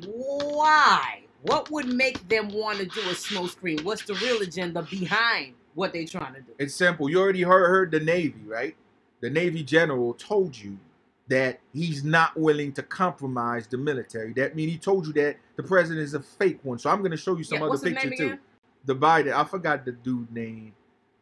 Why? 0.05 1.23
What 1.41 1.69
would 1.71 1.89
make 1.89 2.25
them 2.29 2.47
want 2.47 2.77
to 2.77 2.85
do 2.85 3.01
a 3.09 3.13
smoke 3.13 3.51
screen? 3.51 3.83
What's 3.83 4.05
the 4.05 4.13
real 4.13 4.41
agenda 4.41 4.83
behind 4.83 5.55
what 5.73 5.91
they're 5.91 6.07
trying 6.07 6.35
to 6.35 6.41
do? 6.41 6.53
It's 6.57 6.75
simple. 6.75 7.09
You 7.09 7.19
already 7.19 7.41
heard, 7.41 7.67
heard 7.67 7.91
the 7.91 7.99
Navy, 7.99 8.39
right? 8.45 8.73
The 9.19 9.29
Navy 9.29 9.63
general 9.63 10.13
told 10.13 10.57
you 10.57 10.77
that 11.27 11.59
he's 11.73 12.03
not 12.03 12.37
willing 12.37 12.71
to 12.73 12.83
compromise 12.83 13.67
the 13.67 13.77
military. 13.77 14.33
That 14.33 14.55
means 14.55 14.71
he 14.71 14.77
told 14.77 15.07
you 15.07 15.13
that 15.13 15.37
the 15.55 15.63
president 15.63 16.03
is 16.03 16.13
a 16.13 16.19
fake 16.19 16.59
one. 16.63 16.77
So 16.77 16.89
I'm 16.89 16.99
going 16.99 17.11
to 17.11 17.17
show 17.17 17.35
you 17.35 17.43
some 17.43 17.59
Yeah, 17.59 17.65
other 17.65 17.77
picture 17.77 18.09
too. 18.09 18.13
again? 18.25 18.39
The 18.85 18.95
Biden, 18.95 19.33
I 19.33 19.43
forgot 19.43 19.85
the 19.85 19.91
dude 19.93 20.31
name. 20.31 20.73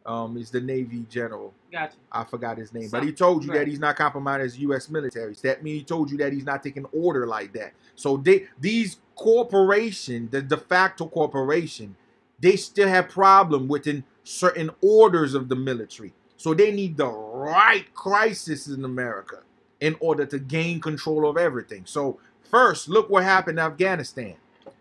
Um, 0.06 0.36
is 0.36 0.52
the 0.52 0.60
Navy 0.60 1.06
general. 1.10 1.54
Gotcha. 1.72 1.96
I 2.12 2.26
forgot 2.26 2.58
his 2.58 2.74
name, 2.74 2.90
but 2.92 3.04
he 3.06 3.14
told 3.14 3.42
you 3.46 3.52
right. 3.52 3.60
that 3.60 3.70
he's 3.70 3.80
not 3.80 3.96
compromising 3.96 4.60
U.S. 4.64 4.90
military. 4.90 5.34
So 5.34 5.48
that 5.48 5.64
means 5.64 5.78
he 5.80 5.84
told 5.86 6.12
you 6.12 6.18
that 6.18 6.34
he's 6.34 6.44
not 6.44 6.62
taking 6.62 6.84
order 6.92 7.26
like 7.26 7.54
that. 7.54 7.72
So 7.96 8.18
they 8.18 8.48
these 8.60 8.98
corporation, 9.16 10.28
the 10.30 10.42
de 10.42 10.58
facto 10.58 11.08
corporation, 11.08 11.96
they 12.38 12.58
still 12.58 12.90
have 12.90 13.08
problem 13.08 13.70
within 13.70 14.04
certain 14.26 14.72
orders 14.82 15.36
of 15.36 15.48
the 15.48 15.56
military. 15.56 16.12
So 16.36 16.54
they 16.54 16.74
need 16.74 16.98
the 16.98 17.08
right 17.08 17.86
crisis 17.94 18.68
in 18.68 18.84
America 18.84 19.38
in 19.84 19.98
order 20.00 20.26
to 20.26 20.40
gain 20.40 20.80
control 20.80 21.30
of 21.30 21.38
everything. 21.38 21.84
So 21.86 22.18
first, 22.50 22.88
look 22.88 23.10
what 23.10 23.26
happened 23.26 23.60
in 23.60 23.66
Afghanistan. 23.66 24.36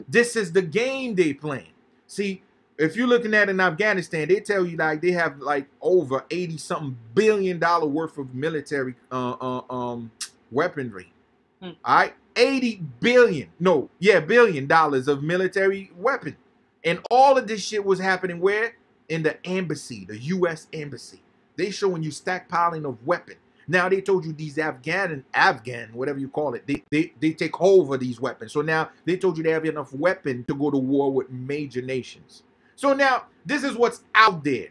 This 0.08 0.36
is 0.36 0.52
the 0.52 0.62
game 0.62 1.16
they 1.16 1.34
playing. 1.34 1.72
See, 2.06 2.40
if 2.78 2.94
you're 2.94 3.08
looking 3.08 3.34
at 3.34 3.48
in 3.48 3.58
Afghanistan, 3.58 4.28
they 4.28 4.38
tell 4.38 4.64
you 4.64 4.76
like 4.76 5.02
they 5.02 5.10
have 5.10 5.40
like 5.40 5.66
over 5.80 6.24
80 6.30 6.56
something 6.56 6.96
billion 7.14 7.58
dollar 7.58 7.86
worth 7.86 8.16
of 8.16 8.32
military 8.32 8.94
uh, 9.10 9.32
uh, 9.40 9.62
um 9.68 10.12
weaponry. 10.52 11.12
Hmm. 11.60 11.70
All 11.84 11.96
right, 11.96 12.14
80 12.36 12.82
billion. 13.00 13.48
No, 13.58 13.90
yeah, 13.98 14.20
billion 14.20 14.68
dollars 14.68 15.08
of 15.08 15.24
military 15.24 15.90
weapon. 15.96 16.36
And 16.84 17.00
all 17.10 17.36
of 17.36 17.48
this 17.48 17.64
shit 17.64 17.84
was 17.84 17.98
happening 17.98 18.38
where? 18.38 18.76
In 19.08 19.24
the 19.24 19.44
embassy, 19.44 20.04
the 20.04 20.18
US 20.18 20.68
embassy. 20.72 21.22
They 21.56 21.72
showing 21.72 22.04
you 22.04 22.10
stackpiling 22.10 22.84
of 22.88 23.04
weapon. 23.04 23.36
Now 23.68 23.88
they 23.88 24.00
told 24.00 24.24
you 24.24 24.32
these 24.32 24.58
Afghan 24.58 25.12
and 25.12 25.24
Afghan, 25.34 25.90
whatever 25.92 26.18
you 26.18 26.28
call 26.28 26.54
it, 26.54 26.66
they, 26.66 26.82
they 26.90 27.12
they 27.20 27.32
take 27.32 27.60
over 27.60 27.96
these 27.96 28.20
weapons. 28.20 28.52
So 28.52 28.62
now 28.62 28.90
they 29.04 29.16
told 29.16 29.36
you 29.36 29.44
they 29.44 29.50
have 29.50 29.64
enough 29.64 29.92
weapon 29.92 30.44
to 30.48 30.54
go 30.54 30.70
to 30.70 30.78
war 30.78 31.12
with 31.12 31.30
major 31.30 31.82
nations. 31.82 32.42
So 32.76 32.94
now 32.94 33.26
this 33.44 33.64
is 33.64 33.74
what's 33.74 34.02
out 34.14 34.42
there. 34.44 34.68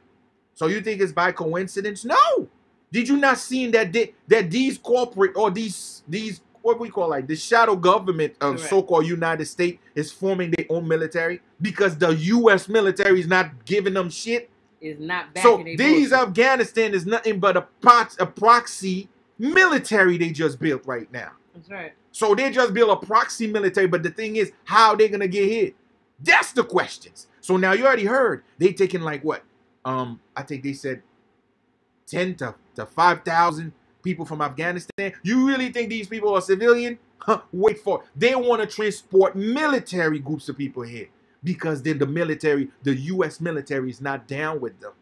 So 0.54 0.68
you 0.68 0.82
think 0.82 1.02
it's 1.02 1.14
by 1.14 1.32
coincidence? 1.32 2.06
No. 2.06 2.50
Did 2.92 3.08
you 3.08 3.18
not 3.18 3.38
see 3.38 3.68
that 3.72 3.94
they, 3.94 4.14
that 4.28 4.52
these 4.52 4.78
corporate 4.78 5.32
or 5.36 5.50
these 5.50 6.04
these 6.08 6.42
what 6.62 6.80
we 6.80 6.90
call 6.90 7.10
like 7.10 7.26
the 7.26 7.36
shadow 7.36 7.76
government 7.76 8.34
of 8.42 8.58
Correct. 8.58 8.70
so-called 8.70 9.08
United 9.08 9.46
States 9.46 9.80
is 9.96 10.12
forming 10.12 10.52
their 10.52 10.68
own 10.70 10.88
military 10.88 11.42
because 11.60 11.98
the 11.98 12.10
U.S. 12.10 12.70
military 12.70 13.20
is 13.20 13.28
not 13.28 13.66
giving 13.66 13.96
them 13.96 14.12
shit. 14.12 14.51
Is 14.82 15.00
not 15.00 15.34
back 15.34 15.44
So 15.44 15.58
these 15.58 16.10
bullshit. 16.10 16.28
Afghanistan 16.28 16.94
is 16.96 17.06
nothing 17.06 17.40
but 17.40 17.56
a, 17.56 17.68
a 18.20 18.26
proxy 18.26 19.10
military 19.38 20.18
they 20.18 20.32
just 20.32 20.60
built 20.60 20.86
right 20.88 21.12
now. 21.12 21.32
That's 21.54 21.70
right. 21.70 21.94
So 22.12 22.34
they 22.34 22.50
just 22.50 22.74
built 22.74 22.90
a 22.90 23.06
proxy 23.06 23.46
military, 23.48 23.88
but 23.88 24.02
the 24.02 24.10
thing 24.10 24.38
is, 24.38 24.52
how 24.64 24.96
they 24.96 25.08
gonna 25.08 25.28
get 25.28 25.48
hit? 25.48 25.76
That's 26.20 26.52
the 26.52 26.64
questions. 26.64 27.28
So 27.42 27.58
now 27.58 27.74
you 27.74 27.86
already 27.86 28.06
heard 28.06 28.44
they 28.58 28.74
taking 28.74 29.02
like 29.02 29.24
what? 29.24 29.44
Um, 29.86 30.20
I 30.36 30.42
think 30.44 30.64
they 30.64 30.74
said 30.74 31.04
ten 32.08 32.36
to, 32.36 32.56
to 32.76 32.86
five 32.88 33.24
thousand 33.24 33.74
people 34.02 34.26
from 34.26 34.42
Afghanistan. 34.42 35.14
You 35.22 35.48
really 35.48 35.72
think 35.72 35.90
these 35.90 36.08
people 36.08 36.34
are 36.34 36.42
civilian? 36.42 36.98
Huh, 37.20 37.42
wait 37.52 37.80
for 37.80 38.02
it. 38.02 38.10
They 38.16 38.34
want 38.34 38.62
to 38.62 38.68
transport 38.68 39.36
military 39.36 40.18
groups 40.18 40.50
of 40.50 40.58
people 40.58 40.82
here 40.82 41.08
because 41.44 41.82
then 41.82 41.98
the 41.98 42.06
military, 42.06 42.70
the 42.84 42.96
U.S. 42.96 43.42
military, 43.42 43.90
is 43.90 44.02
not 44.02 44.28
down 44.28 44.60
with 44.60 44.80
them. 44.80 44.94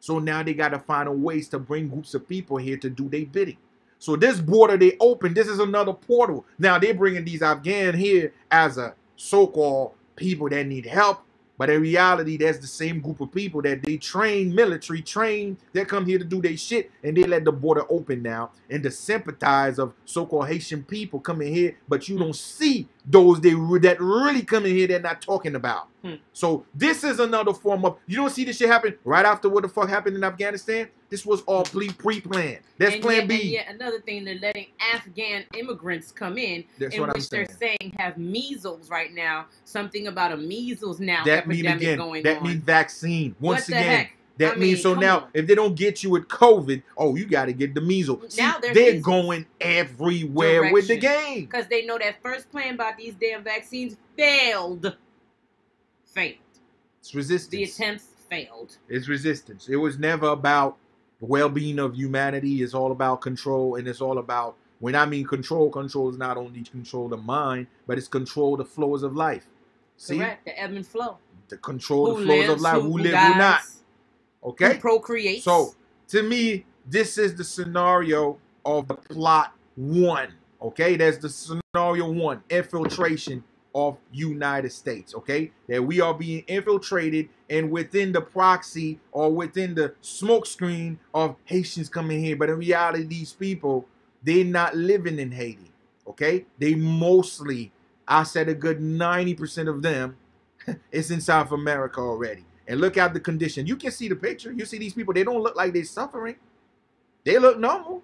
So 0.00 0.18
now 0.18 0.42
they 0.42 0.54
got 0.54 0.70
to 0.70 0.78
find 0.78 1.08
a 1.08 1.12
ways 1.12 1.48
to 1.48 1.58
bring 1.58 1.88
groups 1.88 2.14
of 2.14 2.28
people 2.28 2.56
here 2.56 2.76
to 2.76 2.90
do 2.90 3.08
their 3.08 3.26
bidding. 3.26 3.58
So 3.98 4.16
this 4.16 4.38
border 4.38 4.76
they 4.76 4.96
open, 5.00 5.32
this 5.32 5.48
is 5.48 5.60
another 5.60 5.94
portal. 5.94 6.44
Now 6.58 6.78
they're 6.78 6.92
bringing 6.94 7.24
these 7.24 7.40
Afghan 7.40 7.94
here 7.94 8.34
as 8.50 8.76
a 8.76 8.94
so-called 9.16 9.92
people 10.16 10.48
that 10.50 10.66
need 10.66 10.84
help, 10.84 11.22
but 11.58 11.70
in 11.70 11.82
reality, 11.82 12.36
that's 12.36 12.58
the 12.58 12.66
same 12.66 13.00
group 13.00 13.20
of 13.20 13.32
people 13.32 13.62
that 13.62 13.82
they 13.82 13.96
train, 13.96 14.54
military 14.54 15.02
train. 15.02 15.56
that 15.72 15.88
come 15.88 16.06
here 16.06 16.18
to 16.18 16.24
do 16.24 16.42
their 16.42 16.56
shit, 16.56 16.90
and 17.02 17.16
they 17.16 17.24
let 17.24 17.44
the 17.44 17.52
border 17.52 17.84
open 17.90 18.22
now, 18.22 18.50
and 18.70 18.82
to 18.82 18.90
sympathize 18.90 19.78
of 19.78 19.94
so-called 20.04 20.48
Haitian 20.48 20.84
people 20.84 21.20
coming 21.20 21.52
here, 21.54 21.76
but 21.88 22.08
you 22.08 22.18
don't 22.18 22.36
see 22.36 22.88
those 23.04 23.40
they 23.40 23.50
that 23.54 23.96
really 24.00 24.42
come 24.42 24.66
in 24.66 24.74
here 24.74 24.88
they're 24.88 25.00
not 25.00 25.22
talking 25.22 25.54
about. 25.54 25.88
Hmm. 26.04 26.14
So 26.34 26.66
this 26.74 27.02
is 27.02 27.18
another 27.18 27.54
form 27.54 27.84
of 27.86 27.96
you 28.06 28.16
don't 28.16 28.28
see 28.30 28.44
this 28.44 28.58
shit 28.58 28.68
happen 28.68 28.94
right 29.04 29.24
after 29.24 29.48
what 29.48 29.62
the 29.62 29.70
fuck 29.70 29.88
happened 29.88 30.16
in 30.16 30.22
Afghanistan. 30.24 30.88
This 31.08 31.24
was 31.24 31.40
all 31.42 31.64
pre 31.64 31.88
pre 31.88 32.20
planned. 32.20 32.58
That's 32.76 32.94
and 32.94 33.02
Plan 33.02 33.20
yet, 33.20 33.28
B. 33.28 33.34
And 33.40 33.50
yet 33.52 33.66
another 33.70 34.00
thing, 34.00 34.24
they're 34.24 34.34
letting 34.38 34.66
Afghan 34.94 35.44
immigrants 35.56 36.12
come 36.12 36.36
in, 36.36 36.64
That's 36.78 36.94
in 36.94 37.00
what 37.00 37.08
I'm 37.10 37.14
which 37.14 37.30
they're 37.30 37.46
saying 37.58 37.94
have 37.98 38.18
measles 38.18 38.90
right 38.90 39.12
now. 39.14 39.46
Something 39.64 40.08
about 40.08 40.32
a 40.32 40.36
measles 40.36 41.00
now 41.00 41.24
that 41.24 41.48
mean 41.48 41.60
epidemic 41.60 41.82
again. 41.82 41.98
going 41.98 42.22
That 42.24 42.38
on. 42.38 42.46
mean 42.48 42.60
vaccine. 42.60 43.34
Once 43.40 43.68
again. 43.68 43.82
heck? 43.82 44.16
That 44.36 44.54
I 44.54 44.56
means 44.56 44.84
mean, 44.84 44.94
so 44.94 44.94
now 44.94 45.20
on. 45.20 45.28
if 45.32 45.46
they 45.46 45.54
don't 45.54 45.76
get 45.76 46.02
you 46.02 46.10
with 46.10 46.26
COVID, 46.28 46.82
oh 46.98 47.14
you 47.14 47.24
got 47.24 47.44
to 47.46 47.52
get 47.52 47.72
the 47.74 47.80
measles. 47.80 48.34
See, 48.34 48.42
Now 48.42 48.58
there's 48.60 48.74
they're 48.74 48.86
measles. 48.94 49.04
going 49.04 49.46
everywhere 49.60 50.72
with 50.72 50.88
the 50.88 50.96
game. 50.96 51.44
because 51.46 51.66
they 51.68 51.86
know 51.86 51.96
that 51.98 52.16
first 52.22 52.50
plan 52.50 52.74
about 52.74 52.96
these 52.98 53.14
damn 53.14 53.44
vaccines 53.44 53.96
failed. 54.16 54.96
Failed. 56.14 56.36
It's 57.00 57.14
resistance. 57.14 57.50
The 57.50 57.64
attempts 57.64 58.04
failed. 58.30 58.76
It's 58.88 59.08
resistance. 59.08 59.68
It 59.68 59.76
was 59.76 59.98
never 59.98 60.28
about 60.28 60.76
the 61.20 61.26
well-being 61.26 61.78
of 61.78 61.94
humanity. 61.94 62.62
It's 62.62 62.74
all 62.74 62.92
about 62.92 63.20
control, 63.20 63.76
and 63.76 63.86
it's 63.88 64.00
all 64.00 64.18
about 64.18 64.56
when 64.80 64.94
I 64.94 65.06
mean 65.06 65.26
control. 65.26 65.70
Control 65.70 66.10
is 66.10 66.16
not 66.18 66.36
only 66.36 66.62
control 66.62 67.08
the 67.08 67.16
mind, 67.18 67.66
but 67.86 67.98
it's 67.98 68.08
control 68.08 68.56
the 68.56 68.64
flows 68.64 69.02
of 69.02 69.14
life. 69.16 69.46
See, 69.96 70.18
Correct. 70.18 70.44
The 70.46 70.60
ebb 70.60 70.72
and 70.72 70.86
flow. 70.86 71.18
the 71.48 71.58
control 71.58 72.14
Who 72.14 72.20
the 72.20 72.26
flows 72.26 72.48
of 72.48 72.60
life. 72.62 72.74
who- 72.74 72.80
Who, 72.82 72.88
who 72.92 72.98
live, 73.04 73.12
who 73.18 73.34
not. 73.38 73.62
Okay. 74.44 74.74
Who 74.74 74.80
procreates. 74.80 75.44
So 75.44 75.74
to 76.08 76.22
me, 76.22 76.64
this 76.86 77.18
is 77.18 77.34
the 77.34 77.44
scenario 77.44 78.38
of 78.64 78.88
the 78.88 78.94
plot 78.94 79.52
one. 79.76 80.32
Okay, 80.62 80.96
there's 80.96 81.18
the 81.18 81.28
scenario 81.28 82.10
one: 82.10 82.42
infiltration 82.50 83.44
of 83.74 83.98
United 84.12 84.72
States. 84.72 85.14
Okay, 85.14 85.52
that 85.68 85.82
we 85.84 86.00
are 86.00 86.14
being 86.14 86.44
infiltrated, 86.46 87.28
and 87.50 87.70
within 87.70 88.12
the 88.12 88.20
proxy 88.20 89.00
or 89.12 89.32
within 89.32 89.74
the 89.74 89.94
smoke 90.00 90.46
screen 90.46 90.98
of 91.14 91.36
Haitians 91.44 91.88
coming 91.88 92.22
here. 92.22 92.36
But 92.36 92.50
in 92.50 92.58
reality, 92.58 93.04
these 93.04 93.32
people 93.32 93.86
they're 94.24 94.44
not 94.44 94.76
living 94.76 95.18
in 95.18 95.32
Haiti. 95.32 95.70
Okay, 96.06 96.46
they 96.58 96.74
mostly, 96.74 97.72
I 98.08 98.24
said, 98.24 98.48
a 98.48 98.54
good 98.54 98.80
ninety 98.80 99.34
percent 99.34 99.68
of 99.68 99.82
them 99.82 100.16
is 100.92 101.10
in 101.10 101.20
South 101.20 101.52
America 101.52 102.00
already. 102.00 102.44
And 102.66 102.80
look 102.80 102.96
at 102.96 103.14
the 103.14 103.20
condition. 103.20 103.66
You 103.66 103.76
can 103.76 103.90
see 103.90 104.08
the 104.08 104.16
picture. 104.16 104.52
You 104.52 104.64
see 104.64 104.78
these 104.78 104.94
people, 104.94 105.14
they 105.14 105.24
don't 105.24 105.42
look 105.42 105.56
like 105.56 105.74
they're 105.74 105.84
suffering. 105.84 106.36
They 107.24 107.38
look 107.38 107.58
normal. 107.58 108.02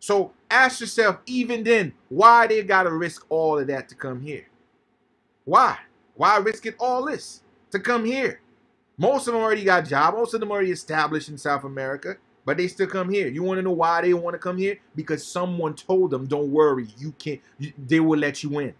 So 0.00 0.32
ask 0.50 0.80
yourself, 0.80 1.18
even 1.26 1.64
then, 1.64 1.94
why 2.08 2.46
they 2.48 2.62
gotta 2.62 2.92
risk 2.92 3.26
all 3.30 3.58
of 3.58 3.68
that 3.68 3.88
to 3.90 3.96
come 3.96 4.22
here? 4.22 4.46
Why? 5.44 5.78
Why 6.14 6.36
risk 6.38 6.66
it 6.66 6.76
all 6.78 7.06
this 7.06 7.42
to 7.70 7.78
come 7.78 8.04
here? 8.04 8.40
Most 8.98 9.26
of 9.26 9.34
them 9.34 9.42
already 9.42 9.64
got 9.64 9.86
job. 9.86 10.14
Most 10.14 10.34
of 10.34 10.40
them 10.40 10.50
already 10.50 10.70
established 10.72 11.28
in 11.30 11.38
South 11.38 11.64
America, 11.64 12.16
but 12.44 12.58
they 12.58 12.68
still 12.68 12.86
come 12.86 13.08
here. 13.10 13.28
You 13.28 13.42
want 13.42 13.58
to 13.58 13.62
know 13.62 13.72
why 13.72 14.02
they 14.02 14.14
want 14.14 14.34
to 14.34 14.38
come 14.38 14.58
here? 14.58 14.78
Because 14.94 15.26
someone 15.26 15.74
told 15.74 16.10
them, 16.10 16.26
"Don't 16.26 16.50
worry, 16.52 16.88
you 16.98 17.12
can't. 17.18 17.40
You, 17.58 17.72
they 17.78 18.00
will 18.00 18.18
let 18.18 18.42
you 18.42 18.58
in." 18.58 18.74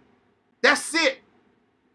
That's 0.61 0.93
it. 0.93 1.19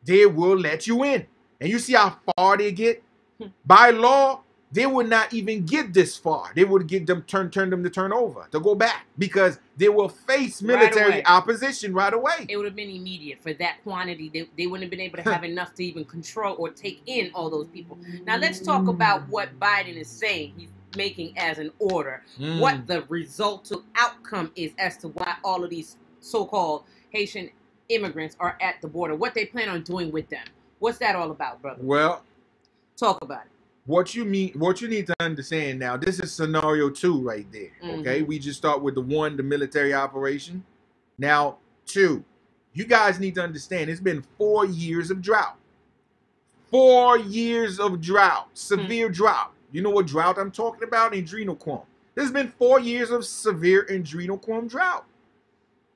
They 0.05 0.27
will 0.27 0.59
let 0.59 0.87
you 0.87 1.05
in. 1.05 1.27
And 1.61 1.71
you 1.71 1.79
see 1.79 1.95
how 1.95 2.19
far 2.37 2.57
they 2.57 2.73
get? 2.73 3.03
Hmm. 3.41 3.49
By 3.65 3.91
law, 3.91 4.43
they 4.73 4.87
would 4.87 5.09
not 5.09 5.33
even 5.33 5.65
get 5.65 5.93
this 5.95 6.17
far. 6.17 6.51
They 6.55 6.65
would 6.65 6.87
get 6.87 7.07
them 7.07 7.23
turn 7.23 7.51
turn 7.51 7.71
them 7.71 7.83
to 7.85 7.91
turn 7.91 8.13
over, 8.13 8.47
to 8.51 8.61
go 8.61 8.75
back. 8.75 9.07
Because 9.17 9.59
they 9.77 9.89
will 9.89 10.09
face 10.09 10.61
military 10.61 11.13
away. 11.13 11.25
opposition 11.25 11.95
right 11.95 12.13
away. 12.13 12.47
it 12.49 12.57
would 12.57 12.67
have 12.67 12.77
been 12.77 12.91
immediate 12.91 13.43
for 13.43 13.53
that 13.55 13.83
quantity. 13.85 14.31
They, 14.33 14.49
they 14.59 14.67
wouldn't 14.67 14.85
have 14.85 14.91
been 14.91 15.01
able 15.01 15.19
to 15.19 15.31
have 15.31 15.45
enough 15.45 15.75
to 15.75 15.85
even 15.85 16.05
control 16.05 16.57
or 16.59 16.71
take 16.71 17.01
in 17.07 17.31
all 17.35 17.49
those 17.49 17.69
people. 17.69 17.99
Now 18.27 18.37
let's 18.37 18.61
talk 18.61 18.89
about 18.89 19.29
what 19.29 19.59
Biden 19.61 19.97
is 19.97 20.09
saying. 20.09 20.55
He's 20.57 20.69
making 20.97 21.37
as 21.39 21.59
an 21.59 21.71
order. 21.79 22.23
Mm. 22.39 22.59
What 22.61 22.87
the 22.87 23.03
result 23.09 23.65
to 23.67 23.83
outcome 23.97 24.51
is 24.57 24.73
as 24.79 24.97
to 24.99 25.09
why 25.09 25.37
all 25.45 25.63
of 25.63 25.71
these 25.71 25.97
so-called 26.21 26.85
Haitian 27.11 27.51
immigrants 27.89 28.37
are 28.41 28.57
at 28.61 28.81
the 28.81 28.89
border. 28.89 29.15
What 29.15 29.35
they 29.35 29.45
plan 29.45 29.69
on 29.69 29.83
doing 29.83 30.11
with 30.11 30.29
them. 30.29 30.45
What's 30.79 30.99
that 30.99 31.15
all 31.15 31.31
about, 31.31 31.63
brother? 31.63 31.81
Well, 31.83 32.23
Talk 32.97 33.23
about 33.23 33.43
it. 33.45 33.51
What 33.87 34.15
you 34.15 34.25
mean 34.25 34.53
what 34.59 34.81
you 34.81 34.89
need 34.89 35.07
to 35.07 35.15
understand 35.21 35.79
now 35.79 35.97
this 35.97 36.19
is 36.21 36.33
scenario 36.33 36.91
two 36.91 37.21
right 37.21 37.47
there 37.53 37.71
okay? 37.83 38.21
Mhm. 38.23 38.27
we 38.27 38.39
just 38.39 38.59
start 38.59 38.83
with 38.83 38.95
the 38.95 39.01
one 39.01 39.37
the 39.37 39.43
military 39.43 39.95
operation. 39.95 40.65
Now 41.19 41.59
two 41.87 42.25
you 42.75 42.85
guys 42.85 43.19
need 43.19 43.35
to 43.37 43.43
understand 43.43 43.89
it's 43.89 44.01
been 44.01 44.23
four 44.37 44.67
years 44.67 45.11
of 45.11 45.23
drought. 45.23 45.57
Four 46.71 47.19
years 47.19 47.79
of 47.79 48.01
drought 48.01 48.49
severe 48.55 49.09
drought. 49.09 49.53
You 49.73 49.83
know 49.83 49.91
what 49.91 50.07
drought 50.07 50.39
i'm 50.39 50.51
talking 50.51 50.83
about? 50.83 51.13
Adrenochrome 51.13 51.85
there's 52.15 52.31
been 52.33 52.49
four 52.59 52.81
years 52.81 53.11
of 53.11 53.25
severe 53.25 53.85
adrenochrome 53.91 54.69
drought. 54.69 55.05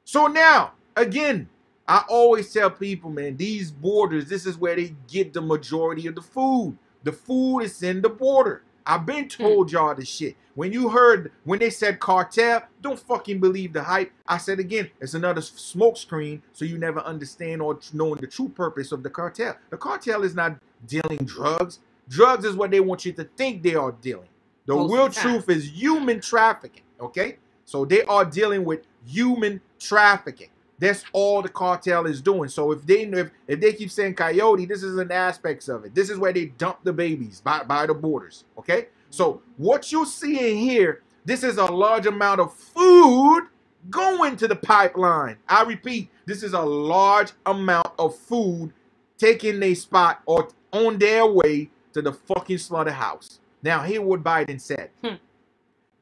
So 0.04 0.26
now 0.26 0.72
again 0.96 1.48
I 1.88 2.04
always 2.08 2.52
tell 2.52 2.70
people, 2.70 3.10
man, 3.10 3.36
these 3.36 3.72
borders, 3.72 4.26
this 4.26 4.46
is 4.46 4.56
where 4.56 4.76
they 4.76 4.94
get 5.08 5.32
the 5.32 5.40
majority 5.40 6.06
of 6.06 6.14
the 6.14 6.22
food. 6.22 6.78
The 7.02 7.12
food 7.12 7.60
is 7.60 7.82
in 7.82 8.02
the 8.02 8.08
border. 8.08 8.62
I've 8.86 9.06
been 9.06 9.28
told 9.28 9.70
y'all 9.70 9.94
this 9.94 10.08
shit. 10.08 10.36
When 10.54 10.72
you 10.72 10.88
heard 10.88 11.30
when 11.44 11.58
they 11.58 11.70
said 11.70 12.00
cartel, 12.00 12.62
don't 12.80 12.98
fucking 12.98 13.38
believe 13.38 13.72
the 13.72 13.82
hype. 13.82 14.10
I 14.26 14.38
said 14.38 14.58
again, 14.58 14.90
it's 15.00 15.14
another 15.14 15.40
smoke 15.40 15.96
screen, 15.96 16.42
so 16.52 16.64
you 16.64 16.76
never 16.76 17.00
understand 17.00 17.62
or 17.62 17.78
knowing 17.92 18.20
the 18.20 18.26
true 18.26 18.48
purpose 18.48 18.92
of 18.92 19.02
the 19.02 19.10
cartel. 19.10 19.56
The 19.70 19.76
cartel 19.76 20.24
is 20.24 20.34
not 20.34 20.56
dealing 20.86 21.18
drugs. 21.24 21.78
Drugs 22.08 22.44
is 22.44 22.56
what 22.56 22.70
they 22.70 22.80
want 22.80 23.04
you 23.04 23.12
to 23.12 23.24
think 23.36 23.62
they 23.62 23.74
are 23.74 23.92
dealing. 23.92 24.28
The 24.66 24.74
Most 24.74 24.92
real 24.92 25.08
truth 25.08 25.48
is 25.48 25.70
human 25.70 26.20
trafficking. 26.20 26.82
Okay, 27.00 27.38
so 27.64 27.84
they 27.84 28.02
are 28.02 28.24
dealing 28.24 28.64
with 28.64 28.86
human 29.06 29.60
trafficking. 29.78 30.50
That's 30.80 31.04
all 31.12 31.42
the 31.42 31.48
cartel 31.50 32.06
is 32.06 32.22
doing. 32.22 32.48
So 32.48 32.72
if 32.72 32.86
they 32.86 33.02
if, 33.02 33.30
if 33.46 33.60
they 33.60 33.74
keep 33.74 33.90
saying 33.90 34.14
coyote, 34.14 34.64
this 34.64 34.82
is 34.82 34.96
an 34.96 35.12
aspects 35.12 35.68
of 35.68 35.84
it. 35.84 35.94
This 35.94 36.08
is 36.08 36.18
where 36.18 36.32
they 36.32 36.46
dump 36.46 36.78
the 36.82 36.92
babies 36.92 37.42
by, 37.42 37.62
by 37.62 37.86
the 37.86 37.94
borders. 37.94 38.44
Okay? 38.58 38.88
So 39.10 39.42
what 39.58 39.92
you're 39.92 40.06
seeing 40.06 40.56
here, 40.56 41.02
this 41.24 41.44
is 41.44 41.58
a 41.58 41.66
large 41.66 42.06
amount 42.06 42.40
of 42.40 42.54
food 42.54 43.48
going 43.90 44.36
to 44.36 44.48
the 44.48 44.56
pipeline. 44.56 45.36
I 45.46 45.64
repeat, 45.64 46.10
this 46.24 46.42
is 46.42 46.54
a 46.54 46.62
large 46.62 47.32
amount 47.44 47.88
of 47.98 48.16
food 48.16 48.72
taking 49.18 49.60
their 49.60 49.74
spot 49.74 50.22
or 50.24 50.48
on 50.72 50.98
their 50.98 51.26
way 51.26 51.70
to 51.92 52.00
the 52.00 52.12
fucking 52.12 52.58
slaughterhouse. 52.58 53.40
Now, 53.62 53.82
hear 53.82 54.00
what 54.00 54.22
Biden 54.22 54.60
said. 54.60 54.90
Hmm. 55.04 55.16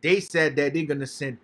They 0.00 0.20
said 0.20 0.54
that 0.54 0.72
they're 0.72 0.84
gonna 0.84 1.06
send 1.06 1.38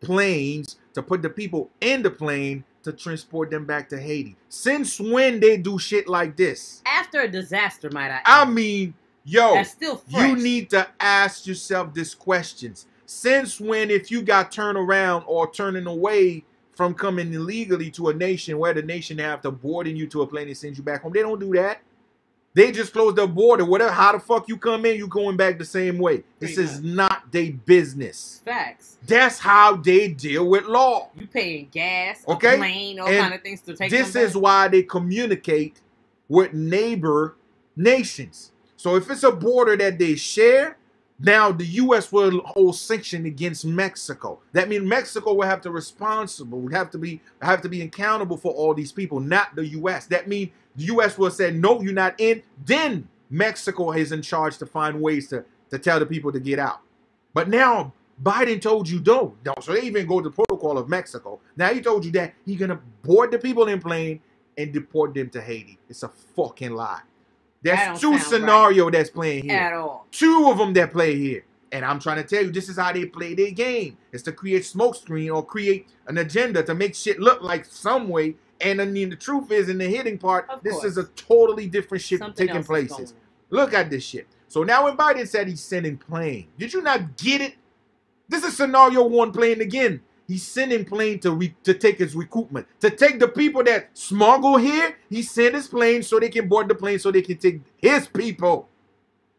planes 0.00 0.76
to 0.94 1.02
put 1.02 1.20
the 1.20 1.28
people 1.28 1.70
in 1.82 2.02
the 2.02 2.10
plane 2.10 2.64
to 2.82 2.92
transport 2.92 3.50
them 3.50 3.64
back 3.64 3.88
to 3.90 4.00
Haiti. 4.00 4.36
Since 4.48 5.00
when 5.00 5.40
they 5.40 5.56
do 5.56 5.78
shit 5.78 6.08
like 6.08 6.36
this? 6.36 6.82
After 6.86 7.20
a 7.20 7.28
disaster, 7.28 7.90
might 7.92 8.10
I? 8.10 8.20
I 8.24 8.42
add. 8.42 8.50
mean, 8.50 8.94
yo, 9.24 9.54
That's 9.54 9.70
still 9.70 10.02
you 10.08 10.36
need 10.36 10.70
to 10.70 10.88
ask 10.98 11.46
yourself 11.46 11.94
these 11.94 12.14
questions. 12.14 12.86
Since 13.06 13.60
when, 13.60 13.90
if 13.90 14.10
you 14.10 14.22
got 14.22 14.52
turned 14.52 14.78
around 14.78 15.24
or 15.26 15.50
turning 15.50 15.86
away 15.86 16.44
from 16.74 16.94
coming 16.94 17.32
illegally 17.34 17.90
to 17.90 18.08
a 18.08 18.14
nation 18.14 18.56
where 18.56 18.72
the 18.72 18.82
nation 18.82 19.18
have 19.18 19.42
to 19.42 19.50
boarding 19.50 19.96
you 19.96 20.06
to 20.06 20.22
a 20.22 20.26
plane 20.26 20.46
and 20.48 20.56
send 20.56 20.76
you 20.76 20.82
back 20.82 21.02
home, 21.02 21.12
they 21.12 21.20
don't 21.20 21.40
do 21.40 21.52
that. 21.54 21.82
They 22.52 22.72
just 22.72 22.92
close 22.92 23.14
the 23.14 23.26
border. 23.26 23.64
Whatever, 23.64 23.92
how 23.92 24.12
the 24.12 24.18
fuck 24.18 24.48
you 24.48 24.56
come 24.56 24.84
in, 24.84 24.96
you 24.96 25.06
going 25.06 25.36
back 25.36 25.58
the 25.58 25.64
same 25.64 25.98
way. 25.98 26.24
This 26.40 26.56
Pretty 26.56 26.68
is 26.68 26.82
not 26.82 27.30
their 27.30 27.52
business. 27.52 28.42
Facts. 28.44 28.96
That's 29.06 29.38
how 29.38 29.76
they 29.76 30.08
deal 30.08 30.48
with 30.48 30.64
law. 30.64 31.10
You 31.16 31.26
paying 31.28 31.68
gas, 31.70 32.24
Okay? 32.26 32.54
a 32.54 32.58
plane, 32.58 32.98
all 32.98 33.06
And 33.06 33.18
kind 33.18 33.34
of 33.34 33.42
things 33.42 33.60
to 33.62 33.76
take 33.76 33.90
This 33.90 34.16
is 34.16 34.36
why 34.36 34.68
they 34.68 34.82
communicate 34.82 35.80
with 36.28 36.52
neighbor 36.52 37.36
nations. 37.76 38.50
So 38.76 38.96
if 38.96 39.08
it's 39.10 39.22
a 39.22 39.30
border 39.30 39.76
that 39.76 39.98
they 39.98 40.16
share, 40.16 40.76
now 41.22 41.52
the 41.52 41.66
U.S. 41.66 42.10
will 42.10 42.40
hold 42.40 42.76
sanction 42.76 43.26
against 43.26 43.64
Mexico. 43.64 44.40
That 44.52 44.68
means 44.68 44.84
Mexico 44.84 45.34
will 45.34 45.46
have 45.46 45.60
to 45.62 45.70
responsible, 45.70 46.60
would 46.60 46.72
have 46.72 46.90
to 46.90 46.98
be 46.98 47.20
have 47.42 47.60
to 47.62 47.68
be 47.68 47.82
accountable 47.82 48.38
for 48.38 48.52
all 48.52 48.74
these 48.74 48.90
people, 48.90 49.20
not 49.20 49.54
the 49.54 49.66
U.S. 49.68 50.06
That 50.06 50.28
means 50.28 50.50
the 50.76 50.84
U.S. 50.84 51.18
will 51.18 51.30
say 51.30 51.50
no, 51.50 51.80
you're 51.80 51.92
not 51.92 52.14
in. 52.18 52.42
Then 52.64 53.08
Mexico 53.30 53.92
is 53.92 54.12
in 54.12 54.22
charge 54.22 54.58
to 54.58 54.66
find 54.66 55.00
ways 55.00 55.28
to 55.28 55.44
to 55.70 55.78
tell 55.78 56.00
the 56.00 56.06
people 56.06 56.32
to 56.32 56.40
get 56.40 56.58
out. 56.58 56.80
But 57.32 57.48
now 57.48 57.92
Biden 58.22 58.60
told 58.60 58.88
you 58.88 59.00
don't. 59.00 59.34
No, 59.44 59.54
so 59.60 59.72
they 59.72 59.82
even 59.82 60.06
go 60.06 60.20
to 60.20 60.28
the 60.28 60.34
protocol 60.34 60.76
of 60.78 60.88
Mexico. 60.88 61.40
Now 61.56 61.72
he 61.72 61.80
told 61.80 62.04
you 62.04 62.10
that 62.12 62.34
he's 62.44 62.58
gonna 62.58 62.80
board 63.02 63.30
the 63.30 63.38
people 63.38 63.68
in 63.68 63.80
plane 63.80 64.20
and 64.58 64.72
deport 64.72 65.14
them 65.14 65.30
to 65.30 65.40
Haiti. 65.40 65.78
It's 65.88 66.02
a 66.02 66.08
fucking 66.08 66.72
lie. 66.72 67.00
That 67.62 67.76
There's 67.76 68.00
don't 68.00 68.12
two 68.14 68.18
scenario 68.18 68.90
that's 68.90 69.10
playing 69.10 69.44
here. 69.44 69.58
at 69.58 69.72
all. 69.74 70.06
Two 70.10 70.48
of 70.50 70.58
them 70.58 70.72
that 70.74 70.92
play 70.92 71.16
here. 71.16 71.44
And 71.72 71.84
I'm 71.84 72.00
trying 72.00 72.16
to 72.16 72.24
tell 72.24 72.44
you, 72.44 72.50
this 72.50 72.68
is 72.68 72.76
how 72.76 72.92
they 72.92 73.04
play 73.06 73.34
their 73.34 73.52
game. 73.52 73.96
It's 74.12 74.24
to 74.24 74.32
create 74.32 74.64
smoke 74.66 74.96
screen 74.96 75.30
or 75.30 75.44
create 75.44 75.88
an 76.08 76.18
agenda 76.18 76.62
to 76.64 76.74
make 76.74 76.94
shit 76.94 77.20
look 77.20 77.42
like 77.42 77.64
some 77.64 78.08
way 78.08 78.34
And 78.60 78.80
I 78.80 78.84
mean, 78.84 79.10
the 79.10 79.16
truth 79.16 79.50
is, 79.50 79.68
in 79.68 79.78
the 79.78 79.86
hitting 79.86 80.18
part, 80.18 80.48
Of 80.50 80.62
this 80.62 80.74
course. 80.74 80.84
is 80.86 80.98
a 80.98 81.04
totally 81.16 81.66
different 81.66 82.02
shit 82.02 82.20
Something 82.20 82.46
taking 82.46 82.64
places. 82.64 83.14
Look 83.50 83.74
at 83.74 83.90
this 83.90 84.04
shit. 84.04 84.26
So 84.48 84.64
now 84.64 84.84
when 84.84 84.96
Biden 84.96 85.26
said 85.28 85.48
he's 85.48 85.60
sending 85.62 85.96
plane, 85.96 86.48
did 86.58 86.72
you 86.72 86.82
not 86.82 87.16
get 87.16 87.40
it? 87.40 87.54
This 88.28 88.44
is 88.44 88.56
scenario 88.56 89.04
one 89.06 89.32
playing 89.32 89.60
again. 89.60 90.02
He's 90.28 90.44
sending 90.46 90.84
plane 90.84 91.18
to 91.20 91.32
re- 91.32 91.56
to 91.64 91.74
take 91.74 91.98
his 91.98 92.14
recruitment, 92.14 92.66
to 92.80 92.90
take 92.90 93.18
the 93.18 93.28
people 93.28 93.64
that 93.64 93.90
smuggle 93.94 94.56
here. 94.58 94.96
He 95.08 95.22
sent 95.22 95.54
his 95.56 95.66
plane 95.68 96.02
so 96.04 96.20
they 96.20 96.28
can 96.28 96.48
board 96.48 96.68
the 96.68 96.74
plane 96.76 97.00
so 97.00 97.10
they 97.10 97.22
can 97.22 97.36
take 97.38 97.60
his 97.78 98.06
people. 98.06 98.68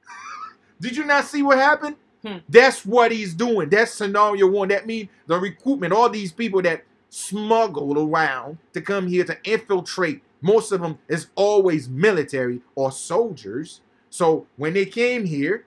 Did 0.81 0.97
you 0.97 1.05
not 1.05 1.25
see 1.25 1.43
what 1.43 1.57
happened? 1.57 1.95
Hmm. 2.25 2.37
That's 2.49 2.85
what 2.85 3.11
he's 3.11 3.33
doing. 3.33 3.69
That's 3.69 3.93
scenario 3.93 4.47
one. 4.47 4.67
That 4.69 4.85
means 4.85 5.09
the 5.27 5.37
recruitment, 5.39 5.93
All 5.93 6.09
these 6.09 6.31
people 6.31 6.61
that 6.63 6.83
smuggled 7.11 7.97
around 7.97 8.57
to 8.73 8.81
come 8.81 9.05
here 9.05 9.25
to 9.25 9.37
infiltrate. 9.43 10.23
Most 10.41 10.71
of 10.71 10.81
them 10.81 10.97
is 11.07 11.27
always 11.35 11.89
military 11.89 12.61
or 12.73 12.91
soldiers. 12.91 13.81
So 14.09 14.47
when 14.55 14.73
they 14.73 14.85
came 14.85 15.25
here, 15.25 15.65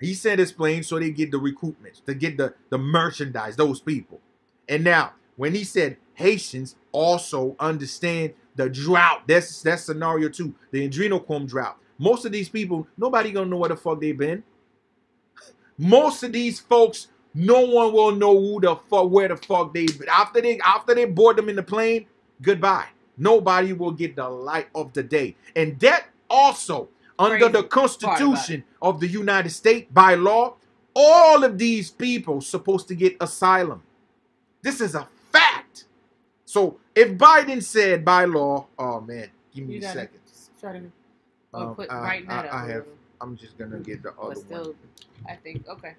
he 0.00 0.12
sent 0.14 0.40
his 0.40 0.52
plane 0.52 0.82
so 0.82 0.98
they 0.98 1.10
get 1.10 1.30
the 1.30 1.38
recoupments, 1.38 2.04
to 2.04 2.14
get 2.14 2.36
the, 2.36 2.54
the 2.70 2.76
merchandise, 2.76 3.56
those 3.56 3.80
people. 3.80 4.20
And 4.68 4.82
now, 4.84 5.12
when 5.36 5.54
he 5.54 5.64
said 5.64 5.96
Haitians 6.14 6.76
also 6.92 7.56
understand 7.60 8.34
the 8.56 8.68
drought, 8.68 9.22
that's 9.26 9.62
that's 9.62 9.84
scenario 9.84 10.28
two, 10.28 10.54
the 10.72 10.88
adrenochrome 10.88 11.46
drought. 11.48 11.78
Most 11.98 12.24
of 12.24 12.32
these 12.32 12.48
people, 12.48 12.86
nobody 12.96 13.30
gonna 13.30 13.46
know 13.46 13.58
where 13.58 13.68
the 13.68 13.76
fuck 13.76 14.00
they 14.00 14.12
been. 14.12 14.42
Most 15.78 16.22
of 16.24 16.32
these 16.32 16.60
folks, 16.60 17.08
no 17.34 17.60
one 17.62 17.92
will 17.92 18.12
know 18.12 18.38
who 18.38 18.60
the 18.60 18.76
fuck 18.76 19.10
where 19.10 19.28
the 19.28 19.36
fuck 19.36 19.74
they. 19.74 19.86
After 20.10 20.40
they 20.40 20.58
after 20.60 20.94
they 20.94 21.04
board 21.04 21.36
them 21.36 21.48
in 21.48 21.56
the 21.56 21.62
plane, 21.62 22.06
goodbye. 22.40 22.86
Nobody 23.16 23.72
will 23.72 23.92
get 23.92 24.16
the 24.16 24.28
light 24.28 24.68
of 24.74 24.92
the 24.92 25.02
day. 25.02 25.36
And 25.54 25.78
that 25.80 26.06
also 26.28 26.88
under 27.18 27.48
the 27.48 27.62
Constitution 27.64 28.64
of 28.82 29.00
the 29.00 29.06
United 29.06 29.50
States 29.50 29.88
by 29.92 30.14
law, 30.14 30.54
all 30.96 31.44
of 31.44 31.58
these 31.58 31.90
people 31.90 32.40
supposed 32.40 32.88
to 32.88 32.94
get 32.94 33.16
asylum. 33.20 33.82
This 34.62 34.80
is 34.80 34.94
a 34.94 35.06
fact. 35.32 35.84
So 36.44 36.78
if 36.94 37.12
Biden 37.18 37.62
said 37.62 38.04
by 38.04 38.24
law, 38.24 38.66
oh 38.78 39.00
man, 39.00 39.30
give 39.54 39.66
me 39.66 39.74
You 39.74 39.80
a 39.80 39.92
second. 39.92 40.20
try 40.60 40.72
to 40.78 40.90
Um, 41.52 41.74
put 41.76 41.90
I- 41.90 42.24
I-. 42.28 42.62
I 42.64 42.66
have-. 42.68 42.86
I'm 43.20 43.36
just 43.36 43.56
gonna 43.56 43.78
get 43.78 44.02
the 44.02 44.12
other 44.18 44.40
one. 44.48 44.74
I 45.28 45.36
think 45.36 45.66
okay. 45.68 45.94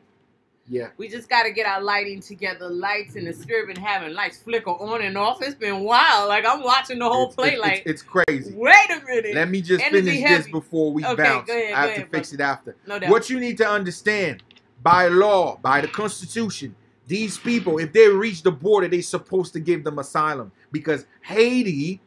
Yeah. 0.68 0.88
We 0.98 1.08
just 1.08 1.30
got 1.30 1.44
to 1.44 1.52
get 1.52 1.68
our 1.68 1.82
lighting 1.82 2.22
together. 2.22 2.68
Lights 2.68 3.16
and 3.16 3.28
the 3.28 3.34
spirit 3.34 3.68
been 3.68 3.84
having 3.84 4.14
lights 4.16 4.38
flicker 4.38 4.72
on 4.72 5.02
and 5.04 5.16
off. 5.18 5.42
It's 5.44 5.54
been 5.56 5.82
wild. 5.82 6.28
Like 6.28 6.44
I'm 6.46 6.64
watching 6.64 6.98
the 7.00 7.06
whole 7.06 7.30
It's- 7.30 7.36
play. 7.36 7.50
it's, 7.54 7.62
like 7.62 7.84
it's, 7.86 8.02
crazy. 8.02 8.54
wait 8.56 8.90
a 8.90 9.06
minute. 9.06 9.36
Let 9.36 9.50
me 9.50 9.62
just 9.62 9.84
Energy 9.84 10.08
finish 10.08 10.22
heavy. 10.24 10.44
this 10.44 10.52
before 10.52 10.92
we 10.92 11.06
Okay, 11.06 11.24
bounce. 11.24 11.50
ahead, 11.50 11.74
I 11.74 11.82
have 11.82 11.90
ahead, 11.92 12.06
to 12.06 12.18
fix 12.18 12.34
it 12.34 12.42
after. 12.42 12.76
No 12.88 12.98
doubt. 12.98 13.12
What 13.12 13.30
you 13.30 13.40
need 13.40 13.58
to 13.58 13.68
understand, 13.68 14.42
by 14.82 15.08
law, 15.08 15.58
by 15.62 15.82
the 15.82 15.88
Constitution, 15.88 16.76
these 17.08 17.38
people, 17.38 17.78
if 17.78 17.94
they 17.94 18.08
reach 18.10 18.42
the 18.42 18.52
border, 18.52 18.88
they're 18.88 19.04
supposed 19.04 19.54
to 19.54 19.60
give 19.60 19.84
them 19.84 20.00
asylum 20.00 20.52
because 20.72 21.06
Haiti, 21.22 22.02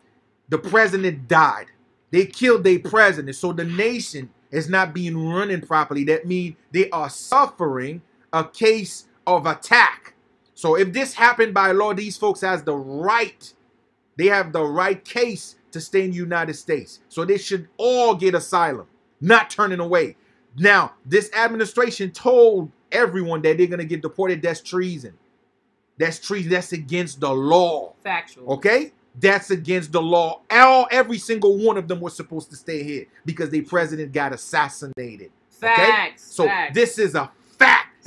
the 0.49 0.59
president 0.59 1.29
died. 1.29 1.67
They 2.11 2.27
killed 2.27 2.65
their 2.65 2.81
president, 2.81 3.37
so 3.37 3.53
the 3.53 3.65
nation 3.65 4.31
is 4.51 4.69
not 4.69 4.93
being 4.95 5.17
running 5.29 5.61
properly. 5.61 6.03
That 6.05 6.27
means 6.27 6.57
they 6.73 6.91
are 6.91 7.09
suffering 7.11 8.03
a 8.33 8.45
case 8.45 9.07
of 9.27 9.47
attack. 9.47 10.15
So 10.55 10.77
if 10.77 10.93
this 10.93 11.15
happened 11.15 11.55
by 11.55 11.73
law, 11.73 11.95
these 11.95 12.17
folks 12.17 12.41
has 12.41 12.63
the 12.63 12.75
right. 12.75 13.53
They 14.17 14.27
have 14.27 14.53
the 14.53 14.65
right 14.65 15.03
case 15.05 15.57
to 15.71 15.81
stay 15.81 16.05
in 16.05 16.11
the 16.11 16.17
United 16.17 16.55
States. 16.55 17.01
So 17.09 17.25
they 17.25 17.39
should 17.39 17.69
all 17.77 18.15
get 18.15 18.35
asylum, 18.35 18.87
not 19.21 19.51
turning 19.51 19.81
away. 19.81 20.17
Now, 20.57 20.95
this 21.07 21.31
administration 21.33 22.11
told 22.11 22.73
everyone 22.91 23.43
that 23.43 23.59
they're 23.59 23.67
gonna 23.67 23.85
get 23.85 24.03
deported. 24.03 24.43
That's 24.43 24.61
treason. 24.61 25.15
That's 25.99 26.19
treason. 26.19 26.51
That's 26.51 26.73
against 26.73 27.21
the 27.21 27.33
law. 27.33 27.95
Factual. 28.03 28.53
Okay? 28.55 28.93
That's 29.21 29.51
against 29.51 29.93
the 29.93 30.01
law. 30.01 30.43
All 30.51 30.87
every 30.91 31.19
single 31.19 31.59
one 31.59 31.77
of 31.77 31.89
them 31.89 32.01
was 32.01 32.15
supposed 32.15 32.51
to 32.51 32.57
stay 32.57 32.83
here 32.83 33.07
because 33.25 33.51
the 33.51 33.63
president 33.63 34.13
got 34.13 34.33
assassinated. 34.33 35.31
Okay? 35.63 35.75
Facts. 35.75 36.35
So 36.35 36.47
facts. 36.47 36.75
this 36.75 36.99
is 36.99 37.15
a 37.15 37.31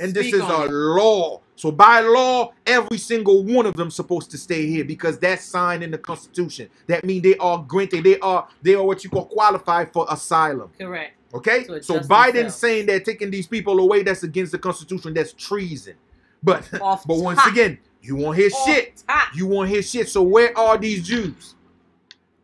and 0.00 0.14
this 0.14 0.32
is 0.32 0.40
a 0.40 0.64
it. 0.64 0.70
law. 0.70 1.40
So 1.56 1.70
by 1.70 2.00
law, 2.00 2.52
every 2.66 2.98
single 2.98 3.44
one 3.44 3.66
of 3.66 3.74
them 3.74 3.90
supposed 3.90 4.30
to 4.32 4.38
stay 4.38 4.66
here 4.66 4.84
because 4.84 5.18
that's 5.18 5.44
signed 5.44 5.84
in 5.84 5.90
the 5.92 5.98
Constitution. 5.98 6.68
That 6.88 7.04
means 7.04 7.22
they 7.22 7.36
are 7.36 7.58
granted. 7.66 8.02
They 8.04 8.18
are 8.20 8.48
they 8.62 8.74
are 8.74 8.82
what 8.84 9.04
you 9.04 9.10
call 9.10 9.26
qualified 9.26 9.92
for 9.92 10.06
asylum. 10.10 10.70
correct. 10.78 11.14
Okay, 11.34 11.64
To 11.64 11.82
so 11.82 11.98
Biden 12.00 12.32
themselves. 12.32 12.54
saying 12.56 12.86
that 12.86 13.04
taking 13.06 13.30
these 13.30 13.46
people 13.46 13.78
away 13.78 14.02
that's 14.02 14.22
against 14.22 14.52
the 14.52 14.58
Constitution. 14.58 15.14
That's 15.14 15.32
treason. 15.32 15.94
But 16.42 16.68
Off 16.82 17.06
but 17.06 17.18
once 17.18 17.40
again, 17.46 17.78
you 18.02 18.16
want 18.16 18.36
his 18.36 18.52
Off 18.52 18.66
shit. 18.66 19.02
top. 19.08 19.28
You 19.34 19.46
won't 19.46 19.68
hear 19.70 19.80
shit. 19.82 20.08
So 20.08 20.22
where 20.22 20.56
are 20.58 20.76
these 20.76 21.06
Jews? 21.06 21.54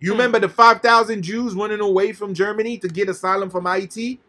You 0.01 0.13
Hmm. 0.13 0.19
remember 0.19 0.39
the 0.39 0.49
five 0.49 0.81
thousand 0.81 1.23
Jews 1.23 1.55
running 1.55 1.81
away 1.81 2.13
from 2.13 2.33
Germany 2.33 2.79
to 2.79 2.89
get 2.89 3.09
asylum 3.09 3.51
from 3.51 3.67
Haiti? 3.67 4.21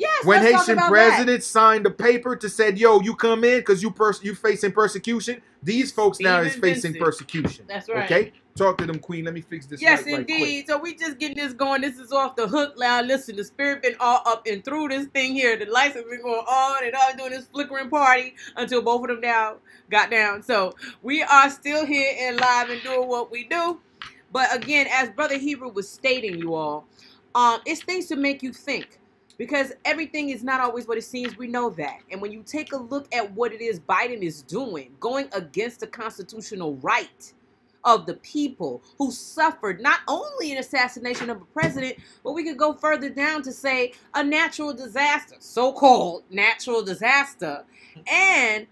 Yes. 0.00 0.24
when 0.24 0.42
Haitian 0.42 0.78
president 0.78 1.44
signed 1.44 1.84
a 1.84 1.90
paper 1.90 2.34
to 2.34 2.48
said, 2.48 2.78
"Yo, 2.78 3.00
you 3.00 3.14
come 3.14 3.44
in 3.44 3.58
because 3.58 3.82
you 3.82 3.90
pers- 3.90 4.20
you 4.22 4.34
facing 4.34 4.72
persecution." 4.72 5.42
These 5.62 5.92
folks 5.92 6.20
now 6.20 6.40
is 6.40 6.54
facing 6.54 6.94
Vincent. 6.94 6.98
persecution. 7.00 7.66
That's 7.68 7.86
right. 7.86 8.04
Okay, 8.04 8.32
talk 8.56 8.78
to 8.78 8.86
them, 8.86 8.98
Queen. 8.98 9.26
Let 9.26 9.34
me 9.34 9.42
fix 9.42 9.66
this. 9.66 9.78
that. 9.80 9.84
Yes, 9.84 10.06
right 10.06 10.20
indeed. 10.20 10.68
So 10.68 10.78
we 10.78 10.94
just 10.94 11.18
getting 11.18 11.36
this 11.36 11.52
going. 11.52 11.82
This 11.82 11.98
is 11.98 12.12
off 12.12 12.34
the 12.34 12.48
hook. 12.48 12.78
Now 12.78 13.02
listen, 13.02 13.36
the 13.36 13.44
spirit 13.44 13.82
been 13.82 13.96
all 14.00 14.22
up 14.24 14.46
and 14.46 14.64
through 14.64 14.88
this 14.88 15.06
thing 15.08 15.34
here. 15.34 15.58
The 15.58 15.66
lights 15.66 15.96
have 15.96 16.08
been 16.08 16.22
going 16.22 16.46
on 16.46 16.84
and 16.84 16.94
on 16.94 17.18
doing 17.18 17.32
this 17.32 17.46
flickering 17.52 17.90
party 17.90 18.34
until 18.56 18.80
both 18.80 19.02
of 19.02 19.08
them 19.08 19.20
now 19.20 19.56
got 19.90 20.10
down. 20.10 20.42
So 20.42 20.72
we 21.02 21.22
are 21.22 21.50
still 21.50 21.84
here 21.84 22.16
and 22.20 22.40
live 22.40 22.70
and 22.70 22.82
doing 22.82 23.06
what 23.06 23.30
we 23.30 23.44
do. 23.44 23.78
But 24.32 24.54
again, 24.56 24.86
as 24.90 25.10
Brother 25.10 25.38
Heru 25.38 25.68
was 25.68 25.90
stating, 25.90 26.38
you 26.38 26.54
all, 26.54 26.86
um, 27.34 27.60
it's 27.66 27.82
things 27.82 28.06
to 28.06 28.16
make 28.16 28.42
you 28.42 28.52
think. 28.54 28.99
Because 29.40 29.72
everything 29.86 30.28
is 30.28 30.44
not 30.44 30.60
always 30.60 30.86
what 30.86 30.98
it 30.98 31.04
seems. 31.04 31.38
We 31.38 31.46
know 31.46 31.70
that. 31.70 32.00
And 32.10 32.20
when 32.20 32.30
you 32.30 32.42
take 32.42 32.74
a 32.74 32.76
look 32.76 33.08
at 33.14 33.32
what 33.32 33.54
it 33.54 33.62
is 33.62 33.80
Biden 33.80 34.20
is 34.20 34.42
doing, 34.42 34.94
going 35.00 35.30
against 35.32 35.80
the 35.80 35.86
constitutional 35.86 36.74
right 36.82 37.32
of 37.82 38.04
the 38.04 38.16
people 38.16 38.82
who 38.98 39.10
suffered 39.10 39.80
not 39.80 40.00
only 40.06 40.52
an 40.52 40.58
assassination 40.58 41.30
of 41.30 41.40
a 41.40 41.44
president, 41.46 41.96
but 42.22 42.32
we 42.32 42.44
could 42.44 42.58
go 42.58 42.74
further 42.74 43.08
down 43.08 43.40
to 43.44 43.50
say 43.50 43.94
a 44.12 44.22
natural 44.22 44.74
disaster, 44.74 45.36
so 45.38 45.72
called 45.72 46.22
natural 46.28 46.82
disaster. 46.82 47.64
And 48.06 48.66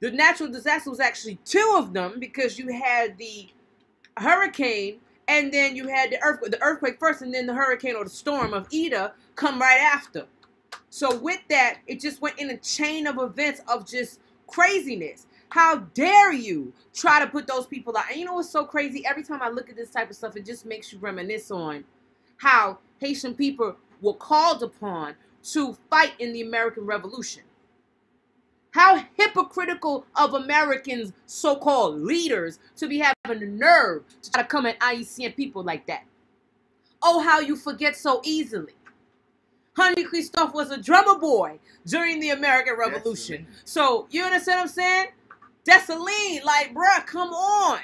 the 0.00 0.10
natural 0.10 0.50
disaster 0.50 0.90
was 0.90 1.00
actually 1.00 1.38
two 1.46 1.76
of 1.78 1.94
them 1.94 2.20
because 2.20 2.58
you 2.58 2.70
had 2.70 3.16
the 3.16 3.48
hurricane 4.18 5.00
and 5.28 5.52
then 5.52 5.76
you 5.76 5.88
had 5.88 6.10
the 6.10 6.22
earthquake, 6.22 6.50
the 6.50 6.62
earthquake 6.62 6.98
first, 6.98 7.22
and 7.22 7.32
then 7.32 7.46
the 7.46 7.54
hurricane 7.54 7.96
or 7.96 8.04
the 8.04 8.10
storm 8.10 8.52
of 8.52 8.66
Ida 8.74 9.12
come 9.36 9.60
right 9.60 9.80
after. 9.80 10.26
So 10.90 11.16
with 11.16 11.40
that, 11.48 11.78
it 11.86 12.00
just 12.00 12.20
went 12.20 12.38
in 12.38 12.50
a 12.50 12.56
chain 12.56 13.06
of 13.06 13.18
events 13.18 13.60
of 13.68 13.86
just 13.86 14.20
craziness. 14.46 15.26
How 15.50 15.76
dare 15.94 16.32
you 16.32 16.72
try 16.92 17.20
to 17.20 17.26
put 17.26 17.46
those 17.46 17.66
people 17.66 17.96
out? 17.96 18.04
And 18.10 18.18
you 18.18 18.24
know 18.24 18.34
what's 18.34 18.50
so 18.50 18.64
crazy? 18.64 19.04
Every 19.06 19.22
time 19.22 19.42
I 19.42 19.48
look 19.48 19.68
at 19.68 19.76
this 19.76 19.90
type 19.90 20.10
of 20.10 20.16
stuff, 20.16 20.36
it 20.36 20.44
just 20.44 20.66
makes 20.66 20.92
you 20.92 20.98
reminisce 20.98 21.50
on 21.50 21.84
how 22.36 22.78
Haitian 22.98 23.34
people 23.34 23.76
were 24.00 24.14
called 24.14 24.62
upon 24.62 25.14
to 25.52 25.76
fight 25.90 26.12
in 26.18 26.32
the 26.32 26.42
American 26.42 26.86
Revolution. 26.86 27.42
How 28.72 29.04
hypocritical 29.16 30.06
of 30.14 30.34
Americans, 30.34 31.12
so 31.26 31.56
called 31.56 32.00
leaders, 32.00 32.58
to 32.76 32.88
be 32.88 32.98
having 32.98 33.40
the 33.40 33.46
nerve 33.46 34.04
to 34.22 34.30
try 34.30 34.42
to 34.42 34.48
come 34.48 34.66
at 34.66 34.78
Ayisyen 34.80 35.34
people 35.34 35.62
like 35.62 35.86
that. 35.86 36.04
Oh, 37.02 37.20
how 37.20 37.40
you 37.40 37.56
forget 37.56 37.96
so 37.96 38.20
easily. 38.24 38.74
Henri 39.76 40.04
Christophe 40.04 40.52
was 40.52 40.70
a 40.70 40.80
drummer 40.80 41.18
boy 41.18 41.58
during 41.86 42.20
the 42.20 42.30
American 42.30 42.76
Revolution. 42.78 43.46
So, 43.64 44.06
you 44.10 44.22
understand 44.22 44.58
what 44.58 44.62
I'm 44.62 44.68
saying? 44.68 45.06
Dessalines, 45.64 46.44
like, 46.44 46.74
bruh, 46.74 47.06
come 47.06 47.30
on. 47.30 47.80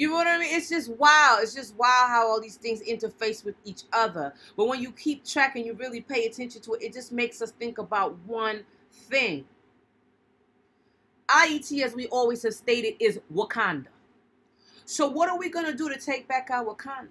You 0.00 0.08
know 0.08 0.14
what 0.14 0.26
I 0.28 0.38
mean? 0.38 0.48
It's 0.50 0.70
just 0.70 0.88
wild. 0.92 1.42
It's 1.42 1.54
just 1.54 1.76
wild 1.76 2.08
how 2.08 2.26
all 2.26 2.40
these 2.40 2.56
things 2.56 2.80
interface 2.80 3.44
with 3.44 3.54
each 3.66 3.82
other. 3.92 4.32
But 4.56 4.66
when 4.66 4.80
you 4.80 4.92
keep 4.92 5.26
track 5.26 5.56
and 5.56 5.66
you 5.66 5.74
really 5.74 6.00
pay 6.00 6.24
attention 6.24 6.62
to 6.62 6.72
it, 6.72 6.84
it 6.84 6.94
just 6.94 7.12
makes 7.12 7.42
us 7.42 7.50
think 7.50 7.76
about 7.76 8.16
one 8.24 8.64
thing. 8.90 9.44
Ayiti, 11.28 11.82
as 11.82 11.94
we 11.94 12.06
always 12.06 12.42
have 12.44 12.54
stated, 12.54 12.94
is 12.98 13.20
Wakanda. 13.30 13.88
So 14.86 15.06
what 15.06 15.28
are 15.28 15.36
we 15.38 15.50
going 15.50 15.66
to 15.66 15.76
do 15.76 15.90
to 15.90 16.00
take 16.00 16.26
back 16.26 16.48
our 16.50 16.64
Wakanda? 16.74 17.08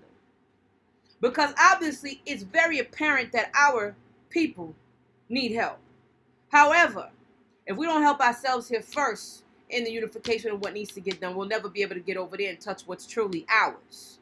Because 1.21 1.53
obviously 1.59 2.23
it's 2.25 2.41
very 2.41 2.79
apparent 2.79 3.31
that 3.33 3.51
our 3.53 3.95
people 4.31 4.73
need 5.29 5.51
help. 5.51 5.77
However, 6.51 7.11
if 7.67 7.77
we 7.77 7.85
don't 7.85 8.01
help 8.01 8.19
ourselves 8.19 8.67
here 8.67 8.81
first 8.81 9.43
in 9.69 9.83
the 9.83 9.91
unification 9.91 10.51
of 10.51 10.61
what 10.61 10.73
needs 10.73 10.93
to 10.93 11.01
get 11.01 11.21
done, 11.21 11.35
we'll 11.35 11.47
never 11.47 11.69
be 11.69 11.81
able 11.81 11.95
to 11.95 12.01
get 12.01 12.17
over 12.17 12.37
there 12.37 12.49
and 12.49 12.59
touch 12.59 12.83
what's 12.85 13.05
truly 13.05 13.45
ours. 13.49 14.19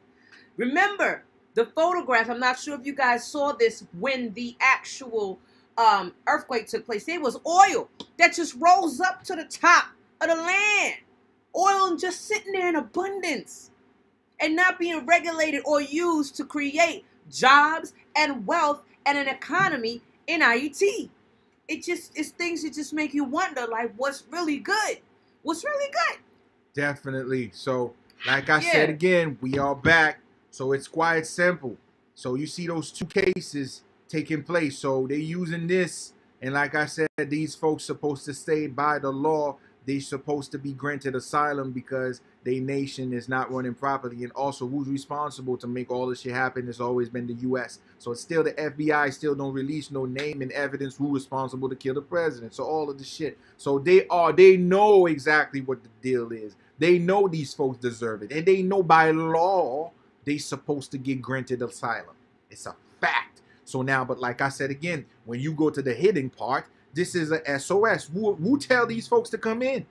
Remember, 0.56 1.24
the 1.54 1.66
photograph, 1.66 2.30
I'm 2.30 2.40
not 2.40 2.58
sure 2.58 2.78
if 2.78 2.86
you 2.86 2.94
guys 2.94 3.26
saw 3.26 3.52
this 3.52 3.84
when 3.98 4.32
the 4.34 4.56
actual 4.60 5.38
um, 5.76 6.14
earthquake 6.26 6.66
took 6.68 6.86
place. 6.86 7.04
There 7.04 7.20
was 7.20 7.38
oil 7.46 7.88
that 8.18 8.34
just 8.34 8.54
rose 8.58 9.00
up 9.00 9.22
to 9.24 9.36
the 9.36 9.44
top 9.44 9.86
of 10.20 10.28
the 10.28 10.36
land. 10.36 10.94
Oil 11.56 11.96
just 11.96 12.26
sitting 12.26 12.52
there 12.52 12.68
in 12.68 12.76
abundance 12.76 13.70
and 14.40 14.54
not 14.56 14.78
being 14.78 15.06
regulated 15.06 15.62
or 15.64 15.80
used 15.80 16.36
to 16.36 16.44
create 16.44 17.04
jobs 17.30 17.92
and 18.16 18.46
wealth 18.46 18.82
and 19.06 19.18
an 19.18 19.28
economy 19.28 20.02
in 20.26 20.40
Ayiti. 20.40 21.10
It 21.68 21.84
just 21.84 22.16
it's 22.16 22.30
things 22.30 22.62
that 22.62 22.74
just 22.74 22.92
make 22.92 23.14
you 23.14 23.24
wonder 23.24 23.66
like 23.66 23.92
what's 23.96 24.24
really 24.30 24.58
good. 24.58 24.98
What's 25.48 25.64
really 25.64 25.90
good? 25.90 26.18
Definitely. 26.74 27.52
So, 27.54 27.94
like 28.26 28.50
I 28.50 28.60
Yeah. 28.60 28.70
said 28.70 28.90
again, 28.90 29.38
we 29.40 29.56
are 29.58 29.74
back. 29.74 30.20
So 30.50 30.72
it's 30.72 30.86
quite 30.86 31.26
simple. 31.26 31.78
So 32.14 32.34
you 32.34 32.46
see 32.46 32.66
those 32.66 32.92
two 32.92 33.06
cases 33.06 33.80
taking 34.08 34.42
place. 34.42 34.76
So 34.76 35.06
they're 35.06 35.16
using 35.16 35.66
this, 35.66 36.12
and 36.42 36.52
like 36.52 36.74
I 36.74 36.84
said, 36.84 37.08
these 37.16 37.54
folks 37.54 37.84
supposed 37.84 38.26
to 38.26 38.34
stay 38.34 38.66
by 38.66 38.98
the 38.98 39.10
law. 39.10 39.56
They 39.88 40.00
supposed 40.00 40.52
to 40.52 40.58
be 40.58 40.74
granted 40.74 41.14
asylum 41.14 41.72
because 41.72 42.20
their 42.44 42.60
nation 42.60 43.14
is 43.14 43.26
not 43.26 43.50
running 43.50 43.72
properly. 43.72 44.22
And 44.22 44.30
also, 44.32 44.68
who's 44.68 44.86
responsible 44.86 45.56
to 45.56 45.66
make 45.66 45.90
all 45.90 46.08
this 46.08 46.20
shit 46.20 46.34
happen? 46.34 46.66
Has 46.66 46.78
always 46.78 47.08
been 47.08 47.26
the 47.26 47.32
U.S. 47.32 47.78
So 47.96 48.12
it's 48.12 48.20
still 48.20 48.44
the 48.44 48.52
FBI 48.52 49.10
still 49.14 49.34
don't 49.34 49.54
release 49.54 49.90
no 49.90 50.04
name 50.04 50.42
and 50.42 50.52
evidence 50.52 50.98
who 50.98 51.14
responsible 51.14 51.70
to 51.70 51.74
kill 51.74 51.94
the 51.94 52.02
president. 52.02 52.52
So 52.52 52.64
all 52.64 52.90
of 52.90 52.98
the 52.98 53.04
shit. 53.04 53.38
So 53.56 53.78
they 53.78 54.06
are 54.08 54.30
they 54.30 54.58
know 54.58 55.06
exactly 55.06 55.62
what 55.62 55.82
the 55.82 55.88
deal 56.02 56.32
is. 56.32 56.54
They 56.78 56.98
know 56.98 57.26
these 57.26 57.54
folks 57.54 57.78
deserve 57.78 58.22
it, 58.22 58.30
and 58.30 58.44
they 58.44 58.60
know 58.60 58.82
by 58.82 59.10
law 59.10 59.92
they 60.26 60.36
supposed 60.36 60.90
to 60.90 60.98
get 60.98 61.22
granted 61.22 61.62
asylum. 61.62 62.14
It's 62.50 62.66
a 62.66 62.76
fact. 63.00 63.40
So 63.64 63.80
now, 63.80 64.04
but 64.04 64.18
like 64.18 64.42
I 64.42 64.50
said 64.50 64.70
again, 64.70 65.06
when 65.24 65.40
you 65.40 65.54
go 65.54 65.70
to 65.70 65.80
the 65.80 65.94
hidden 65.94 66.28
part, 66.28 66.66
this 66.98 67.14
is 67.14 67.30
a 67.30 67.58
SOS. 67.60 68.06
Who, 68.12 68.34
who 68.34 68.58
tell 68.58 68.84
these 68.84 69.06
folks 69.06 69.30
to 69.30 69.38
come 69.38 69.62
in? 69.62 69.86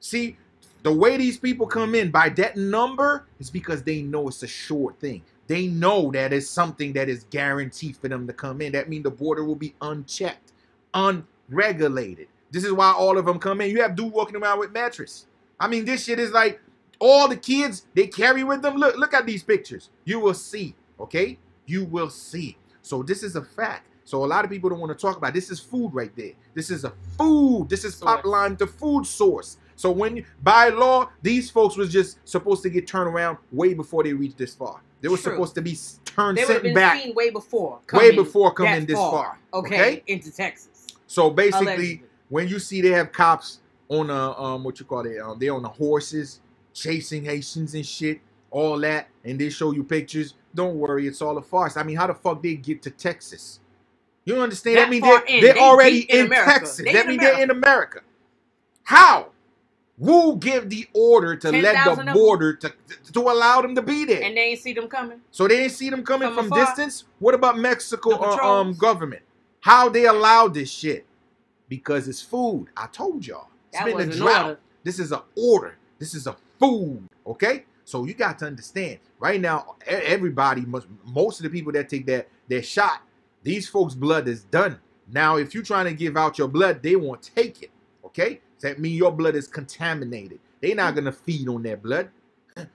See, 0.00 0.36
the 0.82 0.92
way 0.92 1.16
these 1.16 1.38
people 1.38 1.66
come 1.66 1.94
in 1.94 2.10
by 2.10 2.28
that 2.30 2.56
number 2.56 3.26
is 3.38 3.50
because 3.50 3.84
they 3.84 4.02
know 4.02 4.26
it's 4.26 4.42
a 4.42 4.48
sure 4.48 4.92
thing. 4.94 5.22
They 5.46 5.68
know 5.68 6.10
that 6.10 6.32
it's 6.32 6.50
something 6.50 6.92
that 6.94 7.08
is 7.08 7.24
guaranteed 7.30 7.96
for 7.96 8.08
them 8.08 8.26
to 8.26 8.32
come 8.32 8.60
in. 8.60 8.72
That 8.72 8.88
means 8.88 9.04
the 9.04 9.10
border 9.10 9.44
will 9.44 9.54
be 9.54 9.74
unchecked, 9.80 10.52
unregulated. 10.92 12.26
This 12.50 12.64
is 12.64 12.72
why 12.72 12.92
all 12.92 13.16
of 13.16 13.24
them 13.24 13.38
come 13.38 13.60
in. 13.60 13.70
You 13.70 13.80
have 13.82 13.94
dude 13.94 14.12
walking 14.12 14.36
around 14.36 14.58
with 14.58 14.72
mattress. 14.72 15.26
I 15.60 15.68
mean, 15.68 15.84
this 15.84 16.04
shit 16.04 16.18
is 16.18 16.32
like 16.32 16.60
all 16.98 17.28
the 17.28 17.36
kids 17.36 17.86
they 17.94 18.08
carry 18.08 18.42
with 18.42 18.62
them. 18.62 18.74
Look, 18.74 18.96
look 18.96 19.14
at 19.14 19.24
these 19.24 19.44
pictures. 19.44 19.90
You 20.04 20.18
will 20.18 20.34
see. 20.34 20.74
Okay, 20.98 21.38
you 21.66 21.84
will 21.84 22.10
see. 22.10 22.56
So 22.82 23.04
this 23.04 23.22
is 23.22 23.36
a 23.36 23.42
fact. 23.42 23.86
So 24.08 24.24
a 24.24 24.26
lot 24.26 24.42
of 24.42 24.50
people 24.50 24.70
don't 24.70 24.80
want 24.80 24.90
to 24.90 24.98
talk 24.98 25.18
about. 25.18 25.34
This 25.34 25.50
is 25.50 25.60
food 25.60 25.90
right 25.92 26.10
there. 26.16 26.32
This 26.54 26.70
is 26.70 26.84
a 26.84 26.94
food. 27.18 27.66
This 27.68 27.84
is 27.84 27.96
pipeline 27.96 28.56
to 28.56 28.66
food 28.66 29.04
source. 29.04 29.58
So 29.76 29.90
when 29.90 30.24
by 30.42 30.70
law, 30.70 31.10
these 31.20 31.50
folks 31.50 31.76
was 31.76 31.92
just 31.92 32.18
supposed 32.24 32.62
to 32.62 32.70
get 32.70 32.86
turned 32.86 33.08
around 33.14 33.36
way 33.52 33.74
before 33.74 34.02
they 34.02 34.14
reached 34.14 34.38
this 34.38 34.54
far. 34.54 34.80
They 35.02 35.08
were 35.08 35.18
True. 35.18 35.32
supposed 35.32 35.54
to 35.56 35.60
be 35.60 35.76
turned 36.06 36.38
They've 36.38 36.46
sent 36.46 36.62
been 36.62 36.72
back 36.72 37.02
seen 37.02 37.14
way 37.14 37.28
before. 37.28 37.80
way 37.92 38.08
coming 38.08 38.16
before 38.16 38.54
coming 38.54 38.86
this 38.86 38.96
far. 38.96 39.38
Okay, 39.52 39.74
okay? 39.74 40.02
into 40.06 40.34
Texas. 40.34 40.86
So 41.06 41.28
basically, 41.28 41.66
Allegedly. 41.66 42.02
when 42.30 42.48
you 42.48 42.58
see 42.60 42.80
they 42.80 42.92
have 42.92 43.12
cops 43.12 43.60
on 43.90 44.08
a 44.08 44.40
um 44.40 44.64
what 44.64 44.80
you 44.80 44.86
call 44.86 45.04
it, 45.04 45.18
um, 45.18 45.38
they're 45.38 45.54
on 45.54 45.62
the 45.62 45.68
horses 45.68 46.40
chasing 46.72 47.26
Haitians 47.26 47.74
and 47.74 47.84
shit, 47.84 48.22
all 48.50 48.78
that, 48.78 49.08
and 49.22 49.38
they 49.38 49.50
show 49.50 49.72
you 49.72 49.84
pictures. 49.84 50.32
Don't 50.54 50.76
worry, 50.76 51.06
it's 51.06 51.20
all 51.20 51.36
a 51.36 51.42
farce. 51.42 51.76
I 51.76 51.82
mean, 51.82 51.96
how 51.96 52.06
the 52.06 52.14
fuck 52.14 52.42
they 52.42 52.54
get 52.54 52.80
to 52.84 52.90
Texas? 52.90 53.60
You 54.28 54.34
don't 54.34 54.42
understand? 54.42 54.76
That, 54.76 54.80
That 54.82 54.90
means 54.90 55.04
they're, 55.04 55.24
in. 55.24 55.40
they're 55.42 55.54
They 55.54 55.60
already 55.60 56.00
in 56.00 56.26
America. 56.26 56.50
Texas. 56.50 56.84
They 56.84 56.92
that 56.92 57.06
means 57.06 57.22
they're 57.22 57.42
in 57.42 57.50
America. 57.50 58.00
How? 58.82 59.28
Who 59.98 60.36
give 60.36 60.68
the 60.68 60.86
order 60.92 61.34
to 61.34 61.50
let 61.50 61.96
the 61.96 62.12
border 62.12 62.54
to, 62.56 62.72
to 63.14 63.20
allow 63.20 63.62
them 63.62 63.74
to 63.74 63.80
be 63.80 64.04
there? 64.04 64.22
And 64.22 64.36
they 64.36 64.42
ain't 64.42 64.60
see 64.60 64.74
them 64.74 64.86
coming. 64.86 65.22
So 65.30 65.48
they 65.48 65.56
didn't 65.56 65.72
see 65.72 65.88
them 65.88 66.04
coming 66.04 66.34
From 66.34 66.50
distance. 66.50 67.04
What 67.20 67.34
about 67.34 67.58
Mexico 67.58 68.10
uh, 68.10 68.36
um 68.36 68.74
government? 68.74 69.22
How 69.60 69.88
they 69.88 70.04
allowed 70.04 70.52
this 70.52 70.70
shit? 70.70 71.06
Because 71.70 72.06
it's 72.06 72.20
food. 72.20 72.66
I 72.76 72.86
told 72.88 73.26
y'all. 73.26 73.48
It's 73.70 73.78
That 73.78 73.86
been 73.86 73.98
a 74.10 74.14
drought. 74.14 74.44
order. 74.44 74.60
This 74.84 74.98
is 74.98 75.10
an 75.10 75.20
order. 75.36 75.78
This 75.98 76.14
is 76.14 76.26
a 76.26 76.36
food. 76.60 77.08
Okay. 77.26 77.64
So 77.86 78.04
you 78.04 78.12
got 78.12 78.38
to 78.40 78.46
understand. 78.46 78.98
Right 79.18 79.40
now, 79.40 79.76
everybody 79.86 80.66
must. 80.66 80.86
Most 81.06 81.40
of 81.40 81.44
the 81.44 81.50
people 81.50 81.72
that 81.72 81.88
take 81.88 82.04
that 82.06 82.28
their 82.46 82.62
shot, 82.62 83.00
these 83.48 83.66
folks' 83.66 83.94
blood 83.94 84.28
is 84.28 84.44
done. 84.44 84.78
Now, 85.10 85.36
if 85.38 85.54
you're 85.54 85.62
trying 85.62 85.86
to 85.86 85.94
give 85.94 86.18
out 86.18 86.36
your 86.36 86.48
blood, 86.48 86.82
they 86.82 86.96
won't 86.96 87.22
take 87.34 87.62
it. 87.62 87.70
Okay. 88.04 88.40
So 88.58 88.68
that 88.68 88.78
means 88.78 88.98
your 88.98 89.10
blood 89.10 89.34
is 89.36 89.48
contaminated. 89.48 90.38
They're 90.60 90.74
not 90.74 90.94
gonna 90.94 91.12
feed 91.12 91.48
on 91.48 91.62
that 91.62 91.82
blood. 91.82 92.10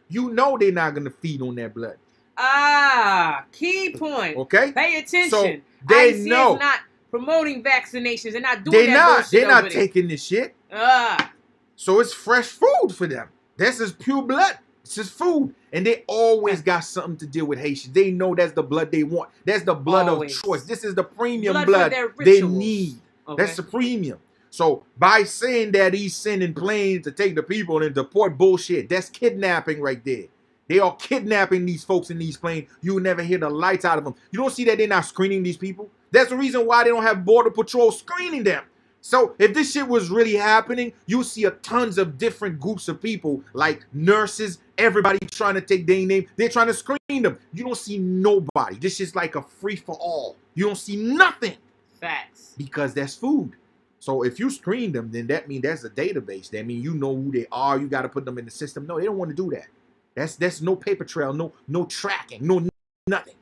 You 0.09 0.31
know 0.31 0.57
they're 0.57 0.71
not 0.71 0.95
gonna 0.95 1.11
feed 1.11 1.41
on 1.43 1.53
that 1.55 1.75
blood. 1.75 1.97
Ah, 2.37 3.45
key 3.51 3.91
point. 3.95 4.35
Okay. 4.37 4.71
Pay 4.71 4.97
attention. 4.97 5.29
So 5.29 5.55
they 5.87 6.09
is 6.09 6.25
know. 6.25 6.55
not 6.55 6.79
promoting 7.11 7.61
vaccinations. 7.63 8.31
They're 8.31 8.41
not 8.41 8.63
doing 8.63 8.71
They're 8.71 8.87
that 8.87 8.93
not. 8.93 9.15
bullshit 9.17 9.31
They're 9.31 9.47
not 9.47 9.69
taking 9.69 10.07
this 10.07 10.23
shit. 10.23 10.55
Ah, 10.71 11.31
So 11.75 11.99
it's 11.99 12.13
fresh 12.13 12.47
food 12.47 12.95
for 12.95 13.05
them. 13.05 13.27
This 13.57 13.79
is 13.79 13.91
pure 13.91 14.23
blood. 14.23 14.57
This 14.83 14.97
is 14.97 15.09
food. 15.09 15.55
And 15.71 15.85
they 15.85 16.03
always 16.07 16.61
got 16.61 16.81
something 16.81 17.17
to 17.17 17.27
deal 17.27 17.45
with 17.45 17.59
Haitians. 17.59 17.93
They 17.93 18.11
know 18.11 18.35
that's 18.35 18.51
the 18.51 18.63
blood 18.63 18.91
they 18.91 19.03
want. 19.03 19.29
That's 19.45 19.63
the 19.63 19.73
blood 19.73 20.09
Always. 20.09 20.37
of 20.37 20.43
choice. 20.43 20.63
This 20.63 20.83
is 20.83 20.93
the 20.93 21.03
premium 21.03 21.53
Blood 21.53 21.65
blood, 21.67 21.93
they 22.19 22.41
need. 22.41 22.97
Okay. 23.27 23.43
That's 23.43 23.55
the 23.55 23.63
premium. 23.63 24.19
So 24.49 24.85
by 24.97 25.23
saying 25.23 25.71
that 25.71 25.93
he's 25.93 26.15
sending 26.15 26.53
planes 26.53 27.05
to 27.05 27.11
take 27.11 27.33
the 27.35 27.41
people 27.41 27.81
and 27.81 27.95
deport 27.95 28.37
bullshit, 28.37 28.89
that's 28.89 29.09
kidnapping 29.09 29.81
right 29.81 30.03
there. 30.05 30.25
They 30.67 30.79
are 30.79 30.95
kidnapping 30.95 31.65
these 31.65 31.83
folks 31.83 32.09
in 32.09 32.19
these 32.19 32.37
planes. 32.37 32.69
You 32.81 32.95
will 32.95 33.01
never 33.01 33.23
hear 33.23 33.37
the 33.37 33.49
lights 33.49 33.85
out 33.85 33.97
of 33.97 34.03
them. 34.03 34.15
You 34.31 34.39
don't 34.39 34.53
see 34.53 34.63
that 34.65 34.77
they're 34.77 34.87
not 34.87 35.05
screening 35.05 35.43
these 35.43 35.57
people. 35.57 35.89
That's 36.11 36.29
the 36.29 36.37
reason 36.37 36.65
why 36.65 36.83
they 36.83 36.89
don't 36.89 37.03
have 37.03 37.25
border 37.25 37.49
patrol 37.49 37.91
screening 37.91 38.43
them. 38.43 38.63
So 39.01 39.35
if 39.37 39.53
this 39.53 39.73
shit 39.73 39.87
was 39.87 40.09
really 40.09 40.35
happening, 40.35 40.93
you 41.07 41.23
see 41.23 41.43
a 41.43 41.51
tons 41.51 41.97
of 41.97 42.17
different 42.17 42.59
groups 42.59 42.87
of 42.87 43.01
people, 43.01 43.43
like 43.51 43.85
nurses, 43.91 44.59
everybody 44.77 45.19
trying 45.31 45.55
to 45.55 45.61
take 45.61 45.85
their 45.87 46.05
name. 46.05 46.27
They're 46.35 46.49
trying 46.49 46.67
to 46.67 46.73
screen 46.73 46.97
them. 47.09 47.39
You 47.53 47.63
don't 47.65 47.77
see 47.77 47.97
nobody. 47.99 48.77
This 48.77 48.99
is 48.99 49.15
like 49.15 49.35
a 49.35 49.41
free 49.41 49.75
for 49.75 49.95
all. 49.95 50.35
You 50.55 50.65
don't 50.65 50.77
see 50.77 50.97
nothing 50.97 51.55
facts. 51.99 52.53
because 52.57 52.93
that's 52.93 53.15
food. 53.15 53.53
So 53.99 54.23
if 54.23 54.39
you 54.39 54.49
screen 54.49 54.91
them, 54.91 55.11
then 55.11 55.27
that 55.27 55.47
means 55.47 55.63
that's 55.63 55.83
a 55.85 55.89
database. 55.89 56.49
That 56.49 56.65
means 56.65 56.83
you 56.83 56.93
know 56.93 57.15
who 57.15 57.31
they 57.31 57.47
are. 57.51 57.79
You 57.79 57.87
got 57.87 58.01
to 58.01 58.09
put 58.09 58.25
them 58.25 58.37
in 58.37 58.45
the 58.45 58.51
system. 58.51 58.85
No, 58.85 58.99
they 58.99 59.05
don't 59.05 59.17
want 59.17 59.29
to 59.29 59.35
do 59.35 59.49
that. 59.51 59.67
That's 60.15 60.35
that's 60.35 60.61
no 60.61 60.75
paper 60.75 61.05
trail, 61.05 61.33
no 61.33 61.53
no 61.67 61.85
tracking, 61.85 62.45
no 62.45 62.67
nothing. 63.07 63.35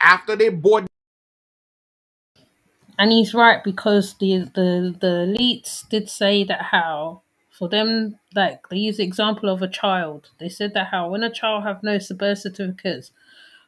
After 0.00 0.34
they 0.36 0.48
board 0.48 0.86
And 2.98 3.12
he's 3.12 3.34
right 3.34 3.62
because 3.62 4.14
the 4.14 4.50
the 4.54 4.96
the 4.98 5.34
elites 5.36 5.88
did 5.88 6.08
say 6.08 6.44
that 6.44 6.62
how 6.62 7.22
for 7.58 7.68
them 7.68 8.18
like 8.34 8.68
they 8.68 8.78
use 8.78 8.98
the 8.98 9.04
example 9.04 9.48
of 9.48 9.62
a 9.62 9.68
child. 9.68 10.30
They 10.38 10.48
said 10.48 10.74
that 10.74 10.88
how 10.88 11.10
when 11.10 11.22
a 11.22 11.32
child 11.32 11.64
have 11.64 11.82
no 11.82 11.98
birth 12.18 12.38
certificates, 12.38 13.12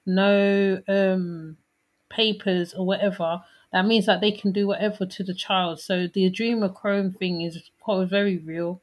no 0.07 0.82
um 0.89 1.57
papers 2.11 2.74
or 2.74 2.86
whatever, 2.86 3.43
that 3.72 3.86
means 3.86 4.07
that 4.07 4.20
they 4.20 4.32
can 4.32 4.53
do 4.53 4.66
whatever 4.68 5.07
to 5.07 5.24
the 5.24 5.34
child. 5.34 5.80
So 5.80 6.09
the 6.09 6.30
adrenochrome 6.30 7.16
thing 7.16 7.43
is 7.43 7.70
quite 7.80 8.09
very 8.09 8.39
real, 8.39 8.80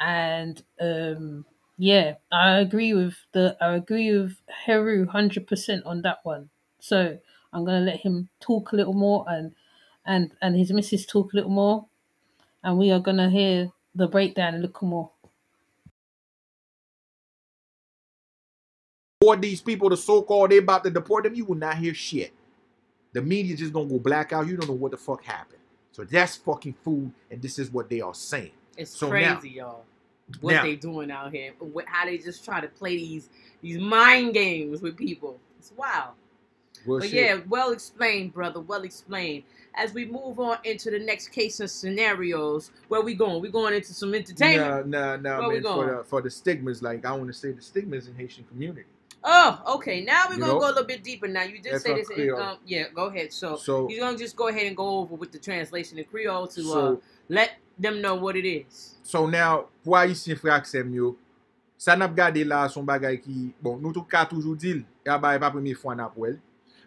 and 0.00 0.62
um 0.80 1.44
yeah, 1.76 2.14
I 2.30 2.58
agree 2.58 2.94
with 2.94 3.16
the 3.32 3.56
I 3.60 3.74
agree 3.74 4.16
with 4.16 4.36
Heru 4.66 5.06
hundred 5.06 5.46
percent 5.48 5.84
on 5.84 6.02
that 6.02 6.18
one. 6.22 6.50
So 6.80 7.18
I'm 7.52 7.64
gonna 7.64 7.84
let 7.84 8.00
him 8.00 8.28
talk 8.40 8.72
a 8.72 8.76
little 8.76 8.94
more 8.94 9.24
and 9.28 9.54
and 10.06 10.32
and 10.42 10.56
his 10.56 10.72
missus 10.72 11.06
talk 11.06 11.32
a 11.32 11.36
little 11.36 11.50
more, 11.50 11.86
and 12.64 12.78
we 12.78 12.90
are 12.90 13.00
gonna 13.00 13.30
hear 13.30 13.70
the 13.94 14.08
breakdown 14.08 14.54
a 14.54 14.58
little 14.58 14.86
more. 14.86 15.10
board 19.24 19.40
these 19.40 19.62
people, 19.62 19.88
the 19.88 19.96
so-called 19.96 20.50
they 20.50 20.58
about 20.58 20.84
to 20.84 20.90
deport 20.90 21.24
them, 21.24 21.34
you 21.34 21.44
will 21.46 21.56
not 21.56 21.78
hear 21.78 21.94
shit. 21.94 22.32
The 23.12 23.22
media 23.22 23.56
just 23.56 23.72
gonna 23.72 23.88
go 23.88 23.98
black 23.98 24.32
out. 24.32 24.46
You 24.46 24.56
don't 24.56 24.68
know 24.68 24.74
what 24.74 24.90
the 24.90 24.98
fuck 24.98 25.24
happened. 25.24 25.60
So 25.92 26.04
that's 26.04 26.36
fucking 26.36 26.74
food, 26.84 27.10
and 27.30 27.40
this 27.40 27.58
is 27.58 27.70
what 27.70 27.88
they 27.88 28.00
are 28.00 28.14
saying. 28.14 28.50
It's 28.76 28.90
So 28.90 29.10
now- 29.10 29.38
crazy, 29.38 29.56
y'all. 29.56 29.84
What 30.40 30.52
now- 30.52 30.62
they 30.62 30.76
doing 30.76 31.10
out 31.10 31.32
here? 31.32 31.52
How 31.86 32.04
they 32.06 32.18
just 32.18 32.44
try 32.44 32.60
to 32.60 32.68
play 32.68 32.96
these 32.96 33.28
these 33.62 33.78
mind 33.78 34.34
games 34.34 34.82
with 34.82 34.96
people? 34.96 35.38
It's 35.58 35.72
wild. 35.76 36.14
Real 36.86 36.98
but 37.00 37.08
shit. 37.08 37.14
yeah, 37.24 37.40
well 37.48 37.72
explained, 37.72 38.34
brother. 38.34 38.60
Well 38.60 38.82
explained. 38.82 39.44
As 39.74 39.92
we 39.92 40.04
move 40.04 40.38
on 40.38 40.58
into 40.64 40.90
the 40.90 40.98
next 40.98 41.28
case 41.28 41.60
and 41.60 41.70
scenarios, 41.70 42.70
where 42.88 43.00
we 43.00 43.14
going? 43.14 43.40
We 43.40 43.48
going 43.48 43.74
into 43.74 43.92
some 43.94 44.14
entertainment. 44.14 44.88
Nah, 44.88 45.16
nah, 45.16 45.38
nah, 45.38 45.38
Where 45.40 45.56
we 45.56 45.60
man. 45.60 45.74
For 45.74 45.86
the, 45.86 46.04
for 46.04 46.22
the 46.22 46.30
stigmas, 46.30 46.82
like 46.82 47.04
I 47.04 47.12
want 47.12 47.26
to 47.28 47.32
say 47.32 47.52
the 47.52 47.62
stigmas 47.62 48.06
in 48.06 48.14
Haitian 48.14 48.44
community. 48.44 48.84
Oh, 49.24 49.76
okay. 49.76 50.04
Now 50.04 50.26
we're 50.28 50.34
You 50.34 50.40
gonna 50.40 50.52
know? 50.52 50.60
go 50.60 50.66
a 50.66 50.68
little 50.68 50.84
bit 50.84 51.02
deeper. 51.02 51.26
Now 51.26 51.42
you 51.44 51.58
did 51.58 51.80
say 51.80 51.94
this. 51.94 52.10
In, 52.10 52.30
um, 52.34 52.58
yeah, 52.66 52.84
go 52.94 53.06
ahead. 53.06 53.32
So, 53.32 53.56
So- 53.56 53.88
you're 53.88 54.00
gonna 54.00 54.18
just 54.18 54.36
go 54.36 54.48
ahead 54.48 54.66
and 54.66 54.76
go 54.76 54.98
over 54.98 55.14
with 55.14 55.32
the 55.32 55.38
translation 55.38 55.98
in 55.98 56.04
Creole 56.04 56.46
to 56.48 56.72
uh, 56.72 56.96
let 57.28 57.52
them 57.78 58.02
know 58.02 58.14
what 58.16 58.36
it 58.36 58.46
is. 58.46 58.96
So 59.02 59.26
now, 59.26 59.66
pou 59.82 59.92
Haitien 59.96 60.36
fraksem 60.38 60.94
yo, 60.94 61.16
sa 61.78 61.94
nap 61.96 62.14
gade 62.14 62.44
la 62.46 62.66
son 62.68 62.84
bagay 62.86 63.16
ki, 63.24 63.54
bon, 63.60 63.80
nou 63.80 63.92
tou 63.92 64.04
ka 64.04 64.24
toujou 64.28 64.54
dil, 64.56 64.84
ya 65.04 65.16
ba 65.18 65.34
e 65.34 65.40
pa 65.40 65.50
premi 65.50 65.72
fwa 65.74 65.96
nap 65.96 66.12
wel, 66.16 66.36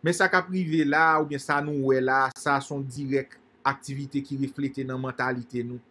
Men 0.07 0.15
sa 0.15 0.29
ka 0.31 0.39
prive 0.39 0.85
la 0.87 1.17
ou 1.19 1.27
bien 1.27 1.41
sa 1.43 1.57
nou 1.59 1.89
we 1.91 1.99
la, 1.99 2.29
sa 2.39 2.61
son 2.63 2.79
direk 2.79 3.33
aktivite 3.67 4.21
ki 4.23 4.37
reflete 4.39 4.85
nan 4.87 5.01
mentalite 5.03 5.59
nou. 5.67 5.81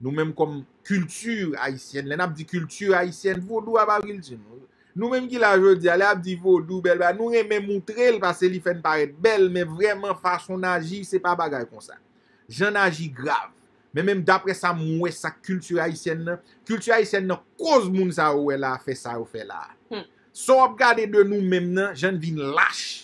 Nou 0.00 0.14
menm 0.16 0.30
kom 0.32 0.62
kultur 0.88 1.58
haisyen, 1.60 2.06
len 2.08 2.22
ap 2.24 2.32
di 2.38 2.46
kultur 2.48 2.94
haisyen, 2.96 3.42
vodou 3.44 3.76
ap 3.76 3.92
avril 3.98 4.16
di 4.24 4.38
nou. 4.38 4.62
Nou 4.96 5.12
menm 5.12 5.26
ki 5.28 5.36
la 5.42 5.50
jodi, 5.58 5.90
ale 5.92 6.06
ap 6.08 6.22
di 6.24 6.38
vodou 6.40 6.80
bel 6.80 7.02
ba, 7.02 7.10
nou 7.12 7.34
remen 7.34 7.66
moutrel 7.66 8.16
pase 8.22 8.48
li 8.48 8.62
fen 8.64 8.80
paret 8.80 9.12
bel, 9.20 9.50
men 9.52 9.68
vreman 9.68 10.16
fason 10.24 10.64
aji, 10.70 11.02
se 11.04 11.20
pa 11.20 11.34
bagay 11.36 11.68
kon 11.68 11.84
sa. 11.84 12.00
Jan 12.48 12.80
aji 12.80 13.10
grav. 13.12 13.52
Men 13.92 14.08
menm 14.08 14.24
dapre 14.24 14.56
sa 14.56 14.72
mwe 14.72 15.12
sa 15.12 15.34
kultur 15.36 15.82
haisyen 15.84 16.24
nan, 16.30 16.40
kultur 16.64 16.96
haisyen 16.96 17.28
nan 17.28 17.44
koz 17.60 17.92
moun 17.92 18.08
sa 18.16 18.30
ou 18.32 18.48
we 18.48 18.56
la, 18.56 18.72
fe 18.80 18.96
sa 18.96 19.18
ou 19.20 19.28
fe 19.28 19.44
la. 19.44 19.66
Hmm. 19.92 20.08
So 20.32 20.56
ap 20.64 20.80
gade 20.80 21.04
de 21.12 21.28
nou 21.28 21.44
menm 21.44 21.74
nan, 21.76 21.92
jan 21.92 22.16
vin 22.16 22.40
lache. 22.56 22.99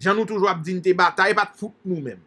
jan 0.00 0.16
nou 0.16 0.28
toujou 0.28 0.50
ap 0.50 0.62
din 0.64 0.80
te 0.84 0.94
batay, 0.96 1.36
pat 1.36 1.54
fout 1.58 1.76
nou 1.84 2.00
men. 2.02 2.18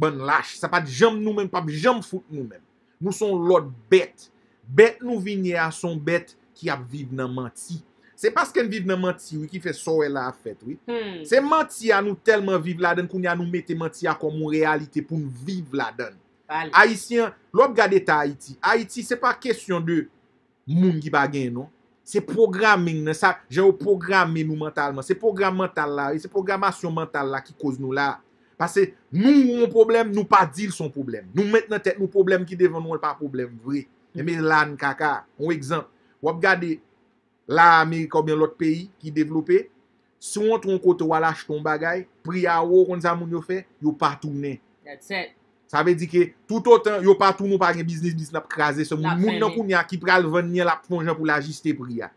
Ban 0.00 0.14
lache, 0.26 0.58
sa 0.58 0.70
pat 0.70 0.86
jam 0.90 1.16
nou 1.20 1.36
men, 1.36 1.50
pap 1.50 1.68
jam 1.72 2.02
fout 2.04 2.24
nou 2.28 2.46
men. 2.46 2.62
Nou 3.00 3.14
son 3.14 3.34
lot 3.48 3.66
bet. 3.90 4.28
Bet 4.64 5.02
nou 5.04 5.20
vinye 5.22 5.58
a 5.60 5.68
son 5.74 5.98
bet 6.00 6.32
ki 6.56 6.70
ap 6.72 6.84
viv 6.90 7.12
nan 7.16 7.32
manti. 7.34 7.80
Se 8.24 8.30
paske 8.32 8.62
n 8.62 8.70
vive 8.70 8.88
nan 8.88 9.00
manti 9.02 9.36
wè 9.36 9.48
ki 9.50 9.60
fe 9.60 9.74
sowe 9.76 10.06
la 10.08 10.28
a 10.30 10.32
fet 10.32 10.60
wè. 10.64 10.76
Hmm. 10.88 11.22
Se 11.28 11.40
manti 11.42 11.90
a 11.92 11.98
nou 12.04 12.16
telman 12.26 12.62
viv 12.62 12.80
la 12.82 12.94
den 12.96 13.08
koun 13.10 13.26
ya 13.26 13.34
nou 13.36 13.48
mette 13.50 13.74
manti 13.76 14.08
a 14.08 14.14
komon 14.16 14.52
realite 14.54 15.02
pou 15.04 15.18
nou 15.18 15.32
viv 15.44 15.74
la 15.76 15.90
den. 15.96 16.14
Haitien, 16.48 17.34
lop 17.56 17.74
gade 17.76 17.98
ta 18.06 18.20
Haiti. 18.22 18.54
Haiti 18.62 19.02
se 19.04 19.18
pa 19.18 19.32
kesyon 19.36 19.82
de 19.84 20.04
moun 20.68 21.00
ki 21.02 21.10
bagen 21.12 21.58
non? 21.58 21.70
Se 22.04 22.20
programming 22.20 23.00
nan 23.06 23.16
sa, 23.16 23.32
jen 23.48 23.64
ou 23.64 23.74
programme 23.80 24.44
nou 24.44 24.58
mentalman. 24.60 25.04
Se 25.06 25.16
programme 25.16 25.62
mental 25.62 25.94
la, 25.96 26.10
e 26.12 26.20
se 26.20 26.28
programmasyon 26.30 26.92
mental 26.92 27.32
la 27.32 27.40
ki 27.44 27.56
koz 27.56 27.78
nou 27.80 27.96
la. 27.96 28.18
Pase 28.60 28.90
nou 29.10 29.32
ou 29.54 29.64
an 29.64 29.72
problem, 29.72 30.12
nou 30.14 30.28
pa 30.28 30.42
dil 30.44 30.72
son 30.74 30.92
problem. 30.92 31.30
Nou 31.34 31.48
met 31.50 31.70
nan 31.72 31.80
tek 31.82 31.96
nou 31.98 32.12
problem 32.12 32.44
ki 32.46 32.58
devan 32.60 32.84
nou 32.84 32.94
an 32.94 33.02
pa 33.02 33.14
problem 33.18 33.56
vre. 33.64 33.86
Eme 34.14 34.36
lan 34.44 34.76
kaka, 34.78 35.22
ou 35.40 35.54
ekzamp. 35.54 35.88
Wap 36.24 36.36
gade 36.44 36.76
la 37.48 37.80
Amerika 37.80 38.20
ou 38.20 38.26
bien 38.26 38.38
lot 38.38 38.52
peyi 38.60 38.86
ki 39.00 39.12
devlope, 39.12 39.64
sou 40.20 40.52
an 40.54 40.60
tron 40.62 40.78
kote 40.84 41.08
wala 41.08 41.32
ch 41.32 41.48
ton 41.48 41.64
bagay, 41.64 42.04
a 42.48 42.58
ou 42.62 42.84
kon 42.88 43.00
sa 43.00 43.16
moun 43.16 43.32
yo 43.32 43.42
fe, 43.44 43.64
yo 43.82 43.96
pa 43.96 44.14
toune. 44.20 44.58
That's 44.84 45.10
it. 45.10 45.32
Sa 45.70 45.82
ve 45.82 45.94
di 45.98 46.06
ke 46.10 46.28
tout 46.48 46.66
otan 46.70 47.02
yo 47.04 47.14
patou 47.18 47.48
nou 47.48 47.58
pa 47.60 47.72
gen 47.74 47.86
biznis 47.88 48.14
bis 48.16 48.30
nap 48.34 48.46
kraze 48.50 48.84
se 48.86 48.96
moun. 48.96 49.16
Moun 49.20 49.40
nan 49.40 49.52
koun 49.54 49.72
ya 49.72 49.80
ki 49.88 49.98
pral 50.02 50.26
ven 50.30 50.52
nye 50.52 50.66
la 50.66 50.76
plonjan 50.82 51.16
pou 51.16 51.26
la 51.28 51.40
jiste 51.42 51.72
pri 51.76 52.02
ya. 52.02 52.10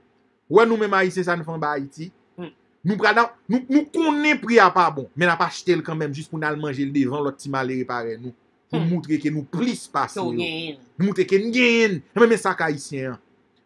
Wè 0.51 0.63
nou 0.67 0.79
men 0.79 0.91
ma 0.91 1.03
yise 1.03 1.23
sa 1.27 1.35
nou 1.35 1.47
fan 1.47 1.59
ba 1.61 1.73
Haiti. 1.75 2.09
Mm. 2.39 2.51
Nou 2.87 2.99
pral 2.99 3.15
nan, 3.17 3.31
nou, 3.51 3.63
nou 3.67 3.83
konen 3.93 4.39
pri 4.41 4.59
ya 4.59 4.67
pa 4.73 4.87
bon. 4.93 5.07
Men 5.17 5.31
ap 5.33 5.43
achete 5.47 5.75
l 5.75 5.83
kanmem 5.85 6.13
jist 6.15 6.31
pou 6.31 6.39
nan 6.41 6.59
manje 6.61 6.85
l 6.85 6.91
devan 6.95 7.23
lot 7.25 7.39
ti 7.39 7.51
male 7.51 7.79
repare 7.79 8.15
nou. 8.19 8.35
Pou 8.71 8.79
mm. 8.79 8.91
moutre 8.91 9.19
ke 9.23 9.31
nou 9.33 9.47
plis 9.51 9.87
pase 9.91 10.19
yo. 10.19 10.31
Nou 10.35 11.07
moutre 11.09 11.27
ke 11.27 11.39
nou 11.41 11.55
gen. 11.55 11.99
Eh, 12.03 12.19
Mè 12.19 12.29
men 12.29 12.39
sa 12.41 12.55
ka 12.57 12.69
Haitien. 12.71 13.17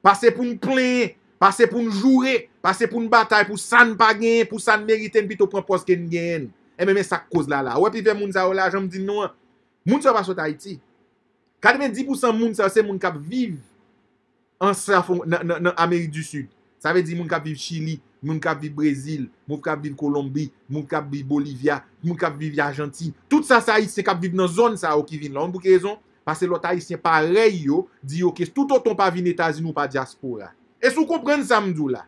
Pase 0.05 0.33
pou 0.33 0.45
nou 0.45 0.61
plen. 0.61 1.17
Pase 1.41 1.65
pou 1.69 1.81
nou 1.81 1.93
jure. 1.93 2.47
Pase 2.61 2.89
pou 2.89 3.01
nou 3.01 3.09
batay 3.11 3.45
pou 3.49 3.61
san 3.61 3.93
pa 3.97 4.11
gen. 4.17 4.45
Pou 4.49 4.61
san 4.61 4.85
meriten 4.85 5.29
pi 5.29 5.37
to 5.37 5.49
pran 5.49 5.65
pos 5.65 5.85
ke 5.85 5.97
nou 5.97 6.09
gen. 6.09 6.49
Eh, 6.77 6.85
Mè 6.85 6.95
men 6.97 7.05
sa 7.05 7.21
koz 7.21 7.49
la 7.49 7.61
la. 7.65 7.77
Wè 7.81 7.93
pi 7.93 8.01
ve 8.05 8.17
moun 8.17 8.33
za 8.33 8.47
ou 8.47 8.55
oh, 8.55 8.57
la 8.57 8.71
jom 8.73 8.89
di 8.89 9.01
nou 9.03 9.27
an. 9.27 9.37
Moun 9.87 10.03
sa 10.03 10.13
pa 10.15 10.23
sot 10.27 10.39
Haiti. 10.41 10.79
90% 11.61 12.37
moun 12.37 12.55
sa 12.57 12.69
se 12.73 12.81
moun 12.85 12.99
kap 13.01 13.17
viv 13.17 13.59
an 14.61 14.73
sa 14.77 15.01
fon, 15.05 15.21
nan, 15.25 15.45
nan, 15.45 15.69
nan 15.69 15.77
Amerik 15.77 16.11
du 16.13 16.25
Sud. 16.25 16.49
Sa 16.81 16.93
ve 16.95 17.03
di 17.05 17.13
moun 17.13 17.29
kap 17.29 17.45
viv 17.45 17.59
Chili, 17.61 17.99
moun 18.25 18.39
kap 18.41 18.57
viv 18.61 18.73
Brazil, 18.73 19.27
moun 19.45 19.61
kap 19.61 19.81
viv 19.81 19.93
Kolombi, 19.97 20.47
moun 20.69 20.85
kap 20.89 21.05
viv 21.09 21.27
Bolivia, 21.29 21.83
moun 22.01 22.17
kap 22.17 22.33
viv 22.37 22.57
Argentine. 22.59 23.13
Tout 23.29 23.45
sa 23.45 23.61
sa 23.61 23.77
Haiti 23.77 23.93
se 23.93 24.05
kap 24.05 24.17
viv 24.21 24.33
nan 24.37 24.49
zon 24.49 24.77
sa 24.81 24.95
ou 24.97 25.05
ki 25.05 25.19
vin 25.21 25.37
lan. 25.37 25.53
ki 25.61 25.75
rezon? 25.75 25.99
Pase 26.25 26.45
lot 26.49 26.65
Haitien 26.65 27.01
parey 27.01 27.65
yo, 27.65 27.87
di 28.01 28.21
yo 28.21 28.31
ke 28.33 28.45
tout 28.45 28.69
oton 28.73 28.97
pa 28.97 29.09
vin 29.13 29.25
Etazin 29.29 29.65
ou 29.65 29.73
pa 29.73 29.87
diaspora. 29.89 30.51
E 30.81 30.89
sou 30.89 31.05
kompren 31.09 31.41
samdou 31.45 31.89
la. 31.89 32.05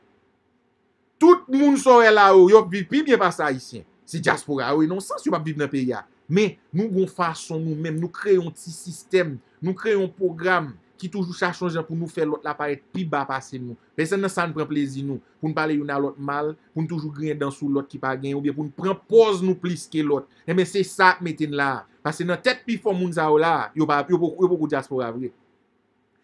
Tout 1.21 1.45
moun 1.49 1.78
sore 1.82 2.09
la 2.13 2.30
ou, 2.36 2.49
yo 2.49 2.61
viv 2.69 2.86
pi 2.89 3.01
bien 3.05 3.21
pa 3.21 3.32
sa 3.34 3.49
Haitien. 3.49 3.86
Si 4.05 4.21
diaspora 4.21 4.74
ou, 4.76 4.86
e 4.86 4.89
non 4.89 5.01
sens 5.01 5.26
yo 5.26 5.34
pa 5.34 5.41
viv 5.41 5.57
nan 5.57 5.69
peya. 5.71 6.03
Men 6.30 6.55
nou 6.74 6.88
gon 6.91 7.09
fason 7.09 7.61
nou 7.63 7.76
men, 7.76 7.97
nou 7.99 8.11
kreyon 8.13 8.53
ti 8.55 8.71
sistem, 8.74 9.36
nou 9.63 9.76
kreyon 9.78 10.09
program 10.15 10.71
ki 11.03 11.09
toujou 11.11 11.36
sa 11.36 11.51
chanjan 11.55 11.84
pou 11.84 11.97
nou 11.99 12.07
fè 12.11 12.24
lot 12.28 12.43
la 12.45 12.53
paret 12.55 12.84
pi 12.95 13.03
ba 13.09 13.24
pase 13.28 13.59
nou. 13.59 13.76
Pe 13.97 14.05
se 14.07 14.17
nan 14.19 14.32
san 14.32 14.53
pren 14.55 14.67
plezi 14.69 15.03
nou, 15.03 15.19
pou 15.41 15.49
nou 15.49 15.57
pale 15.57 15.76
yon 15.76 15.91
a 15.91 15.99
lot 15.99 16.15
mal, 16.15 16.53
pou 16.71 16.84
nou 16.84 16.91
toujou 16.93 17.11
gren 17.13 17.39
dan 17.41 17.51
sou 17.51 17.67
lot 17.74 17.89
ki 17.91 17.99
pa 18.01 18.13
gen, 18.15 18.38
ou 18.38 18.43
bien 18.43 18.55
pou 18.55 18.63
nou 18.63 18.76
pren 18.78 18.95
pose 19.09 19.43
nou 19.43 19.59
plis 19.59 19.84
ke 19.91 20.03
lot. 20.05 20.30
E 20.45 20.53
eh 20.53 20.57
men 20.57 20.67
se 20.69 20.84
sa 20.88 21.13
meten 21.24 21.55
la, 21.59 21.84
pase 22.05 22.28
nan 22.28 22.39
tet 22.39 22.63
pi 22.67 22.80
fò 22.80 22.95
moun 22.95 23.11
za 23.15 23.28
ou 23.32 23.41
la, 23.41 23.71
yo 23.76 23.88
pa 23.89 23.99
yo 24.07 24.19
pou 24.21 24.55
kou 24.55 24.69
diaspora 24.71 25.11
vre. 25.15 25.34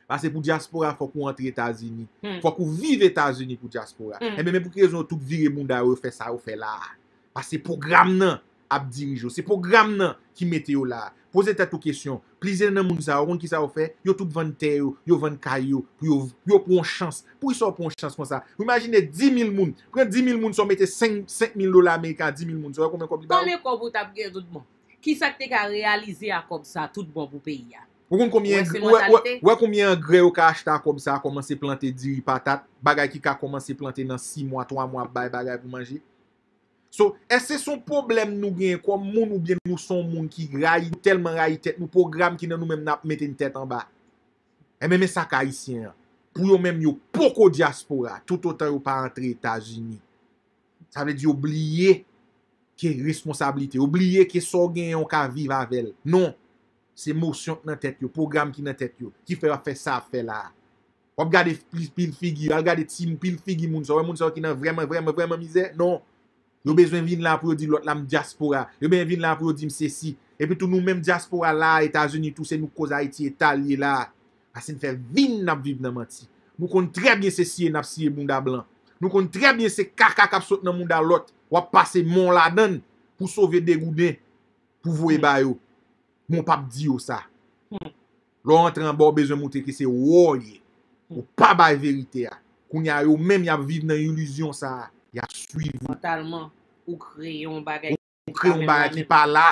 Pase 0.09 0.31
pou 0.31 0.41
diaspora 0.41 0.95
fò 0.97 1.05
pou 1.11 1.27
antre 1.29 1.51
Etasini, 1.51 2.07
hmm. 2.23 2.39
fò 2.41 2.53
kou 2.55 2.71
vive 2.71 3.11
Etasini 3.11 3.59
pou 3.59 3.69
diaspora. 3.69 4.17
Hmm. 4.21 4.39
E 4.39 4.45
men 4.45 4.55
men 4.55 4.63
pou 4.63 4.73
krezon 4.73 5.03
tout 5.05 5.19
vire 5.19 5.51
moun 5.53 5.67
da 5.69 5.83
ou 5.83 5.99
fè 5.99 6.13
sa 6.13 6.31
ou 6.31 6.39
fè 6.41 6.55
la. 6.57 6.71
Pase 7.35 7.59
program 7.61 8.15
nan. 8.15 8.39
ap 8.71 8.89
dirijo. 8.93 9.31
Se 9.33 9.43
program 9.45 9.95
nan 9.97 10.15
ki 10.37 10.47
mete 10.49 10.75
yo 10.75 10.85
la. 10.87 11.09
Poze 11.33 11.53
ta 11.57 11.67
tou 11.69 11.81
kesyon. 11.81 12.17
Plize 12.41 12.69
nan 12.71 12.87
moun 12.87 13.01
sa, 13.03 13.19
oron 13.21 13.37
ki 13.37 13.49
sa 13.51 13.59
ou 13.61 13.69
fe, 13.73 13.91
yo 14.05 14.15
tout 14.17 14.29
vante 14.33 14.71
yo, 14.79 14.93
yo 15.07 15.17
vante 15.21 15.41
kay 15.43 15.67
yo, 15.73 15.83
yo, 16.01 16.23
yo 16.49 16.57
pon 16.63 16.81
chans. 16.87 17.21
Pou 17.37 17.53
yon 17.53 17.59
so 17.59 17.69
pon 17.75 17.93
chans 17.93 18.15
kon 18.17 18.25
sa? 18.25 18.41
Ou 18.57 18.65
imagine 18.65 19.03
10.000 19.03 19.51
moun. 19.53 19.75
Pren 19.93 20.09
10.000 20.09 20.39
moun 20.39 20.55
so 20.57 20.65
mette 20.65 20.87
5.000 20.89 21.69
dola 21.69 21.93
Amerika, 21.99 22.31
10.000 22.31 22.55
moun 22.55 22.73
so. 22.73 22.85
Ou 22.85 22.93
konmen 22.95 23.11
kob 23.11 23.25
li 23.25 23.29
ba 23.29 23.37
ou? 23.37 23.45
Konmen 23.45 23.61
kob 23.65 23.85
ou 23.85 23.93
tap 23.93 24.15
gen 24.15 24.33
tout 24.33 24.47
bon. 24.49 24.65
Ki 25.03 25.13
sa 25.19 25.29
te 25.35 25.47
ka 25.51 25.67
realize 25.69 26.33
a 26.33 26.41
kob 26.47 26.65
sa, 26.67 26.87
tout 26.89 27.05
bon 27.05 27.29
pou 27.29 27.43
peyi 27.43 27.75
ya. 27.75 27.85
Ou 28.09 28.17
kon 28.17 28.31
koumyen 28.33 28.65
e 28.65 28.69
gre 30.01 30.23
ou 30.23 30.31
e- 30.31 30.33
e 30.33 30.33
ka 30.33 30.47
acheta 30.49 30.79
kom 30.81 30.97
sa, 30.97 31.19
komanse 31.21 31.53
plante 31.59 31.91
diri 31.93 32.23
patat, 32.25 32.63
bagay 32.81 33.05
ki 33.11 33.21
ka 33.21 33.35
komanse 33.37 33.75
plante 33.77 34.01
nan 34.01 34.17
6 34.17 34.47
mwa, 34.49 34.65
3 34.65 34.87
mwa, 34.89 35.05
bay 35.05 35.29
bagay 35.29 35.59
pou 35.61 35.69
manji. 35.69 36.01
So, 36.89 37.13
ese 37.29 37.59
son 37.61 37.77
problem 37.85 38.33
nou 38.41 38.49
gen 38.57 38.79
kwa 38.81 38.97
moun 38.97 39.29
ou 39.35 39.39
bien 39.41 39.59
nou 39.61 39.77
son 39.77 40.01
moun 40.09 40.25
ki 40.31 40.47
rayi, 40.57 40.89
telman 41.05 41.37
rayi 41.37 41.59
tet, 41.61 41.77
nou 41.77 41.89
program 41.91 42.37
ki 42.39 42.49
nan 42.49 42.57
nou 42.57 42.69
menm 42.69 42.81
nap 42.85 43.05
meten 43.07 43.35
tet 43.37 43.57
an 43.59 43.69
ba. 43.69 43.83
E 44.79 44.87
eh, 44.87 44.89
men 44.89 45.05
sa 45.11 45.27
ka 45.29 45.43
isyen, 45.45 45.91
pou 46.33 46.49
yo 46.49 46.57
menm 46.61 46.81
yo 46.81 46.95
poko 47.13 47.49
diaspora, 47.53 48.17
tout 48.25 48.49
otan 48.49 48.73
yo 48.73 48.81
pa 48.81 48.97
rentre 49.03 49.29
Etats-Unis. 49.35 50.01
Sa 50.89 51.05
vle 51.05 51.13
di 51.13 51.29
oubliye 51.29 51.99
ke 52.79 52.95
responsabilite, 53.05 53.77
oubliye 53.77 54.25
ke 54.25 54.41
so 54.41 54.65
gen 54.73 54.95
yon 54.95 55.05
ka 55.09 55.27
vive 55.29 55.53
avel. 55.53 55.91
Non, 56.01 56.31
se 56.97 57.13
motion 57.13 57.61
nan 57.69 57.77
tet 57.77 58.01
yo, 58.01 58.09
program 58.09 58.49
ki 58.55 58.65
nan 58.65 58.77
tet 58.77 58.97
yo, 58.97 59.13
ki 59.29 59.37
fe 59.37 59.53
a 59.53 59.61
fe 59.61 59.77
sa, 59.77 60.01
fe 60.01 60.25
la. 60.25 60.47
Wap 61.19 61.29
gade 61.29 61.53
pil 61.69 62.15
figi, 62.17 62.49
wap 62.49 62.65
gade 62.65 62.89
tim 62.89 63.13
pil 63.19 63.37
figi 63.45 63.69
moun 63.69 63.85
so, 63.85 63.99
wè 63.99 64.05
moun 64.07 64.17
so 64.17 64.31
ki 64.33 64.41
nan 64.41 64.57
vreman, 64.57 64.89
vreman, 64.89 65.13
vreman 65.13 65.37
mize, 65.37 65.69
non. 65.77 65.99
Yo 66.65 66.75
bezwen 66.75 67.05
vin 67.07 67.23
la 67.23 67.37
pou 67.39 67.53
yo 67.53 67.57
di 67.59 67.69
lot 67.69 67.85
lam 67.87 68.03
diaspora. 68.09 68.65
Yo 68.81 68.89
bezwen 68.91 69.13
vin 69.13 69.23
la 69.23 69.35
pou 69.39 69.51
yo 69.51 69.55
di 69.55 69.69
m 69.69 69.73
sesi. 69.73 70.15
Epi 70.39 70.55
tou 70.55 70.71
nou 70.71 70.83
menm 70.83 71.01
diaspora 71.03 71.51
la, 71.55 71.77
Etasuni, 71.83 72.31
tou 72.35 72.47
se 72.47 72.57
nou 72.59 72.71
koz 72.75 72.93
Haiti, 72.95 73.27
etalye 73.31 73.77
la. 73.79 74.09
Asen 74.55 74.79
fè 74.81 74.93
vin 75.13 75.39
nap 75.47 75.61
viv 75.63 75.81
nan 75.83 75.95
manti. 75.95 76.27
Nou 76.59 76.67
kon 76.71 76.89
tre 76.91 77.15
bien 77.19 77.31
se 77.33 77.45
siye 77.47 77.71
nap 77.71 77.87
siye 77.87 78.11
moun 78.11 78.27
da 78.27 78.41
blan. 78.43 78.65
Nou 78.99 79.11
kon 79.13 79.27
tre 79.31 79.53
bien 79.55 79.71
se 79.71 79.85
kaka 79.87 80.27
kap 80.31 80.43
sot 80.43 80.65
nan 80.65 80.75
moun 80.75 80.89
da 80.89 80.99
lot. 81.03 81.31
Wap 81.49 81.71
pase 81.73 82.03
moun 82.05 82.33
la 82.35 82.49
dan 82.53 82.77
pou 83.19 83.31
sove 83.31 83.61
degouden 83.63 84.17
pou 84.83 84.91
voye 84.95 85.17
hmm. 85.17 85.23
bayo. 85.23 85.55
Moun 86.29 86.45
pap 86.45 86.65
di 86.67 86.89
yo 86.89 86.99
sa. 87.01 87.23
Hmm. 87.71 87.93
Lo 88.45 88.59
entran 88.67 88.95
bo 88.97 89.09
bezwen 89.15 89.39
moun 89.39 89.53
ki 89.53 89.75
se 89.75 89.87
woye. 89.87 90.59
Hmm. 91.07 91.21
Ou 91.21 91.25
pa 91.39 91.53
bay 91.57 91.79
verite 91.79 92.27
ya. 92.27 92.35
Koun 92.69 92.85
ya 92.85 92.99
yo 93.07 93.15
menm 93.17 93.47
ya 93.47 93.55
viv 93.57 93.87
nan 93.87 93.97
iluzyon 93.97 94.53
sa 94.53 94.75
a. 94.85 94.89
ya 95.15 95.25
suiv 95.33 95.73
ou. 95.81 95.89
Mentalman, 95.91 96.49
ou 96.87 96.99
kreyon 97.01 97.63
bagay. 97.65 97.97
Ou 98.29 98.35
kreyon 98.35 98.65
bagay 98.69 98.93
ki 98.97 99.05
pa 99.09 99.23
la. 99.29 99.49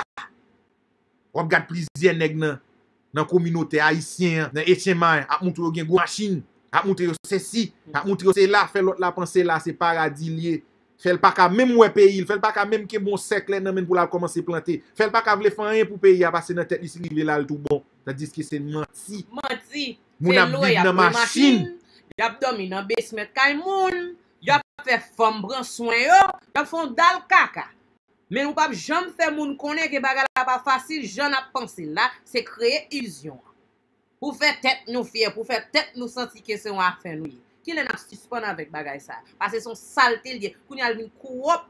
Wap 1.36 1.50
gade 1.50 1.68
plizye 1.70 2.14
neg 2.16 2.38
nan, 2.38 2.56
nan 3.14 3.28
kominote 3.28 3.82
haisyen, 3.82 4.48
nan 4.54 4.64
etyeman, 4.64 5.26
ap 5.28 5.44
moutre 5.44 5.66
yo 5.66 5.74
gen 5.76 5.88
gwo 5.88 6.00
machin, 6.00 6.40
ap 6.72 6.88
moutre 6.88 7.10
yo 7.10 7.18
se 7.26 7.38
si, 7.42 7.68
ap 7.92 8.08
moutre 8.08 8.26
yo 8.26 8.34
se 8.36 8.46
la, 8.48 8.64
fe 8.70 8.82
lot 8.84 8.98
la 9.02 9.12
panse 9.14 9.44
la, 9.46 9.60
se 9.62 9.76
paradis 9.76 10.32
liye. 10.32 10.62
Fel 10.98 11.20
pa 11.22 11.30
ka 11.30 11.44
mèm 11.46 11.76
wè 11.78 11.86
peyi, 11.94 12.24
fel 12.26 12.40
pa 12.42 12.50
ka 12.50 12.64
mèm 12.66 12.82
ke 12.90 12.98
bon 12.98 13.14
sekle 13.22 13.60
nan 13.62 13.76
men 13.76 13.84
pou 13.86 13.94
la 13.94 14.08
komanse 14.10 14.42
plante. 14.42 14.80
Fel 14.98 15.12
pa 15.14 15.20
ka 15.22 15.36
vle 15.38 15.52
fan 15.54 15.68
fanyen 15.68 15.86
pou 15.86 16.02
peyi 16.02 16.24
a 16.26 16.32
pase 16.34 16.56
nan 16.58 16.66
tet 16.66 16.82
li 16.82 16.90
si 16.90 16.98
rive 17.04 17.22
la 17.26 17.36
l 17.38 17.46
tout 17.46 17.60
bon. 17.68 17.84
Tadis 18.02 18.34
ki 18.34 18.42
se 18.42 18.58
manti. 18.58 19.22
Manti. 19.30 19.84
Moun 20.18 20.40
ap 20.42 20.56
viv 20.58 20.80
nan 20.82 20.96
masjin. 20.98 21.60
Yap 22.18 22.40
domi 22.42 22.66
nan 22.66 22.82
besmet 22.88 23.30
kay 23.30 23.54
moun. 23.60 24.16
fè 24.86 24.98
fòm 25.16 25.42
bran 25.44 25.66
swen 25.66 26.04
yo, 26.06 26.20
yon 26.56 26.68
fon 26.68 26.94
dal 26.96 27.22
kaka. 27.30 27.68
Men 28.28 28.50
ou 28.50 28.56
pap 28.56 28.74
jom 28.76 29.08
fè 29.16 29.30
moun 29.32 29.54
konen 29.60 29.88
ke 29.88 30.00
baga 30.04 30.26
la 30.28 30.44
pa 30.46 30.58
fasil, 30.64 31.06
jan 31.08 31.36
ap 31.36 31.48
pansil 31.54 31.94
la, 31.96 32.08
se 32.28 32.42
kreye 32.44 32.84
ilzyon. 33.00 33.38
Pou 34.18 34.34
fè 34.36 34.52
tèt 34.62 34.88
nou 34.90 35.06
fye, 35.06 35.30
pou 35.34 35.46
fè 35.48 35.60
tèt 35.72 35.94
nou 35.96 36.10
santi 36.10 36.42
ke 36.44 36.58
se 36.60 36.72
wak 36.74 37.00
fè 37.04 37.14
nou 37.16 37.30
ye. 37.30 37.38
Ki 37.64 37.74
lè 37.76 37.84
nan 37.86 37.98
suspon 38.00 38.44
avèk 38.48 38.70
bagay 38.72 39.00
sa? 39.02 39.20
Pase 39.40 39.62
son 39.64 39.76
salte 39.78 40.34
liye, 40.34 40.54
koun 40.66 40.82
yal 40.82 40.96
vin 40.98 41.08
kou 41.22 41.46
wop, 41.46 41.68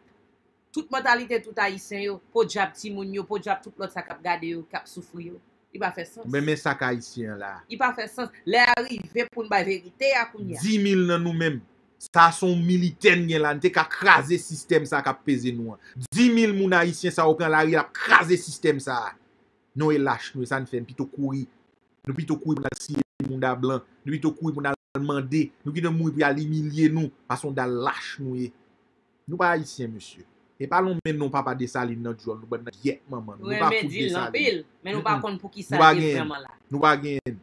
tout 0.75 0.91
mentalite 0.93 1.41
tout 1.45 1.57
a 1.61 1.69
isen 1.73 2.05
yo, 2.05 2.19
Po 2.33 2.45
djab 2.47 2.75
timoun 2.77 3.13
yo, 3.15 3.25
Po 3.29 3.39
djab 3.41 3.63
tout 3.65 3.75
lot 3.81 3.95
sa 3.95 4.05
kap 4.07 4.21
gade 4.25 4.53
yo, 4.55 4.65
kap 4.73 4.89
soufou 4.91 5.23
yo. 5.23 5.39
I 5.75 5.81
pa 5.83 5.91
fè 5.93 6.05
sens. 6.09 6.27
Mè 6.33 6.41
mè 6.45 6.55
sa 6.59 6.73
ka 6.79 6.91
isen 6.97 7.37
la. 7.41 7.59
I 7.69 7.77
pa 7.81 7.91
fè 7.97 8.09
sens. 8.11 8.33
Lè 8.49 8.65
arrive 8.73 9.29
pou 9.31 9.45
n'ba 9.45 9.61
verite 9.67 10.15
ya 10.15 10.25
koun 10.33 10.55
ya. 10.55 10.63
10 10.65 10.81
10.000 10.81 11.11
nan 11.13 11.27
nou 11.27 11.37
mèm. 11.37 11.61
Sa 11.99 12.29
son 12.31 12.55
militen 12.63 13.25
gen 13.27 13.43
lan, 13.43 13.59
te 13.59 13.73
ka 13.75 13.83
krasè 13.91 14.39
sistem 14.39 14.87
sa 14.87 15.03
kap 15.03 15.25
peze 15.27 15.51
nou 15.55 15.75
an. 15.75 15.83
10.000 16.15 16.55
moun 16.55 16.77
haisyen 16.77 17.15
sa 17.15 17.27
ou 17.27 17.35
pren 17.39 17.51
la 17.51 17.65
ri 17.67 17.75
ap 17.79 17.91
krasè 17.97 18.39
sistem 18.39 18.79
sa. 18.83 19.01
Nou 19.79 19.91
e 19.95 19.99
lache 19.99 20.37
nou, 20.37 20.47
sa 20.47 20.61
nou 20.63 20.71
fèm, 20.71 20.87
pito 20.87 21.09
kouri. 21.11 21.45
Nou 22.07 22.15
pito 22.17 22.39
kouri 22.39 22.61
pou 22.61 22.67
nan 22.67 22.79
siye 22.79 23.03
moun 23.27 23.43
da 23.43 23.51
blan. 23.59 23.83
Nou 24.07 24.15
pito 24.15 24.31
kouri 24.35 24.55
pou 24.55 24.65
nan 24.65 24.79
mande. 25.03 25.49
Nou 25.67 25.75
ki 25.75 25.83
nou 25.83 25.95
moun 25.95 26.15
pou 26.15 26.23
yal 26.23 26.39
emilye 26.39 26.87
nou. 26.95 27.11
Pason 27.31 27.55
da 27.55 27.67
lache 27.67 28.23
nou 28.23 28.39
e. 28.39 28.53
Nou 29.29 29.41
pa 29.41 29.53
haisyen, 29.57 29.91
monsye. 29.91 30.23
E 30.59 30.67
palon 30.67 30.97
men 31.07 31.15
non 31.15 31.29
nou 31.29 31.35
pa 31.35 31.45
pa 31.47 31.53
desaline 31.55 32.03
nan 32.03 32.17
jol, 32.19 32.41
nou 32.41 32.51
ba 32.51 32.59
nan 32.59 32.75
yek 32.83 33.05
maman. 33.07 33.37
Nou, 33.39 33.53
pa 33.55 33.69
foute 33.71 33.93
desaline. 33.93 34.65
Men 34.83 34.97
nou 34.97 35.07
pa 35.07 35.19
kon 35.23 35.37
pou 35.39 35.51
ki 35.55 35.63
saline 35.67 36.17
preman 36.17 36.43
la. 36.43 36.57
Nou 36.67 36.83
pa 36.83 36.97
gen. 36.99 37.37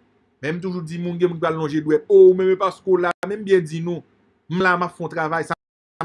Men 0.43 0.57
m 0.57 0.59
toujou 0.63 0.83
di 0.83 0.99
moun 0.99 1.15
gen 1.19 1.31
moun 1.31 1.39
kwa 1.39 1.53
lonje 1.55 1.79
dwe. 1.83 2.01
Ou 2.11 2.33
men 2.35 2.51
me 2.51 2.57
pas 2.59 2.75
ko 2.83 2.97
la, 2.99 3.13
men 3.27 3.43
bien 3.45 3.63
di 3.63 3.79
nou. 3.83 4.03
m 4.49 4.61
la 4.61 4.75
ma 4.77 4.89
fon 4.89 5.11
travay, 5.11 5.45
sa 5.47 5.55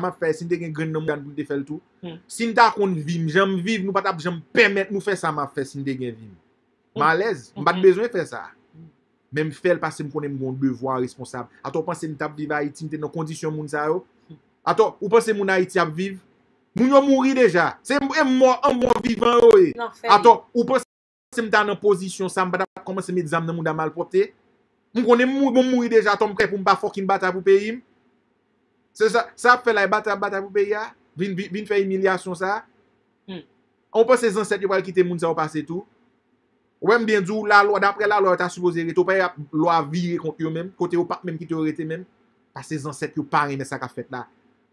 ma 0.00 0.12
fè, 0.14 0.32
sin 0.36 0.48
te 0.48 0.58
gen 0.60 0.72
gren 0.74 0.92
nan 0.94 1.04
mwen 1.04 1.24
pou 1.24 1.36
de 1.36 1.44
fèl 1.46 1.64
tou. 1.66 1.80
Mm. 2.04 2.20
Sin 2.30 2.54
ta 2.56 2.70
kon 2.74 2.94
vim, 2.94 3.26
jèm 3.30 3.58
viv, 3.64 3.84
nou 3.84 3.96
patap 3.96 4.20
jèm 4.22 4.38
pèmèt 4.54 4.92
nou 4.94 5.04
fè 5.04 5.16
sa 5.18 5.32
ma 5.34 5.48
fè 5.50 5.66
sin 5.68 5.84
te 5.86 5.96
gen 5.96 6.14
vim. 6.14 6.30
Hmm. 6.90 7.02
Ma 7.02 7.12
lez, 7.14 7.50
m 7.54 7.60
hmm. 7.60 7.66
bat 7.68 7.78
bezwen 7.82 8.10
fè 8.10 8.24
sa. 8.26 8.48
Hmm. 8.74 8.88
Men 9.30 9.50
m 9.50 9.54
fèl 9.54 9.78
pasè 9.82 10.02
m 10.02 10.10
konen 10.10 10.32
m 10.34 10.40
goun 10.40 10.56
devwa 10.58 10.96
responsab. 11.02 11.50
Ato, 11.66 11.82
panse 11.86 12.08
m 12.08 12.16
tap 12.18 12.34
viv 12.38 12.50
a 12.54 12.62
iti, 12.66 12.86
m 12.86 12.90
te 12.90 12.98
nan 13.00 13.12
kondisyon 13.12 13.54
moun 13.54 13.68
sa 13.70 13.86
yo. 13.90 14.02
Ato, 14.66 14.92
ou 14.98 15.10
panse 15.12 15.34
moun 15.36 15.52
a 15.52 15.60
iti 15.62 15.78
ap 15.82 15.92
viv? 15.94 16.18
Moun 16.74 16.90
yo 16.90 17.02
mouri 17.04 17.34
deja. 17.38 17.74
Se 17.86 17.98
m 18.00 18.34
mò, 18.40 18.56
m 18.72 18.82
mò 18.82 18.96
vivan 19.04 19.38
yo 19.38 19.52
e. 19.60 19.70
Non, 19.78 19.94
ato, 20.16 20.34
ou 20.54 20.66
panse 20.66 20.86
m 21.38 21.50
ta 21.52 21.62
nan 21.66 21.78
posisyon 21.78 22.32
sa, 22.32 22.46
m 22.46 22.56
patap 22.56 22.82
komanse 22.86 23.14
m 23.14 23.22
exam 23.22 23.46
nan 23.46 23.54
moun 23.54 23.66
da 23.66 23.76
malpropte? 23.76 24.32
M 24.96 25.04
konen 25.06 25.30
m 25.30 25.62
mouri 25.62 25.92
deja, 25.92 26.16
ato 26.16 26.26
m 26.26 26.34
kre 26.34 26.50
pou 26.50 26.58
m 26.58 26.66
pa 26.66 26.74
fokin 26.78 27.06
bata 27.06 27.30
pou 27.30 27.46
peyim? 27.46 27.78
Se 28.96 29.08
sa, 29.12 29.26
sa 29.38 29.54
ap 29.56 29.64
fè 29.66 29.74
la 29.74 29.84
e 29.86 29.90
bata 29.90 30.16
bata 30.18 30.40
pou 30.42 30.52
peyi 30.54 30.74
ya, 30.74 30.88
vin, 31.18 31.34
vin 31.36 31.66
fè 31.68 31.80
emilyasyon 31.82 32.38
sa, 32.38 32.60
mm. 33.30 33.42
an 33.96 34.06
pa 34.08 34.18
se 34.20 34.30
zanset 34.34 34.62
yo 34.62 34.70
pal 34.70 34.84
kite 34.86 35.04
moun 35.06 35.20
sa 35.20 35.30
ou 35.30 35.38
pase 35.38 35.62
tou, 35.66 35.86
wèm 36.82 37.06
bien 37.08 37.24
djou 37.24 37.46
la 37.48 37.62
lwa, 37.66 37.80
dapre 37.82 38.08
la 38.08 38.20
lwa 38.22 38.36
ta 38.40 38.50
supose 38.52 38.82
re, 38.82 38.94
tou 38.96 39.06
pa 39.08 39.18
ya 39.18 39.30
a 39.30 39.80
vire 39.86 40.18
kont 40.22 40.38
yo 40.42 40.52
men, 40.52 40.72
kote 40.78 40.98
yo 40.98 41.06
pat 41.08 41.24
men 41.26 41.38
kite 41.40 41.54
yo 41.54 41.64
rete 41.66 41.86
men, 41.86 42.06
pa 42.54 42.64
se 42.66 42.80
zanset 42.82 43.16
yo 43.18 43.24
pare 43.24 43.56
men 43.56 43.68
sa 43.68 43.78
ka 43.80 43.88
fèt 43.90 44.10
la. 44.12 44.26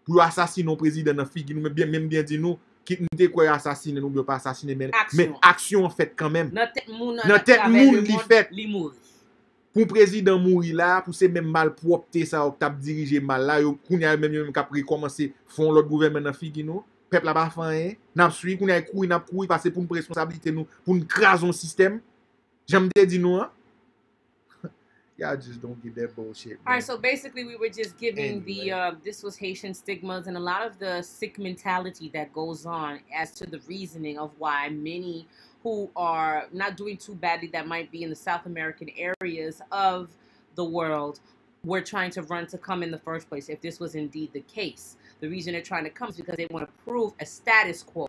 Pou 0.07 0.17
yo 0.17 0.23
asasine 0.23 0.71
ou 0.71 0.79
prezident 0.79 1.17
nan 1.17 1.27
figi 1.29 1.53
nou, 1.53 1.67
men 1.67 1.75
bien, 1.75 1.89
men 1.91 2.07
bien 2.09 2.25
di 2.25 2.39
nou, 2.41 2.57
ki 2.87 3.01
nou 3.03 3.19
te 3.19 3.27
kwe 3.29 3.49
asasine 3.51 3.99
nou, 3.99 4.09
yo 4.15 4.23
pa 4.25 4.39
asasine 4.39 4.75
men, 4.79 4.93
aksyon. 4.95 5.17
men 5.19 5.49
aksyon 5.49 5.91
fèt 5.93 6.15
kan. 6.17 6.31
Nan 6.31 6.71
tet 6.73 6.87
moun, 6.87 7.19
nan 7.19 7.43
tet 7.43 7.67
moun 7.67 7.99
li 8.07 8.15
fèt. 8.29 8.55
Li 8.55 8.69
mouri. 8.71 8.95
Pou 9.77 9.85
prezident 9.85 10.41
mouri 10.41 10.71
la, 10.73 11.03
pou 11.05 11.13
se 11.13 11.27
mèm 11.29 11.45
mal 11.53 11.69
propte 11.77 12.23
sa, 12.25 12.39
ou 12.47 12.55
tap 12.57 12.79
dirije 12.81 13.19
mal 13.21 13.43
la, 13.45 13.59
yo 13.61 13.75
koun 13.85 14.01
ya 14.01 14.15
mèm 14.17 14.31
mèm 14.33 14.47
kapri 14.55 14.81
komanse 14.81 15.27
fon 15.53 15.69
lòt 15.75 15.85
gouvermen 15.85 16.25
nan 16.25 16.33
nou. 16.65 16.81
Pep 17.13 17.23
la 17.23 17.35
ba 17.37 17.45
fanyen, 17.53 17.93
nap 18.17 18.33
sui, 18.33 18.57
koun 18.57 18.73
ay 18.73 18.81
koui, 18.87 19.05
nap 19.07 19.29
koui, 19.29 19.45
pase 19.45 19.69
pou 19.69 19.85
m 19.85 19.87
presponsabilite 19.87 20.49
nou, 20.49 20.65
pou 20.81 20.97
m 20.97 21.03
krazon 21.05 21.53
sistem. 21.53 22.01
Jam 22.65 22.89
de 22.89 23.05
di 23.05 23.19
nou, 23.21 23.37
an? 23.37 23.53
Y'all 25.21 25.37
just 25.37 25.61
don't 25.61 25.77
give 25.83 25.93
that 25.93 26.15
bullshit. 26.15 26.57
Alright, 26.65 26.83
so 26.83 26.97
basically 26.97 27.45
we 27.45 27.55
were 27.55 27.69
just 27.69 27.99
giving 27.99 28.43
the, 28.45 28.71
uh, 28.71 28.91
this 29.05 29.21
was 29.21 29.37
Haitian 29.37 29.75
stigmas 29.75 30.25
and 30.25 30.37
a 30.37 30.39
lot 30.39 30.65
of 30.65 30.79
the 30.79 31.03
sick 31.03 31.37
mentality 31.37 32.09
that 32.15 32.33
goes 32.33 32.65
on 32.65 32.99
as 33.13 33.29
to 33.33 33.45
the 33.45 33.61
reasoning 33.69 34.17
of 34.17 34.31
why 34.39 34.69
many 34.69 35.27
who 35.67 35.91
are 35.97 36.47
not 36.53 36.77
doing 36.77 36.95
too 36.95 37.13
badly 37.13 37.49
that 37.49 37.67
might 37.67 37.91
be 37.91 38.01
in 38.01 38.09
the 38.09 38.15
South 38.15 38.45
American 38.45 38.89
areas 38.97 39.61
of 39.69 40.09
the 40.55 40.63
world 40.63 41.19
were 41.65 41.81
trying 41.81 42.09
to 42.09 42.21
run 42.21 42.47
to 42.47 42.57
come 42.57 42.83
in 42.83 42.89
the 42.89 42.97
first 42.97 43.27
place, 43.27 43.49
if 43.49 43.59
this 43.59 43.77
was 43.77 43.93
indeed 43.93 44.31
the 44.31 44.39
case. 44.41 44.95
The 45.19 45.27
reason 45.27 45.51
they're 45.51 45.61
trying 45.61 45.83
to 45.83 45.89
come 45.89 46.07
is 46.07 46.15
because 46.15 46.37
they 46.37 46.47
want 46.51 46.65
to 46.65 46.83
prove 46.85 47.11
a 47.19 47.25
status 47.25 47.83
quo. 47.83 48.07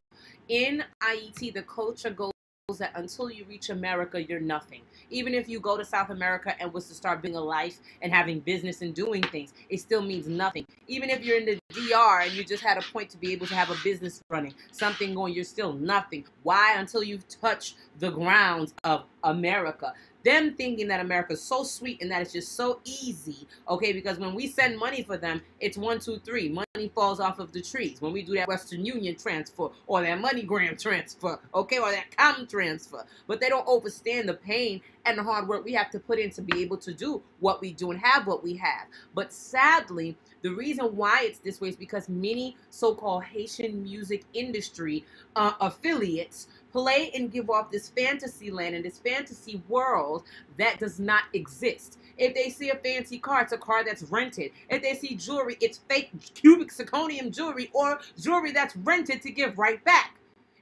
In 0.49 0.85
Ayiti, 1.03 1.53
the 1.53 1.63
culture 1.63 2.11
goes 2.11 2.31
that 2.77 2.93
until 2.97 3.31
you 3.31 3.47
reach 3.47 3.71
America, 3.71 4.23
you're 4.23 4.41
nothing. 4.41 4.83
Even 5.09 5.33
if 5.33 5.49
you 5.49 5.59
go 5.59 5.79
to 5.79 5.85
South 5.87 6.11
America 6.11 6.55
and 6.61 6.71
was 6.71 6.87
to 6.89 6.95
start 6.95 7.23
being 7.23 7.35
a 7.35 7.41
life 7.41 7.79
and 8.03 8.13
having 8.13 8.41
business 8.41 8.83
and 8.83 8.95
doing 8.95 9.23
things, 9.23 9.55
it 9.71 9.81
still 9.81 10.03
means 10.03 10.29
nothing. 10.29 10.67
Even 10.87 11.09
if 11.09 11.25
you're 11.25 11.39
in 11.39 11.47
the 11.47 11.59
DR 11.71 12.21
and 12.25 12.33
you 12.35 12.45
just 12.45 12.63
had 12.63 12.77
a 12.77 12.83
point 12.93 13.09
to 13.09 13.17
be 13.17 13.33
able 13.33 13.47
to 13.47 13.55
have 13.55 13.71
a 13.71 13.77
business 13.83 14.21
running, 14.29 14.53
something 14.71 15.15
going, 15.15 15.33
you're 15.33 15.45
still 15.45 15.73
nothing. 15.73 16.27
Why? 16.43 16.75
Until 16.77 17.03
you've 17.03 17.27
touched 17.27 17.77
the 18.01 18.11
grounds 18.11 18.75
of 18.85 19.05
America 19.25 19.95
them 20.25 20.53
thinking 20.55 20.89
that 20.89 21.01
America 21.01 21.35
is 21.35 21.43
so 21.43 21.63
sweet 21.63 22.03
and 22.03 22.11
that 22.11 22.21
it's 22.21 22.33
just 22.33 22.55
so 22.55 22.81
easy, 22.85 23.47
okay? 23.69 23.93
Because 23.93 24.19
when 24.19 24.35
we 24.35 24.49
send 24.49 24.77
money 24.77 25.03
for 25.03 25.17
them, 25.17 25.41
it's 25.61 25.79
one, 25.79 26.01
two, 26.01 26.19
three. 26.19 26.49
Money 26.49 26.67
falls 26.87 27.19
off 27.19 27.41
of 27.41 27.51
the 27.51 27.61
trees. 27.61 28.01
When 28.01 28.13
we 28.13 28.23
do 28.23 28.35
that 28.35 28.47
Western 28.47 28.85
Union 28.85 29.17
transfer 29.17 29.71
or 29.89 30.03
that 30.03 30.21
MoneyGram 30.21 30.81
transfer, 30.81 31.41
okay, 31.53 31.79
or 31.79 31.91
that 31.91 32.17
CAM 32.17 32.47
transfer, 32.47 33.05
but 33.27 33.41
they 33.41 33.49
don't 33.49 33.67
understand 33.67 34.29
the 34.29 34.35
pain 34.35 34.81
and 35.05 35.19
the 35.19 35.25
hard 35.25 35.49
work 35.49 35.65
we 35.65 35.73
have 35.73 35.91
to 35.91 35.99
put 35.99 36.21
in 36.21 36.31
to 36.31 36.43
be 36.43 36.61
able 36.61 36.77
to 36.77 36.93
do 36.93 37.21
what 37.41 37.61
we 37.61 37.73
do 37.73 37.91
and 37.91 37.99
have 38.01 38.27
what 38.29 38.45
we 38.45 38.55
have. 38.57 38.87
But 39.15 39.33
sadly, 39.33 40.17
the 40.43 40.51
reason 40.51 40.95
why 40.95 41.23
it's 41.25 41.41
this 41.41 41.61
way 41.61 41.71
is 41.71 41.77
because 41.77 42.09
many 42.09 42.57
so-called 42.71 43.25
Haitian 43.25 43.83
music 43.83 44.25
industry 44.35 45.05
uh, 45.35 45.53
affiliates 45.61 46.47
play 46.73 47.11
and 47.15 47.31
give 47.31 47.51
off 47.51 47.71
this 47.71 47.89
fantasy 47.89 48.51
land 48.51 48.75
and 48.75 48.85
this 48.85 48.99
fantasy 48.99 49.63
world 49.69 50.25
that 50.57 50.79
does 50.79 50.99
not 50.99 51.25
exist. 51.33 51.99
If 52.17 52.35
they 52.35 52.51
see 52.51 52.71
a 52.71 52.77
fancy 52.77 53.19
car, 53.19 53.43
it's 53.43 53.53
a 53.53 53.59
car 53.59 53.85
that's 53.85 54.03
rented. 54.05 54.51
If 54.69 54.83
they 54.83 54.95
see 54.95 55.15
jewelry, 55.15 55.57
it's 55.61 55.79
fake 55.89 56.11
cubic 56.35 56.71
zirconium 56.71 57.35
jewelry 57.35 57.71
or 57.73 58.01
jewelry 58.19 58.53
that's 58.53 58.77
rented 58.77 59.23
to 59.23 59.31
give 59.31 59.57
right 59.59 59.83
back 59.85 60.18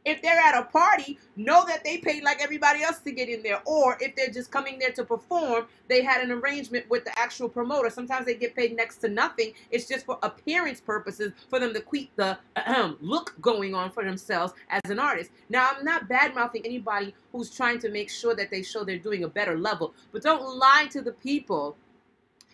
if 0.06 0.22
they're 0.22 0.40
at 0.40 0.56
a 0.56 0.62
party, 0.62 1.18
know 1.36 1.66
that 1.66 1.84
they 1.84 1.98
paid 1.98 2.22
like 2.22 2.40
everybody 2.40 2.82
else 2.82 3.00
to 3.00 3.12
get 3.12 3.28
in 3.28 3.42
there. 3.42 3.60
Or 3.66 3.98
if 4.00 4.16
they're 4.16 4.30
just 4.30 4.50
coming 4.50 4.78
there 4.78 4.92
to 4.92 5.04
perform, 5.04 5.66
they 5.88 6.02
had 6.02 6.22
an 6.22 6.30
arrangement 6.30 6.88
with 6.88 7.04
the 7.04 7.18
actual 7.18 7.48
promoter. 7.48 7.90
Sometimes 7.90 8.24
they 8.24 8.36
get 8.36 8.54
paid 8.54 8.74
next 8.74 8.98
to 8.98 9.08
nothing. 9.08 9.52
It's 9.70 9.86
just 9.86 10.06
for 10.06 10.18
appearance 10.22 10.80
purposes 10.80 11.32
for 11.50 11.58
them 11.58 11.74
to 11.74 11.80
keep 11.80 12.14
the 12.16 12.38
look 13.00 13.34
going 13.42 13.74
on 13.74 13.90
for 13.90 14.04
themselves 14.04 14.54
as 14.70 14.90
an 14.90 14.98
artist. 14.98 15.30
Now, 15.50 15.70
I'm 15.76 15.84
not 15.84 16.08
bad 16.08 16.34
mouthing 16.34 16.62
anybody 16.64 17.14
who's 17.32 17.50
trying 17.50 17.80
to 17.80 17.90
make 17.90 18.08
sure 18.08 18.34
that 18.36 18.50
they 18.50 18.62
show 18.62 18.84
they're 18.84 18.98
doing 18.98 19.24
a 19.24 19.28
better 19.28 19.58
level, 19.58 19.92
but 20.12 20.22
don't 20.22 20.56
lie 20.56 20.86
to 20.92 21.02
the 21.02 21.12
people 21.12 21.76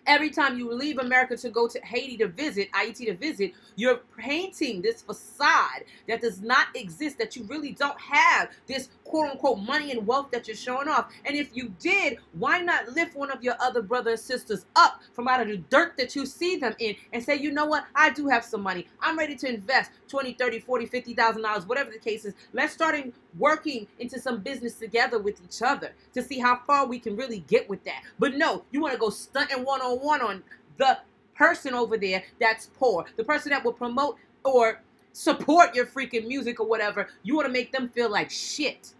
Every 0.06 0.30
time 0.30 0.58
you 0.58 0.72
leave 0.72 0.98
America 0.98 1.36
to 1.36 1.50
go 1.50 1.68
to 1.68 1.80
Haiti 1.80 2.16
to 2.18 2.28
visit, 2.28 2.68
Haiti 2.74 3.06
to 3.06 3.14
visit, 3.14 3.52
you're 3.76 4.00
painting 4.18 4.82
this 4.82 5.02
facade 5.02 5.84
that 6.08 6.20
does 6.20 6.40
not 6.40 6.66
exist, 6.74 7.18
that 7.18 7.36
you 7.36 7.44
really 7.44 7.72
don't 7.72 8.00
have 8.00 8.50
this 8.66 8.88
quote 9.04 9.30
unquote 9.30 9.60
money 9.60 9.92
and 9.92 10.06
wealth 10.06 10.30
that 10.32 10.48
you're 10.48 10.56
showing 10.56 10.88
off. 10.88 11.12
And 11.24 11.36
if 11.36 11.50
you 11.54 11.72
did, 11.78 12.18
why 12.32 12.60
not 12.60 12.88
lift 12.88 13.16
one 13.16 13.30
of 13.30 13.42
your 13.44 13.54
other 13.60 13.82
brothers 13.82 14.20
and 14.20 14.20
sisters 14.20 14.66
up 14.74 15.00
from 15.12 15.28
out 15.28 15.40
of 15.40 15.48
the 15.48 15.58
dirt 15.58 15.96
that 15.98 16.16
you 16.16 16.26
see 16.26 16.56
them 16.56 16.74
in 16.80 16.96
and 17.12 17.22
say, 17.22 17.36
you 17.36 17.52
know 17.52 17.66
what, 17.66 17.84
I 17.94 18.10
do 18.10 18.28
have 18.28 18.44
some 18.44 18.62
money. 18.62 18.88
I'm 19.00 19.16
ready 19.16 19.36
to 19.36 19.48
invest 19.48 19.92
20, 20.12 20.34
30, 20.34 20.60
40, 20.60 20.84
50,000 20.84 21.40
dollars, 21.42 21.66
whatever 21.66 21.90
the 21.90 21.98
case 21.98 22.26
is. 22.26 22.34
Let's 22.52 22.74
start 22.74 23.02
working 23.38 23.86
into 23.98 24.20
some 24.20 24.40
business 24.40 24.74
together 24.74 25.18
with 25.18 25.40
each 25.42 25.62
other 25.62 25.92
to 26.12 26.22
see 26.22 26.38
how 26.38 26.60
far 26.66 26.86
we 26.86 26.98
can 26.98 27.16
really 27.16 27.40
get 27.48 27.66
with 27.66 27.82
that. 27.84 28.02
But 28.18 28.34
no, 28.34 28.64
you 28.70 28.82
want 28.82 28.92
to 28.92 28.98
go 28.98 29.08
stunting 29.08 29.64
one 29.64 29.80
on 29.80 29.98
one 30.00 30.20
on 30.20 30.42
the 30.76 30.98
person 31.34 31.72
over 31.72 31.96
there 31.96 32.24
that's 32.38 32.66
poor, 32.78 33.06
the 33.16 33.24
person 33.24 33.50
that 33.52 33.64
will 33.64 33.72
promote 33.72 34.18
or 34.44 34.82
support 35.14 35.74
your 35.74 35.86
freaking 35.86 36.28
music 36.28 36.60
or 36.60 36.66
whatever. 36.66 37.08
You 37.22 37.34
want 37.34 37.46
to 37.46 37.52
make 37.52 37.72
them 37.72 37.88
feel 37.88 38.10
like 38.10 38.30
shit. 38.30 38.92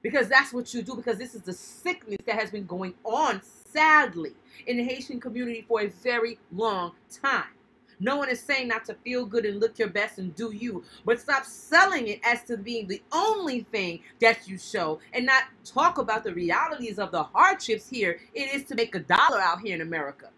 Because 0.00 0.28
that's 0.28 0.52
what 0.52 0.72
you 0.72 0.82
do, 0.82 0.94
because 0.94 1.18
this 1.18 1.34
is 1.34 1.42
the 1.42 1.52
sickness 1.52 2.18
that 2.26 2.36
has 2.38 2.52
been 2.52 2.66
going 2.66 2.94
on, 3.02 3.42
sadly, 3.42 4.34
in 4.64 4.76
the 4.76 4.84
Haitian 4.84 5.18
community 5.18 5.64
for 5.66 5.80
a 5.80 5.88
very 5.88 6.38
long 6.52 6.92
time. 7.10 7.55
No 8.00 8.16
one 8.16 8.28
is 8.30 8.40
saying 8.40 8.68
not 8.68 8.84
to 8.86 8.94
feel 8.94 9.26
good 9.26 9.46
and 9.46 9.60
look 9.60 9.78
your 9.78 9.88
best 9.88 10.18
and 10.18 10.34
do 10.34 10.52
you, 10.52 10.84
but 11.04 11.20
stop 11.20 11.44
selling 11.44 12.08
it 12.08 12.20
as 12.24 12.42
to 12.44 12.56
being 12.56 12.88
the 12.88 13.02
only 13.12 13.62
thing 13.72 14.00
that 14.20 14.48
you 14.48 14.58
show 14.58 15.00
and 15.12 15.26
not 15.26 15.44
talk 15.64 15.98
about 15.98 16.24
the 16.24 16.34
realities 16.34 16.98
of 16.98 17.10
the 17.12 17.22
hardships 17.24 17.88
here 17.88 18.20
it 18.34 18.54
is 18.54 18.64
to 18.64 18.74
make 18.74 18.94
a 18.94 19.00
dollar 19.00 19.40
out 19.40 19.60
here 19.60 19.74
in 19.74 19.80
America 19.80 20.28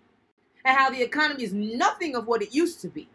and 0.65 0.77
how 0.77 0.91
the 0.91 1.03
economy 1.03 1.45
is 1.45 1.53
nothing 1.55 2.17
of 2.17 2.27
what 2.27 2.43
it 2.43 2.55
used 2.55 2.81
to 2.83 2.89
be 2.89 3.09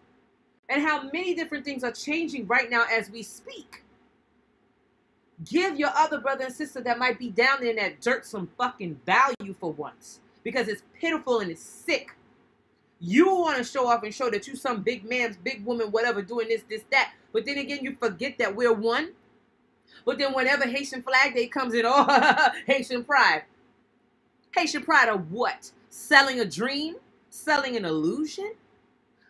and 0.70 0.82
how 0.84 1.04
many 1.14 1.36
different 1.36 1.66
things 1.66 1.84
are 1.84 1.92
changing 1.92 2.48
right 2.48 2.70
now 2.70 2.86
as 2.92 3.10
we 3.10 3.24
speak. 3.24 3.84
Give 5.46 5.78
your 5.80 5.92
other 5.96 6.20
brother 6.20 6.46
and 6.46 6.54
sister 6.54 6.82
that 6.82 7.00
might 7.00 7.20
be 7.20 7.30
down 7.30 7.60
there 7.62 7.72
in 7.72 7.78
that 7.78 8.02
dirt 8.02 8.26
some 8.26 8.50
fucking 8.58 9.00
value 9.06 9.56
for 9.60 9.72
once 9.74 10.20
because 10.44 10.68
it's 10.68 10.84
pitiful 11.00 11.40
and 11.40 11.52
it's 11.52 11.62
sick. 11.64 12.16
You 13.06 13.36
want 13.36 13.58
to 13.58 13.66
show 13.66 13.86
off 13.86 14.04
and 14.04 14.14
show 14.14 14.30
that 14.30 14.48
you 14.48 14.56
some 14.56 14.82
big 14.82 15.04
man's 15.04 15.36
big 15.36 15.66
woman, 15.66 15.92
whatever, 15.92 16.22
doing 16.22 16.48
this, 16.48 16.64
this, 16.70 16.84
that. 16.90 17.12
But 17.34 17.46
then 17.46 17.58
again, 17.58 17.80
you 17.82 17.98
forget 18.00 18.38
that 18.38 18.56
we're 18.56 18.72
one. 18.72 19.12
But 20.06 20.20
then 20.20 20.34
whenever 20.34 20.66
Haitian 20.66 21.04
Flag 21.04 21.36
Day 21.36 21.48
comes 21.48 21.74
in, 21.74 21.84
oh, 21.86 22.50
Haitian 22.66 23.04
pride. 23.04 23.44
Haitian 24.56 24.84
pride 24.84 25.10
of 25.10 25.34
what? 25.34 25.70
Selling 25.90 26.40
a 26.40 26.46
dream? 26.46 26.96
Selling 27.30 27.76
an 27.76 27.84
illusion? 27.84 28.54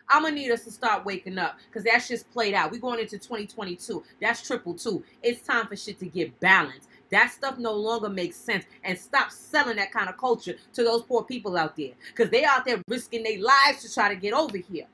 I'm 0.08 0.22
gonna 0.22 0.36
need 0.36 0.52
us 0.52 0.62
to 0.64 0.70
start 0.70 1.04
waking 1.04 1.38
up 1.38 1.56
because 1.66 1.82
that's 1.82 2.06
just 2.06 2.30
played 2.30 2.54
out. 2.54 2.70
We're 2.70 2.78
going 2.78 3.00
into 3.00 3.18
2022. 3.18 4.04
That's 4.20 4.46
triple 4.46 4.74
two. 4.74 5.02
It's 5.20 5.44
time 5.44 5.66
for 5.66 5.74
shit 5.74 5.98
to 5.98 6.06
get 6.06 6.38
balanced. 6.38 6.88
That 7.14 7.30
stuff 7.30 7.58
no 7.58 7.72
longer 7.72 8.08
makes 8.08 8.34
sense. 8.34 8.64
And 8.82 8.98
stop 8.98 9.30
selling 9.30 9.76
that 9.76 9.92
kind 9.92 10.08
of 10.08 10.16
culture 10.16 10.56
to 10.72 10.82
those 10.82 11.02
poor 11.02 11.22
people 11.22 11.56
out 11.56 11.76
there. 11.76 11.92
Because 12.08 12.28
they 12.28 12.44
out 12.44 12.64
there 12.64 12.82
risking 12.88 13.22
their 13.22 13.38
lives 13.40 13.82
to 13.82 13.94
try 13.94 14.08
to 14.12 14.16
get 14.16 14.34
over 14.34 14.58
here. 14.58 14.86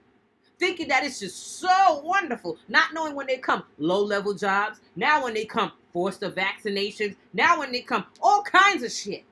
Thinking 0.58 0.88
that 0.88 1.02
it's 1.02 1.20
just 1.20 1.58
so 1.60 2.02
wonderful. 2.04 2.58
Not 2.68 2.92
knowing 2.92 3.14
when 3.14 3.26
they 3.26 3.38
come 3.38 3.62
low 3.78 4.04
level 4.04 4.34
jobs. 4.34 4.80
Now 4.96 5.24
when 5.24 5.32
they 5.32 5.46
come 5.46 5.72
forced 5.94 6.22
of 6.22 6.34
vaccinations. 6.34 7.16
Now 7.32 7.58
when 7.58 7.72
they 7.72 7.80
come 7.80 8.04
all 8.22 8.42
kinds 8.42 8.82
of 8.82 8.92
shit. 8.92 9.24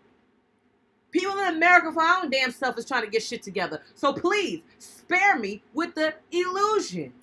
People 1.10 1.38
in 1.40 1.56
America 1.56 1.92
for 1.92 2.02
our 2.02 2.24
own 2.24 2.30
damn 2.30 2.52
self 2.52 2.78
is 2.78 2.86
trying 2.86 3.04
to 3.04 3.10
get 3.10 3.22
shit 3.22 3.42
together. 3.42 3.82
So 3.96 4.14
please 4.14 4.62
spare 4.78 5.38
me 5.38 5.62
with 5.74 5.94
the 5.94 6.14
illusions. 6.32 7.17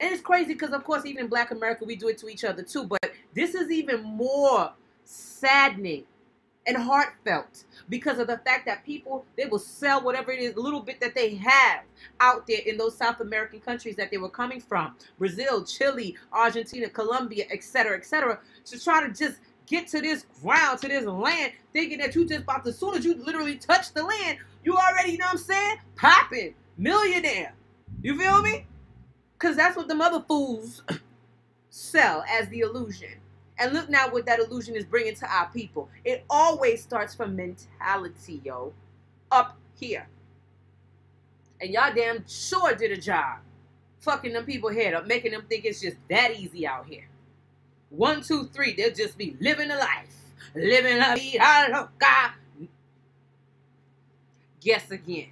And 0.00 0.12
it's 0.12 0.22
crazy 0.22 0.54
because, 0.54 0.70
of 0.70 0.82
course, 0.84 1.04
even 1.04 1.24
in 1.24 1.28
Black 1.28 1.50
America, 1.50 1.84
we 1.84 1.94
do 1.94 2.08
it 2.08 2.18
to 2.18 2.28
each 2.28 2.42
other 2.44 2.62
too. 2.62 2.84
But 2.84 3.12
this 3.34 3.54
is 3.54 3.70
even 3.70 4.02
more 4.02 4.72
saddening 5.04 6.04
and 6.66 6.76
heartfelt 6.76 7.64
because 7.88 8.18
of 8.18 8.26
the 8.26 8.38
fact 8.38 8.66
that 8.66 8.84
people 8.84 9.24
they 9.36 9.46
will 9.46 9.58
sell 9.58 10.02
whatever 10.02 10.30
it 10.30 10.40
is, 10.40 10.54
a 10.56 10.60
little 10.60 10.80
bit 10.80 11.00
that 11.00 11.14
they 11.14 11.34
have 11.34 11.82
out 12.20 12.46
there 12.46 12.60
in 12.66 12.76
those 12.76 12.96
South 12.96 13.20
American 13.20 13.60
countries 13.60 13.96
that 13.96 14.10
they 14.10 14.18
were 14.18 14.28
coming 14.28 14.60
from, 14.60 14.94
Brazil, 15.18 15.64
Chile, 15.64 16.16
Argentina, 16.32 16.88
Colombia, 16.88 17.44
etc., 17.50 17.96
etc., 17.96 18.38
to 18.66 18.82
try 18.82 19.06
to 19.06 19.12
just 19.12 19.38
get 19.66 19.86
to 19.88 20.00
this 20.00 20.26
ground, 20.42 20.78
to 20.80 20.88
this 20.88 21.04
land, 21.04 21.52
thinking 21.72 21.98
that 21.98 22.14
you 22.14 22.26
just 22.26 22.42
about 22.42 22.64
to, 22.64 22.70
as 22.70 22.78
soon 22.78 22.94
as 22.94 23.04
you 23.04 23.14
literally 23.14 23.56
touch 23.56 23.92
the 23.92 24.02
land, 24.02 24.38
you 24.64 24.76
already, 24.76 25.12
you 25.12 25.18
know 25.18 25.26
what 25.26 25.34
I'm 25.34 25.38
saying? 25.38 25.76
Popping, 25.96 26.54
millionaire. 26.76 27.54
You 28.02 28.18
feel 28.18 28.42
me? 28.42 28.66
Because 29.40 29.56
that's 29.56 29.76
what 29.76 29.88
the 29.88 29.94
mother 29.94 30.22
fools 30.28 30.82
sell 31.70 32.22
as 32.28 32.48
the 32.50 32.60
illusion. 32.60 33.14
And 33.58 33.72
look 33.72 33.88
now 33.88 34.10
what 34.10 34.26
that 34.26 34.38
illusion 34.38 34.76
is 34.76 34.84
bringing 34.84 35.14
to 35.16 35.26
our 35.26 35.48
people. 35.48 35.88
It 36.04 36.24
always 36.28 36.82
starts 36.82 37.14
from 37.14 37.36
mentality, 37.36 38.42
yo. 38.44 38.74
Up 39.32 39.56
here. 39.78 40.06
And 41.60 41.70
y'all 41.70 41.94
damn 41.94 42.26
sure 42.26 42.74
did 42.74 42.90
a 42.90 42.96
job 42.96 43.38
fucking 44.00 44.32
them 44.32 44.44
people 44.44 44.70
head 44.70 44.94
up, 44.94 45.06
making 45.06 45.32
them 45.32 45.44
think 45.48 45.64
it's 45.64 45.80
just 45.80 45.96
that 46.08 46.32
easy 46.36 46.66
out 46.66 46.86
here. 46.86 47.06
One, 47.90 48.22
two, 48.22 48.46
three, 48.46 48.74
they'll 48.74 48.94
just 48.94 49.16
be 49.16 49.36
living 49.40 49.70
a 49.70 49.76
life. 49.76 50.16
Living 50.54 50.98
la 50.98 51.14
vida 51.14 51.68
loca. 51.70 52.34
Guess 54.60 54.90
again. 54.90 55.28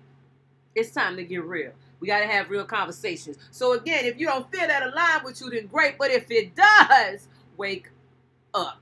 It's 0.75 0.91
time 0.91 1.17
to 1.17 1.25
get 1.25 1.45
real. 1.45 1.73
We 2.01 2.07
got 2.07 2.21
to 2.21 2.27
have 2.27 2.51
real 2.51 2.65
conversations. 2.65 3.37
So, 3.51 3.73
again, 3.73 4.05
if 4.05 4.19
you 4.19 4.27
don't 4.27 4.51
feel 4.51 4.67
that 4.67 4.83
align 4.83 5.25
with 5.25 5.41
you, 5.41 5.51
then 5.51 5.67
great. 5.67 5.99
But 5.99 6.11
if 6.11 6.31
it 6.31 6.55
does, 6.55 7.29
wake 7.57 7.91
up. 8.55 8.81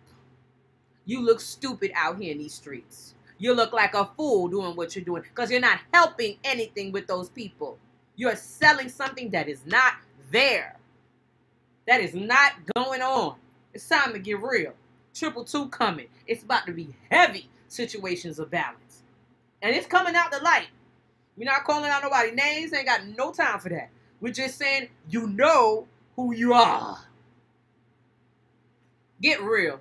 You 1.04 1.24
look 1.24 1.40
stupid 1.40 1.92
out 1.94 2.20
here 2.20 2.32
in 2.32 2.38
these 2.38 2.54
streets. 2.54 3.14
You 3.38 3.54
look 3.54 3.72
like 3.72 3.94
a 3.94 4.10
fool 4.16 4.48
doing 4.48 4.76
what 4.76 4.96
you're 4.96 5.04
doing 5.04 5.22
because 5.22 5.50
you're 5.50 5.60
not 5.60 5.80
helping 5.92 6.36
anything 6.42 6.90
with 6.90 7.06
those 7.06 7.28
people. 7.28 7.78
You're 8.16 8.36
selling 8.36 8.88
something 8.88 9.30
that 9.30 9.48
is 9.48 9.60
not 9.66 9.94
there, 10.30 10.76
that 11.86 12.00
is 12.00 12.14
not 12.14 12.52
going 12.74 13.02
on. 13.02 13.36
It's 13.74 13.88
time 13.88 14.14
to 14.14 14.18
get 14.18 14.42
real. 14.42 14.72
Triple 15.14 15.44
two 15.44 15.68
coming. 15.68 16.06
It's 16.26 16.42
about 16.42 16.66
to 16.66 16.72
be 16.72 16.94
heavy 17.10 17.48
situations 17.68 18.38
of 18.38 18.50
balance. 18.50 19.02
And 19.62 19.74
it's 19.74 19.86
coming 19.86 20.14
out 20.14 20.30
the 20.30 20.38
light. 20.38 20.68
We're 21.37 21.45
not 21.45 21.64
calling 21.64 21.91
out 21.91 22.03
nobody 22.03 22.32
names. 22.32 22.72
Ain't 22.72 22.87
got 22.87 23.07
no 23.07 23.32
time 23.32 23.59
for 23.59 23.68
that. 23.68 23.91
We're 24.20 24.32
just 24.32 24.59
saying 24.59 24.89
you 25.09 25.26
know 25.26 25.87
who 26.16 26.34
you 26.34 26.55
are. 26.55 26.99
Get 29.20 29.43
real. 29.43 29.80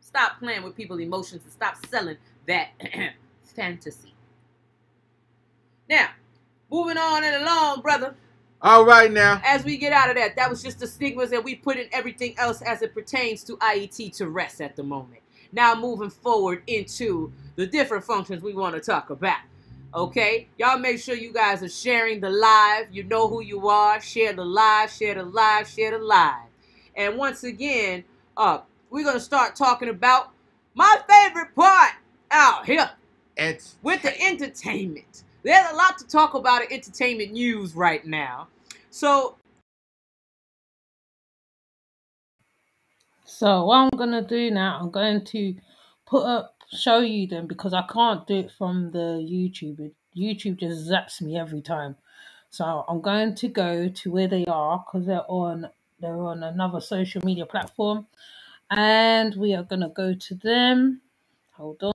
Stop 0.00 0.38
playing 0.38 0.62
with 0.62 0.76
people's 0.76 1.00
emotions 1.00 1.42
and 1.44 1.52
stop 1.52 1.76
selling 1.86 2.16
that 2.46 2.70
fantasy. 3.44 4.14
Now, 5.88 6.08
moving 6.70 6.98
on 6.98 7.24
and 7.24 7.42
along, 7.42 7.80
brother. 7.82 8.14
All 8.60 8.84
right 8.84 9.10
now. 9.10 9.40
As 9.44 9.64
we 9.64 9.76
get 9.76 9.92
out 9.92 10.08
of 10.08 10.16
that, 10.16 10.36
that 10.36 10.48
was 10.48 10.62
just 10.62 10.78
the 10.78 10.86
stigmas 10.86 11.30
that 11.30 11.42
we 11.42 11.54
put 11.54 11.76
in 11.76 11.88
everything 11.92 12.34
else 12.38 12.62
as 12.62 12.80
it 12.82 12.94
pertains 12.94 13.42
to 13.44 13.56
Ayiti 13.56 14.14
to 14.16 14.28
rest 14.28 14.60
at 14.60 14.76
the 14.76 14.82
moment. 14.82 15.20
Now 15.50 15.74
moving 15.74 16.10
forward 16.10 16.62
into 16.66 17.32
the 17.56 17.66
different 17.66 18.04
functions 18.04 18.42
we 18.42 18.54
want 18.54 18.74
to 18.74 18.80
talk 18.80 19.10
about. 19.10 19.40
Okay, 19.94 20.48
y'all 20.56 20.78
make 20.78 20.98
sure 20.98 21.14
you 21.14 21.34
guys 21.34 21.62
are 21.62 21.68
sharing 21.68 22.20
the 22.20 22.30
live. 22.30 22.86
You 22.90 23.04
know 23.04 23.28
who 23.28 23.42
you 23.42 23.68
are. 23.68 24.00
Share 24.00 24.32
the 24.32 24.44
live, 24.44 24.90
share 24.90 25.14
the 25.14 25.22
live, 25.22 25.68
share 25.68 25.90
the 25.90 25.98
live. 25.98 26.48
And 26.96 27.18
once 27.18 27.44
again, 27.44 28.04
uh, 28.38 28.60
we're 28.88 29.04
gonna 29.04 29.20
start 29.20 29.54
talking 29.54 29.90
about 29.90 30.30
my 30.74 30.98
favorite 31.06 31.54
part 31.54 31.92
out 32.30 32.64
here. 32.64 32.90
It's 33.36 33.76
with 33.82 34.00
the 34.00 34.18
entertainment. 34.22 35.24
There's 35.42 35.70
a 35.70 35.76
lot 35.76 35.98
to 35.98 36.06
talk 36.06 36.32
about 36.32 36.62
in 36.62 36.72
entertainment 36.72 37.32
news 37.32 37.74
right 37.74 38.06
now. 38.06 38.48
So 38.88 39.36
So 43.26 43.64
what 43.66 43.76
I'm 43.76 43.90
gonna 43.90 44.22
do 44.22 44.50
now, 44.50 44.78
I'm 44.80 44.90
going 44.90 45.24
to 45.26 45.54
put 46.06 46.24
up 46.24 46.51
show 46.72 47.00
you 47.00 47.26
them 47.26 47.46
because 47.46 47.74
I 47.74 47.82
can't 47.82 48.26
do 48.26 48.36
it 48.36 48.50
from 48.50 48.90
the 48.92 49.20
YouTube. 49.22 49.92
YouTube 50.16 50.58
just 50.58 50.88
zaps 50.90 51.20
me 51.20 51.38
every 51.38 51.62
time. 51.62 51.96
So 52.50 52.84
I'm 52.88 53.00
going 53.00 53.34
to 53.36 53.48
go 53.48 53.88
to 53.88 54.10
where 54.10 54.28
they 54.28 54.44
are 54.46 54.84
because 54.84 55.06
they're 55.06 55.24
on 55.28 55.68
they're 56.00 56.16
on 56.20 56.42
another 56.42 56.80
social 56.80 57.22
media 57.24 57.46
platform, 57.46 58.06
and 58.70 59.34
we 59.36 59.54
are 59.54 59.62
gonna 59.62 59.88
go 59.88 60.14
to 60.14 60.34
them. 60.34 61.00
Hold 61.52 61.82
on. 61.82 61.92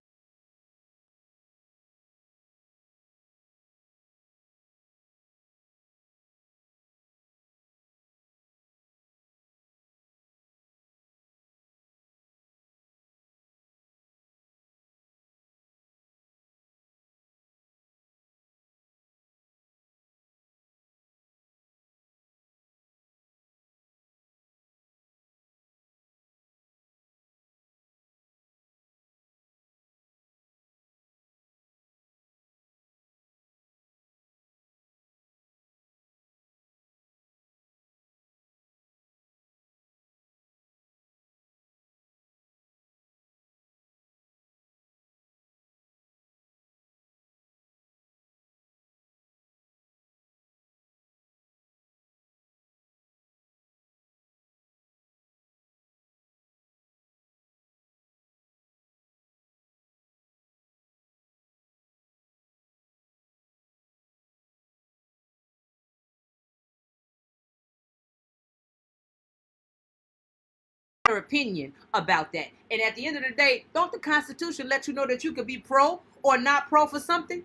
Your 71.08 71.18
opinion 71.18 71.74
about 71.94 72.32
that. 72.34 72.48
And 72.72 72.82
at 72.82 72.96
the 72.96 73.06
end 73.06 73.18
of 73.18 73.24
the 73.24 73.32
day, 73.32 73.66
don't 73.74 73.92
the 73.92 74.00
Constitution 74.00 74.68
let 74.68 74.88
you 74.88 74.94
know 74.94 75.08
that 75.08 75.24
you 75.24 75.34
could 75.34 75.48
be 75.48 75.58
pro 75.58 76.02
or 76.24 76.38
not 76.38 76.68
pro 76.68 76.86
for 76.88 77.00
something? 77.00 77.44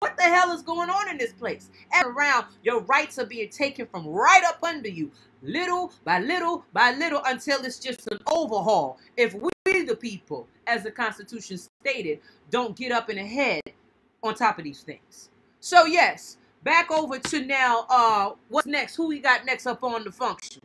What 0.00 0.16
the 0.16 0.22
hell 0.22 0.52
is 0.52 0.62
going 0.62 0.90
on 0.90 1.10
in 1.10 1.18
this 1.18 1.32
place? 1.32 1.70
And 1.92 2.06
around, 2.06 2.46
your 2.62 2.80
rights 2.82 3.18
are 3.18 3.26
being 3.26 3.48
taken 3.48 3.86
from 3.86 4.06
right 4.06 4.42
up 4.46 4.62
under 4.62 4.88
you, 4.88 5.10
little 5.42 5.92
by 6.04 6.20
little 6.20 6.64
by 6.72 6.92
little, 6.92 7.22
until 7.24 7.64
it's 7.64 7.78
just 7.78 8.06
an 8.10 8.18
overhaul. 8.26 8.98
If 9.16 9.34
we, 9.34 9.50
the 9.64 9.96
people, 9.96 10.46
as 10.66 10.82
the 10.82 10.90
Constitution 10.90 11.58
stated, 11.80 12.20
don't 12.50 12.76
get 12.76 12.92
up 12.92 13.08
in 13.08 13.16
the 13.16 13.24
head 13.24 13.62
on 14.22 14.34
top 14.34 14.58
of 14.58 14.64
these 14.64 14.82
things. 14.82 15.30
So 15.60 15.86
yes, 15.86 16.36
back 16.62 16.90
over 16.90 17.18
to 17.18 17.44
now. 17.44 17.86
Uh, 17.88 18.32
what's 18.50 18.66
next? 18.66 18.96
Who 18.96 19.08
we 19.08 19.20
got 19.20 19.46
next 19.46 19.66
up 19.66 19.82
on 19.82 20.04
the 20.04 20.12
function? 20.12 20.60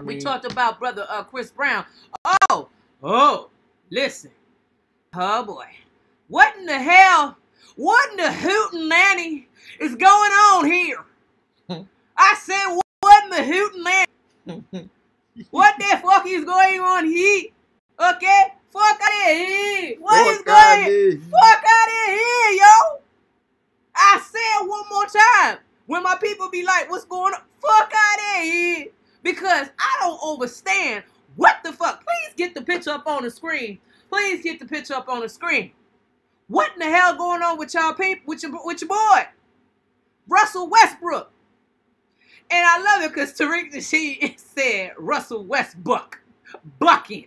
I 0.00 0.02
We 0.02 0.14
mean, 0.14 0.22
talked 0.22 0.50
about 0.50 0.78
brother 0.78 1.04
uh, 1.10 1.22
Chris 1.24 1.50
Brown. 1.50 1.84
Oh, 2.24 2.68
oh, 3.02 3.50
listen. 3.90 4.30
Oh 5.14 5.44
boy. 5.44 5.66
What 6.28 6.56
in 6.56 6.64
the 6.64 6.78
hell? 6.78 7.36
What 7.76 8.10
in 8.12 8.16
the 8.16 8.32
hootin' 8.32 8.88
nanny 8.88 9.48
is 9.78 9.94
going 9.94 10.32
on 10.32 10.66
here? 10.66 11.04
I 12.16 12.34
said, 12.40 12.78
what 13.00 13.24
in 13.24 13.30
the 13.30 13.42
hootin' 13.44 13.84
nanny? 13.84 14.88
what 15.50 15.74
the 15.78 16.00
fuck 16.02 16.26
is 16.26 16.44
going 16.46 16.80
on 16.80 17.06
here? 17.06 17.50
Okay? 17.98 18.44
Fuck 18.72 19.00
out 19.02 19.30
of 19.30 19.36
here. 19.36 19.96
What 20.00 20.26
is 20.28 20.38
Fuck 20.38 20.48
outta 20.48 20.82
going 20.82 20.84
here. 20.84 21.18
Fuck 21.18 21.64
out 21.68 21.88
of 21.88 22.06
here, 22.06 22.52
yo. 22.52 23.00
I 23.94 24.22
said 24.30 24.66
one 24.66 24.84
more 24.90 25.06
time. 25.06 25.58
When 25.86 26.02
my 26.02 26.16
people 26.16 26.48
be 26.48 26.64
like, 26.64 26.88
what's 26.88 27.04
going 27.04 27.34
on? 27.34 27.42
Fuck 27.60 27.92
out 27.94 28.38
of 28.38 28.42
here. 28.44 28.86
Because 29.22 29.68
I 29.78 29.96
don't 30.00 30.20
understand 30.22 31.04
what 31.36 31.58
the 31.64 31.72
fuck. 31.72 32.04
Please 32.04 32.34
get 32.36 32.54
the 32.54 32.62
picture 32.62 32.90
up 32.90 33.06
on 33.06 33.22
the 33.24 33.30
screen. 33.30 33.78
Please 34.08 34.42
get 34.42 34.58
the 34.58 34.66
picture 34.66 34.94
up 34.94 35.08
on 35.08 35.20
the 35.20 35.28
screen. 35.28 35.72
What 36.48 36.72
in 36.72 36.80
the 36.80 36.86
hell 36.86 37.16
going 37.16 37.42
on 37.42 37.58
with 37.58 37.74
y'all 37.74 37.92
people, 37.94 38.24
with 38.26 38.42
your, 38.42 38.52
with 38.64 38.80
your 38.80 38.88
boy? 38.88 39.28
Russell 40.28 40.68
Westbrook. 40.68 41.30
And 42.50 42.66
I 42.66 42.82
love 42.82 43.04
it 43.04 43.14
because 43.14 43.32
Tariq 43.32 43.72
she 43.88 44.34
said 44.36 44.92
Russell 44.98 45.44
Westbrook. 45.44 46.20
Bucking. 46.80 47.26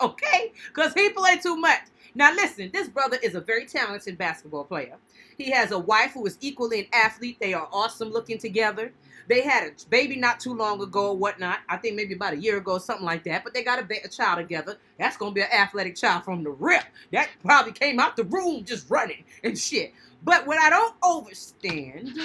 Okay? 0.00 0.52
Because 0.68 0.92
he 0.94 1.10
played 1.10 1.40
too 1.42 1.56
much. 1.56 1.82
Now 2.16 2.32
listen, 2.34 2.70
this 2.72 2.88
brother 2.88 3.18
is 3.22 3.34
a 3.34 3.40
very 3.40 3.66
talented 3.66 4.18
basketball 4.18 4.64
player. 4.64 4.96
He 5.36 5.50
has 5.50 5.72
a 5.72 5.78
wife 5.78 6.12
who 6.12 6.26
is 6.26 6.38
equally 6.40 6.80
an 6.80 6.86
athlete. 6.92 7.38
They 7.40 7.54
are 7.54 7.68
awesome 7.72 8.10
looking 8.10 8.38
together. 8.38 8.92
They 9.28 9.42
had 9.42 9.64
a 9.64 9.72
baby 9.88 10.16
not 10.16 10.40
too 10.40 10.54
long 10.54 10.80
ago 10.82 11.08
or 11.08 11.16
whatnot. 11.16 11.60
I 11.68 11.76
think 11.76 11.96
maybe 11.96 12.14
about 12.14 12.34
a 12.34 12.38
year 12.38 12.58
ago, 12.58 12.78
something 12.78 13.06
like 13.06 13.24
that. 13.24 13.44
But 13.44 13.54
they 13.54 13.62
got 13.62 13.78
a, 13.78 13.84
ba- 13.84 14.04
a 14.04 14.08
child 14.08 14.38
together. 14.38 14.76
That's 14.98 15.16
going 15.16 15.32
to 15.32 15.34
be 15.34 15.42
an 15.42 15.52
athletic 15.52 15.96
child 15.96 16.24
from 16.24 16.44
the 16.44 16.50
rip. 16.50 16.84
That 17.12 17.28
probably 17.44 17.72
came 17.72 18.00
out 18.00 18.16
the 18.16 18.24
room 18.24 18.64
just 18.64 18.90
running 18.90 19.24
and 19.42 19.58
shit. 19.58 19.92
But 20.22 20.46
what 20.46 20.58
I 20.58 20.70
don't 20.70 20.94
understand, 21.02 22.18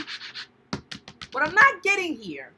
what 1.31 1.47
I'm 1.47 1.55
not 1.55 1.83
getting 1.83 2.15
here, 2.15 2.51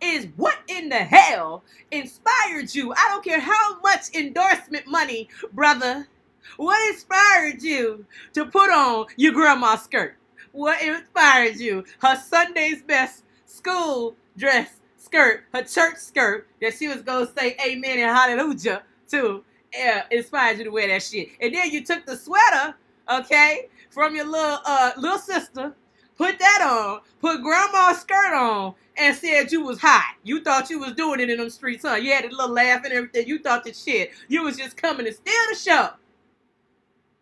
is 0.00 0.26
what 0.36 0.58
in 0.68 0.88
the 0.88 0.96
hell 0.96 1.62
inspired 1.92 2.74
you? 2.74 2.92
I 2.92 3.08
don't 3.08 3.24
care 3.24 3.40
how 3.40 3.80
much 3.80 4.14
endorsement 4.14 4.86
money, 4.88 5.28
brother. 5.52 6.08
What 6.56 6.92
inspired 6.92 7.62
you 7.62 8.04
to 8.34 8.46
put 8.46 8.70
on 8.70 9.06
your 9.16 9.32
grandma's 9.32 9.82
skirt? 9.82 10.16
What 10.50 10.82
inspired 10.82 11.56
you? 11.56 11.84
Her 12.00 12.16
Sunday's 12.16 12.82
best 12.82 13.21
school 13.52 14.16
dress 14.36 14.80
skirt, 14.96 15.44
her 15.52 15.62
church 15.62 15.96
skirt 15.96 16.48
that 16.60 16.74
she 16.74 16.88
was 16.88 17.02
gonna 17.02 17.30
say 17.36 17.56
amen 17.66 17.98
and 17.98 18.16
hallelujah 18.16 18.82
to. 19.10 19.44
Yeah, 19.74 20.04
inspired 20.10 20.58
you 20.58 20.64
to 20.64 20.70
wear 20.70 20.88
that 20.88 21.02
shit. 21.02 21.30
And 21.40 21.54
then 21.54 21.70
you 21.70 21.82
took 21.82 22.04
the 22.04 22.16
sweater, 22.16 22.74
okay, 23.10 23.68
from 23.90 24.14
your 24.14 24.26
little 24.26 24.58
uh 24.64 24.92
little 24.96 25.18
sister, 25.18 25.74
put 26.16 26.38
that 26.38 26.60
on, 26.62 27.00
put 27.20 27.42
grandma's 27.42 28.00
skirt 28.00 28.34
on, 28.34 28.74
and 28.96 29.16
said 29.16 29.50
you 29.50 29.62
was 29.62 29.80
hot. 29.80 30.16
You 30.24 30.42
thought 30.42 30.70
you 30.70 30.78
was 30.78 30.92
doing 30.92 31.20
it 31.20 31.30
in 31.30 31.38
them 31.38 31.50
streets, 31.50 31.84
huh? 31.86 31.94
You 31.94 32.12
had 32.12 32.24
a 32.24 32.28
little 32.28 32.50
laugh 32.50 32.84
and 32.84 32.92
everything. 32.92 33.26
You 33.26 33.38
thought 33.38 33.64
that 33.64 33.76
shit. 33.76 34.10
You 34.28 34.44
was 34.44 34.56
just 34.56 34.76
coming 34.76 35.06
to 35.06 35.12
steal 35.12 35.34
the 35.50 35.56
show. 35.56 35.88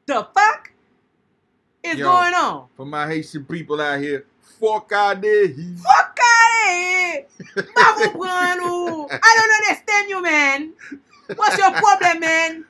The 0.06 0.26
fuck 0.34 0.72
is 1.84 1.98
Yo. 1.98 2.04
going 2.04 2.34
on? 2.34 2.66
For 2.76 2.86
my 2.86 3.06
Haitian 3.06 3.44
people 3.44 3.80
out 3.80 4.00
here, 4.00 4.26
fuck 4.60 4.90
out 4.92 5.20
there. 5.20 5.48
Fuck 5.48 6.09
of 7.26 7.54
here! 7.54 7.72
Babu 7.74 8.18
Buanu. 8.18 9.08
I 9.10 9.36
don't 9.36 9.68
understand 9.68 10.08
you, 10.08 10.22
man. 10.22 10.72
What's 11.36 11.58
your 11.58 11.70
problem, 11.72 12.20
man? 12.20 12.64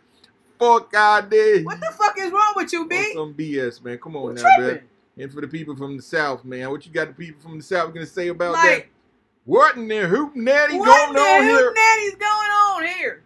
Fuck 0.59 0.93
out 0.95 1.31
there. 1.31 1.63
What 1.63 1.81
the 1.81 1.91
fuck 1.97 2.19
is 2.19 2.31
wrong 2.31 2.53
with 2.57 2.73
you, 2.73 2.83
On 2.83 2.89
B? 2.89 3.13
some 3.15 3.35
BS, 3.35 3.83
man. 3.83 3.99
Come 3.99 4.17
on 4.17 4.37
Who 4.37 4.43
now, 4.43 4.43
tripping? 4.57 4.75
man. 4.75 4.83
And 5.19 5.33
for 5.33 5.41
the 5.41 5.49
people 5.49 5.75
from 5.77 5.97
the 5.97 6.03
South, 6.03 6.45
man, 6.45 6.71
what 6.71 6.85
you 6.87 6.93
got 6.93 7.09
the 7.09 7.15
people 7.15 7.41
from 7.41 7.59
the 7.59 7.65
South 7.65 7.93
gonna 7.95 8.07
say 8.07 8.29
about 8.29 8.53
Like- 8.53 8.79
that? 8.81 8.87
What 9.47 9.77
in 9.77 9.89
there 9.89 10.07
natty 10.35 10.79
What 10.79 10.87
going 10.87 11.15
the 11.15 11.21
on 11.21 11.43
here? 11.43 11.73
nanny's 11.75 12.15
going 12.17 12.51
on 12.51 12.87
here? 12.87 13.23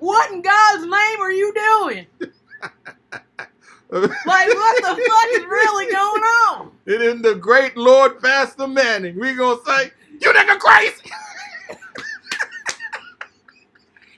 What 0.00 0.32
in 0.32 0.42
God's 0.42 0.82
name 0.82 1.20
are 1.20 1.30
you 1.30 1.54
doing? 1.54 2.06
Like, 3.90 4.48
what 4.48 4.76
the 4.82 4.88
fuck 4.88 5.28
is 5.32 5.44
really 5.44 5.92
going 5.92 6.22
on? 6.22 6.72
And 6.86 7.02
in 7.02 7.20
the 7.22 7.34
great 7.34 7.76
Lord 7.76 8.22
Pastor 8.22 8.66
Manning, 8.66 9.18
we 9.20 9.34
gonna 9.34 9.60
say, 9.66 9.90
you 10.22 10.32
nigga 10.32 10.58
crazy. 10.58 11.10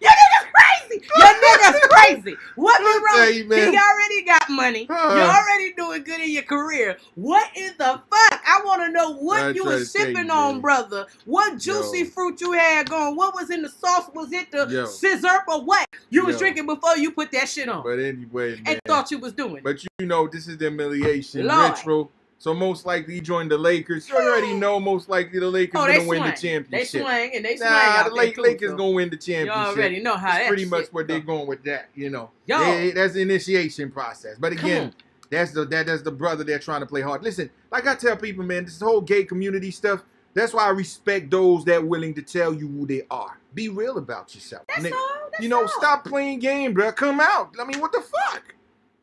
Your 0.00 0.10
nigga's 0.10 0.46
crazy. 0.52 1.02
Your 1.16 1.26
nigga's 1.28 1.80
crazy. 1.88 2.36
What 2.56 2.82
Let 2.82 3.02
wrong? 3.02 3.34
you, 3.34 3.44
man. 3.46 3.72
He 3.72 3.78
already 3.78 4.22
got 4.24 4.50
money. 4.50 4.86
Huh. 4.90 5.14
You're 5.14 5.24
already 5.24 5.72
doing 5.74 6.02
good 6.04 6.20
in 6.20 6.30
your 6.30 6.42
career. 6.42 6.98
What 7.14 7.48
in 7.56 7.72
the 7.78 7.84
fuck? 8.10 8.40
I 8.46 8.60
want 8.66 8.82
to 8.82 8.92
know 8.92 9.14
what 9.16 9.42
I 9.42 9.50
you 9.50 9.64
was 9.64 9.90
sipping 9.90 10.26
you, 10.26 10.32
on, 10.32 10.52
man. 10.54 10.60
brother. 10.60 11.06
What 11.24 11.58
juicy 11.58 12.00
Yo. 12.00 12.04
fruit 12.06 12.40
you 12.40 12.52
had 12.52 12.90
going? 12.90 13.16
What 13.16 13.34
was 13.34 13.48
in 13.50 13.62
the 13.62 13.68
sauce? 13.70 14.10
Was 14.14 14.30
it 14.32 14.50
the 14.52 14.66
Yo. 14.68 14.84
scissor 14.84 15.28
or 15.48 15.64
what? 15.64 15.86
You 16.10 16.26
was 16.26 16.38
drinking 16.38 16.66
before 16.66 16.96
you 16.98 17.12
put 17.12 17.32
that 17.32 17.48
shit 17.48 17.68
on 17.68 17.82
But 17.82 17.98
anyway, 17.98 18.56
man. 18.56 18.62
and 18.66 18.80
thought 18.86 19.10
you 19.10 19.18
was 19.18 19.32
doing. 19.32 19.62
But 19.64 19.82
you 19.98 20.06
know, 20.06 20.28
this 20.28 20.46
is 20.48 20.58
the 20.58 20.66
humiliation 20.68 21.46
Lord. 21.46 21.70
retro. 21.72 22.10
So 22.38 22.52
most 22.52 22.84
likely 22.84 23.14
he 23.14 23.20
joined 23.20 23.50
the 23.50 23.56
Lakers. 23.58 24.08
You 24.08 24.16
already 24.16 24.52
know 24.54 24.78
most 24.78 25.08
likely 25.08 25.38
the 25.40 25.48
Lakers 25.48 25.80
oh, 25.80 25.86
they 25.86 25.96
gonna 25.98 26.08
win 26.08 26.22
the 26.22 26.36
swing. 26.36 26.64
They 26.70 26.84
championship. 26.84 27.02
swing 27.02 27.30
and 27.36 27.44
they 27.44 27.56
swing 27.56 27.70
Nah, 27.70 28.08
the 28.08 28.14
Lake, 28.14 28.34
too, 28.34 28.42
Lakers 28.42 28.70
so 28.72 28.76
gonna 28.76 28.90
win 28.90 29.10
the 29.10 29.16
championship. 29.16 29.76
You 29.76 29.82
already 29.82 30.00
know 30.00 30.16
how 30.16 30.32
That's 30.32 30.48
pretty 30.48 30.64
much 30.66 30.86
where 30.88 31.04
go. 31.04 31.14
they're 31.14 31.22
going 31.22 31.46
with 31.46 31.62
that. 31.64 31.88
You 31.94 32.10
know, 32.10 32.30
Yo. 32.46 32.58
They- 32.58 32.90
that's 32.90 33.14
the 33.14 33.22
initiation 33.22 33.90
process. 33.90 34.36
But 34.38 34.52
again, 34.52 34.92
that's 35.30 35.52
the 35.52 35.64
that 35.66 35.86
that's 35.86 36.02
the 36.02 36.10
brother 36.12 36.44
they're 36.44 36.58
trying 36.58 36.80
to 36.80 36.86
play 36.86 37.00
hard. 37.00 37.22
Listen, 37.22 37.48
like 37.72 37.86
I 37.86 37.94
tell 37.94 38.16
people, 38.16 38.44
man, 38.44 38.64
this 38.66 38.80
whole 38.80 39.00
gay 39.00 39.24
community 39.24 39.70
stuff. 39.70 40.02
That's 40.34 40.52
why 40.52 40.64
I 40.64 40.70
respect 40.70 41.30
those 41.30 41.64
that 41.66 41.82
willing 41.86 42.12
to 42.14 42.22
tell 42.22 42.52
you 42.52 42.66
who 42.68 42.86
they 42.86 43.02
are. 43.10 43.38
Be 43.54 43.68
real 43.68 43.98
about 43.98 44.34
yourself. 44.34 44.64
That's 44.68 44.82
Nigga, 44.82 44.92
all. 44.92 45.20
That's 45.30 45.42
you 45.42 45.48
know, 45.48 45.62
all. 45.62 45.68
stop 45.68 46.04
playing 46.04 46.40
game, 46.40 46.74
bro. 46.74 46.90
Come 46.90 47.20
out. 47.20 47.54
I 47.60 47.64
mean, 47.64 47.80
what 47.80 47.92
the 47.92 48.00
fuck? 48.00 48.53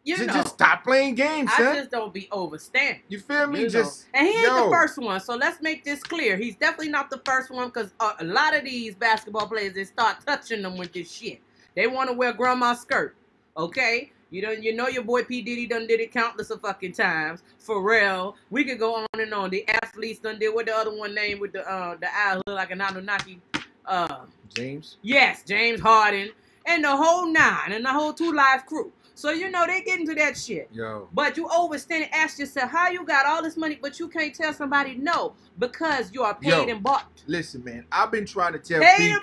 You 0.04 0.18
just, 0.18 0.28
know, 0.28 0.34
just 0.34 0.56
stop 0.56 0.84
playing 0.84 1.16
games, 1.16 1.52
I 1.54 1.58
son. 1.58 1.76
just 1.76 1.92
don't 1.92 2.12
be 2.12 2.28
overstanding. 2.32 3.02
you 3.08 3.20
feel 3.20 3.46
me? 3.46 3.60
You 3.60 3.66
know. 3.66 3.70
just 3.70 4.06
and 4.14 4.26
he 4.26 4.34
ain't 4.34 4.48
yo. 4.48 4.66
the 4.66 4.72
first 4.72 4.98
one, 4.98 5.20
so 5.20 5.36
let's 5.36 5.62
make 5.62 5.84
this 5.84 6.02
clear. 6.02 6.38
He's 6.38 6.56
definitely 6.56 6.90
not 6.90 7.12
the 7.12 7.22
first 7.24 7.52
one 7.52 7.68
because 7.68 7.94
uh, 8.00 8.14
a 8.20 8.24
lot 8.24 8.56
of 8.56 8.66
these 8.66 8.96
basketball 8.96 9.48
players 9.48 9.74
they 9.74 9.84
start 9.84 10.18
touching 10.26 10.64
them 10.64 10.78
with 10.78 10.92
this 10.92 11.12
shit. 11.12 11.40
They 11.76 11.86
want 11.86 12.10
to 12.10 12.16
wear 12.16 12.34
grandma's 12.34 12.80
skirt, 12.80 13.16
okay? 13.56 14.12
You 14.32 14.42
know, 14.42 14.52
you 14.52 14.74
know 14.74 14.88
your 14.88 15.04
boy 15.04 15.24
P 15.24 15.42
Diddy 15.42 15.68
done 15.68 15.86
did 15.86 16.00
it 16.00 16.12
countless 16.12 16.50
of 16.50 16.62
fucking 16.62 16.94
times. 16.94 17.44
Pharrell, 17.64 18.36
we 18.50 18.64
could 18.64 18.80
go 18.80 18.96
on 18.96 19.08
and 19.20 19.34
on. 19.34 19.52
The 19.52 19.68
athletes 19.68 20.20
done 20.20 20.40
did 20.40 20.54
what 20.54 20.66
the 20.66 20.76
other 20.76 20.96
one 20.96 21.14
named 21.14 21.42
with 21.42 21.52
the 21.52 21.70
uh 21.70 21.96
the 21.98 22.08
eye 22.12 22.36
look 22.36 22.56
like 22.56 22.72
an 22.72 22.82
Anunnaki. 22.82 23.40
Uh, 23.86 24.26
James. 24.54 24.98
yes, 25.02 25.44
James 25.44 25.82
Harden 25.82 26.30
and 26.66 26.84
the 26.84 26.96
whole 26.96 27.28
nine 27.28 27.72
and 27.72 27.84
the 27.84 27.92
whole 27.92 28.14
two 28.14 28.32
live 28.32 28.66
crew. 28.66 28.92
So 29.22 29.30
you 29.30 29.52
know 29.52 29.68
they 29.68 29.82
get 29.82 30.00
into 30.00 30.16
that 30.16 30.36
shit. 30.36 30.68
Yo. 30.74 31.08
But 31.14 31.38
you 31.38 31.48
always 31.48 31.84
stand 31.84 32.06
and 32.06 32.12
ask 32.12 32.40
yourself 32.40 32.72
how 32.72 32.90
you 32.90 33.06
got 33.06 33.28
all 33.28 33.44
this 33.44 33.56
money, 33.56 33.78
but 33.80 34.00
you 34.00 34.08
can't 34.08 34.34
tell 34.34 34.52
somebody 34.52 34.96
no 34.96 35.34
because 35.60 36.12
you 36.12 36.24
are 36.24 36.34
paid 36.34 36.50
Yo. 36.50 36.64
and 36.68 36.82
bought. 36.82 37.06
Listen, 37.28 37.64
man, 37.64 37.86
I've 37.92 38.12
been 38.12 38.26
trying 38.26 38.54
to 38.54 38.58
tell 38.58 38.82
Paid 38.82 38.98
people. 38.98 39.20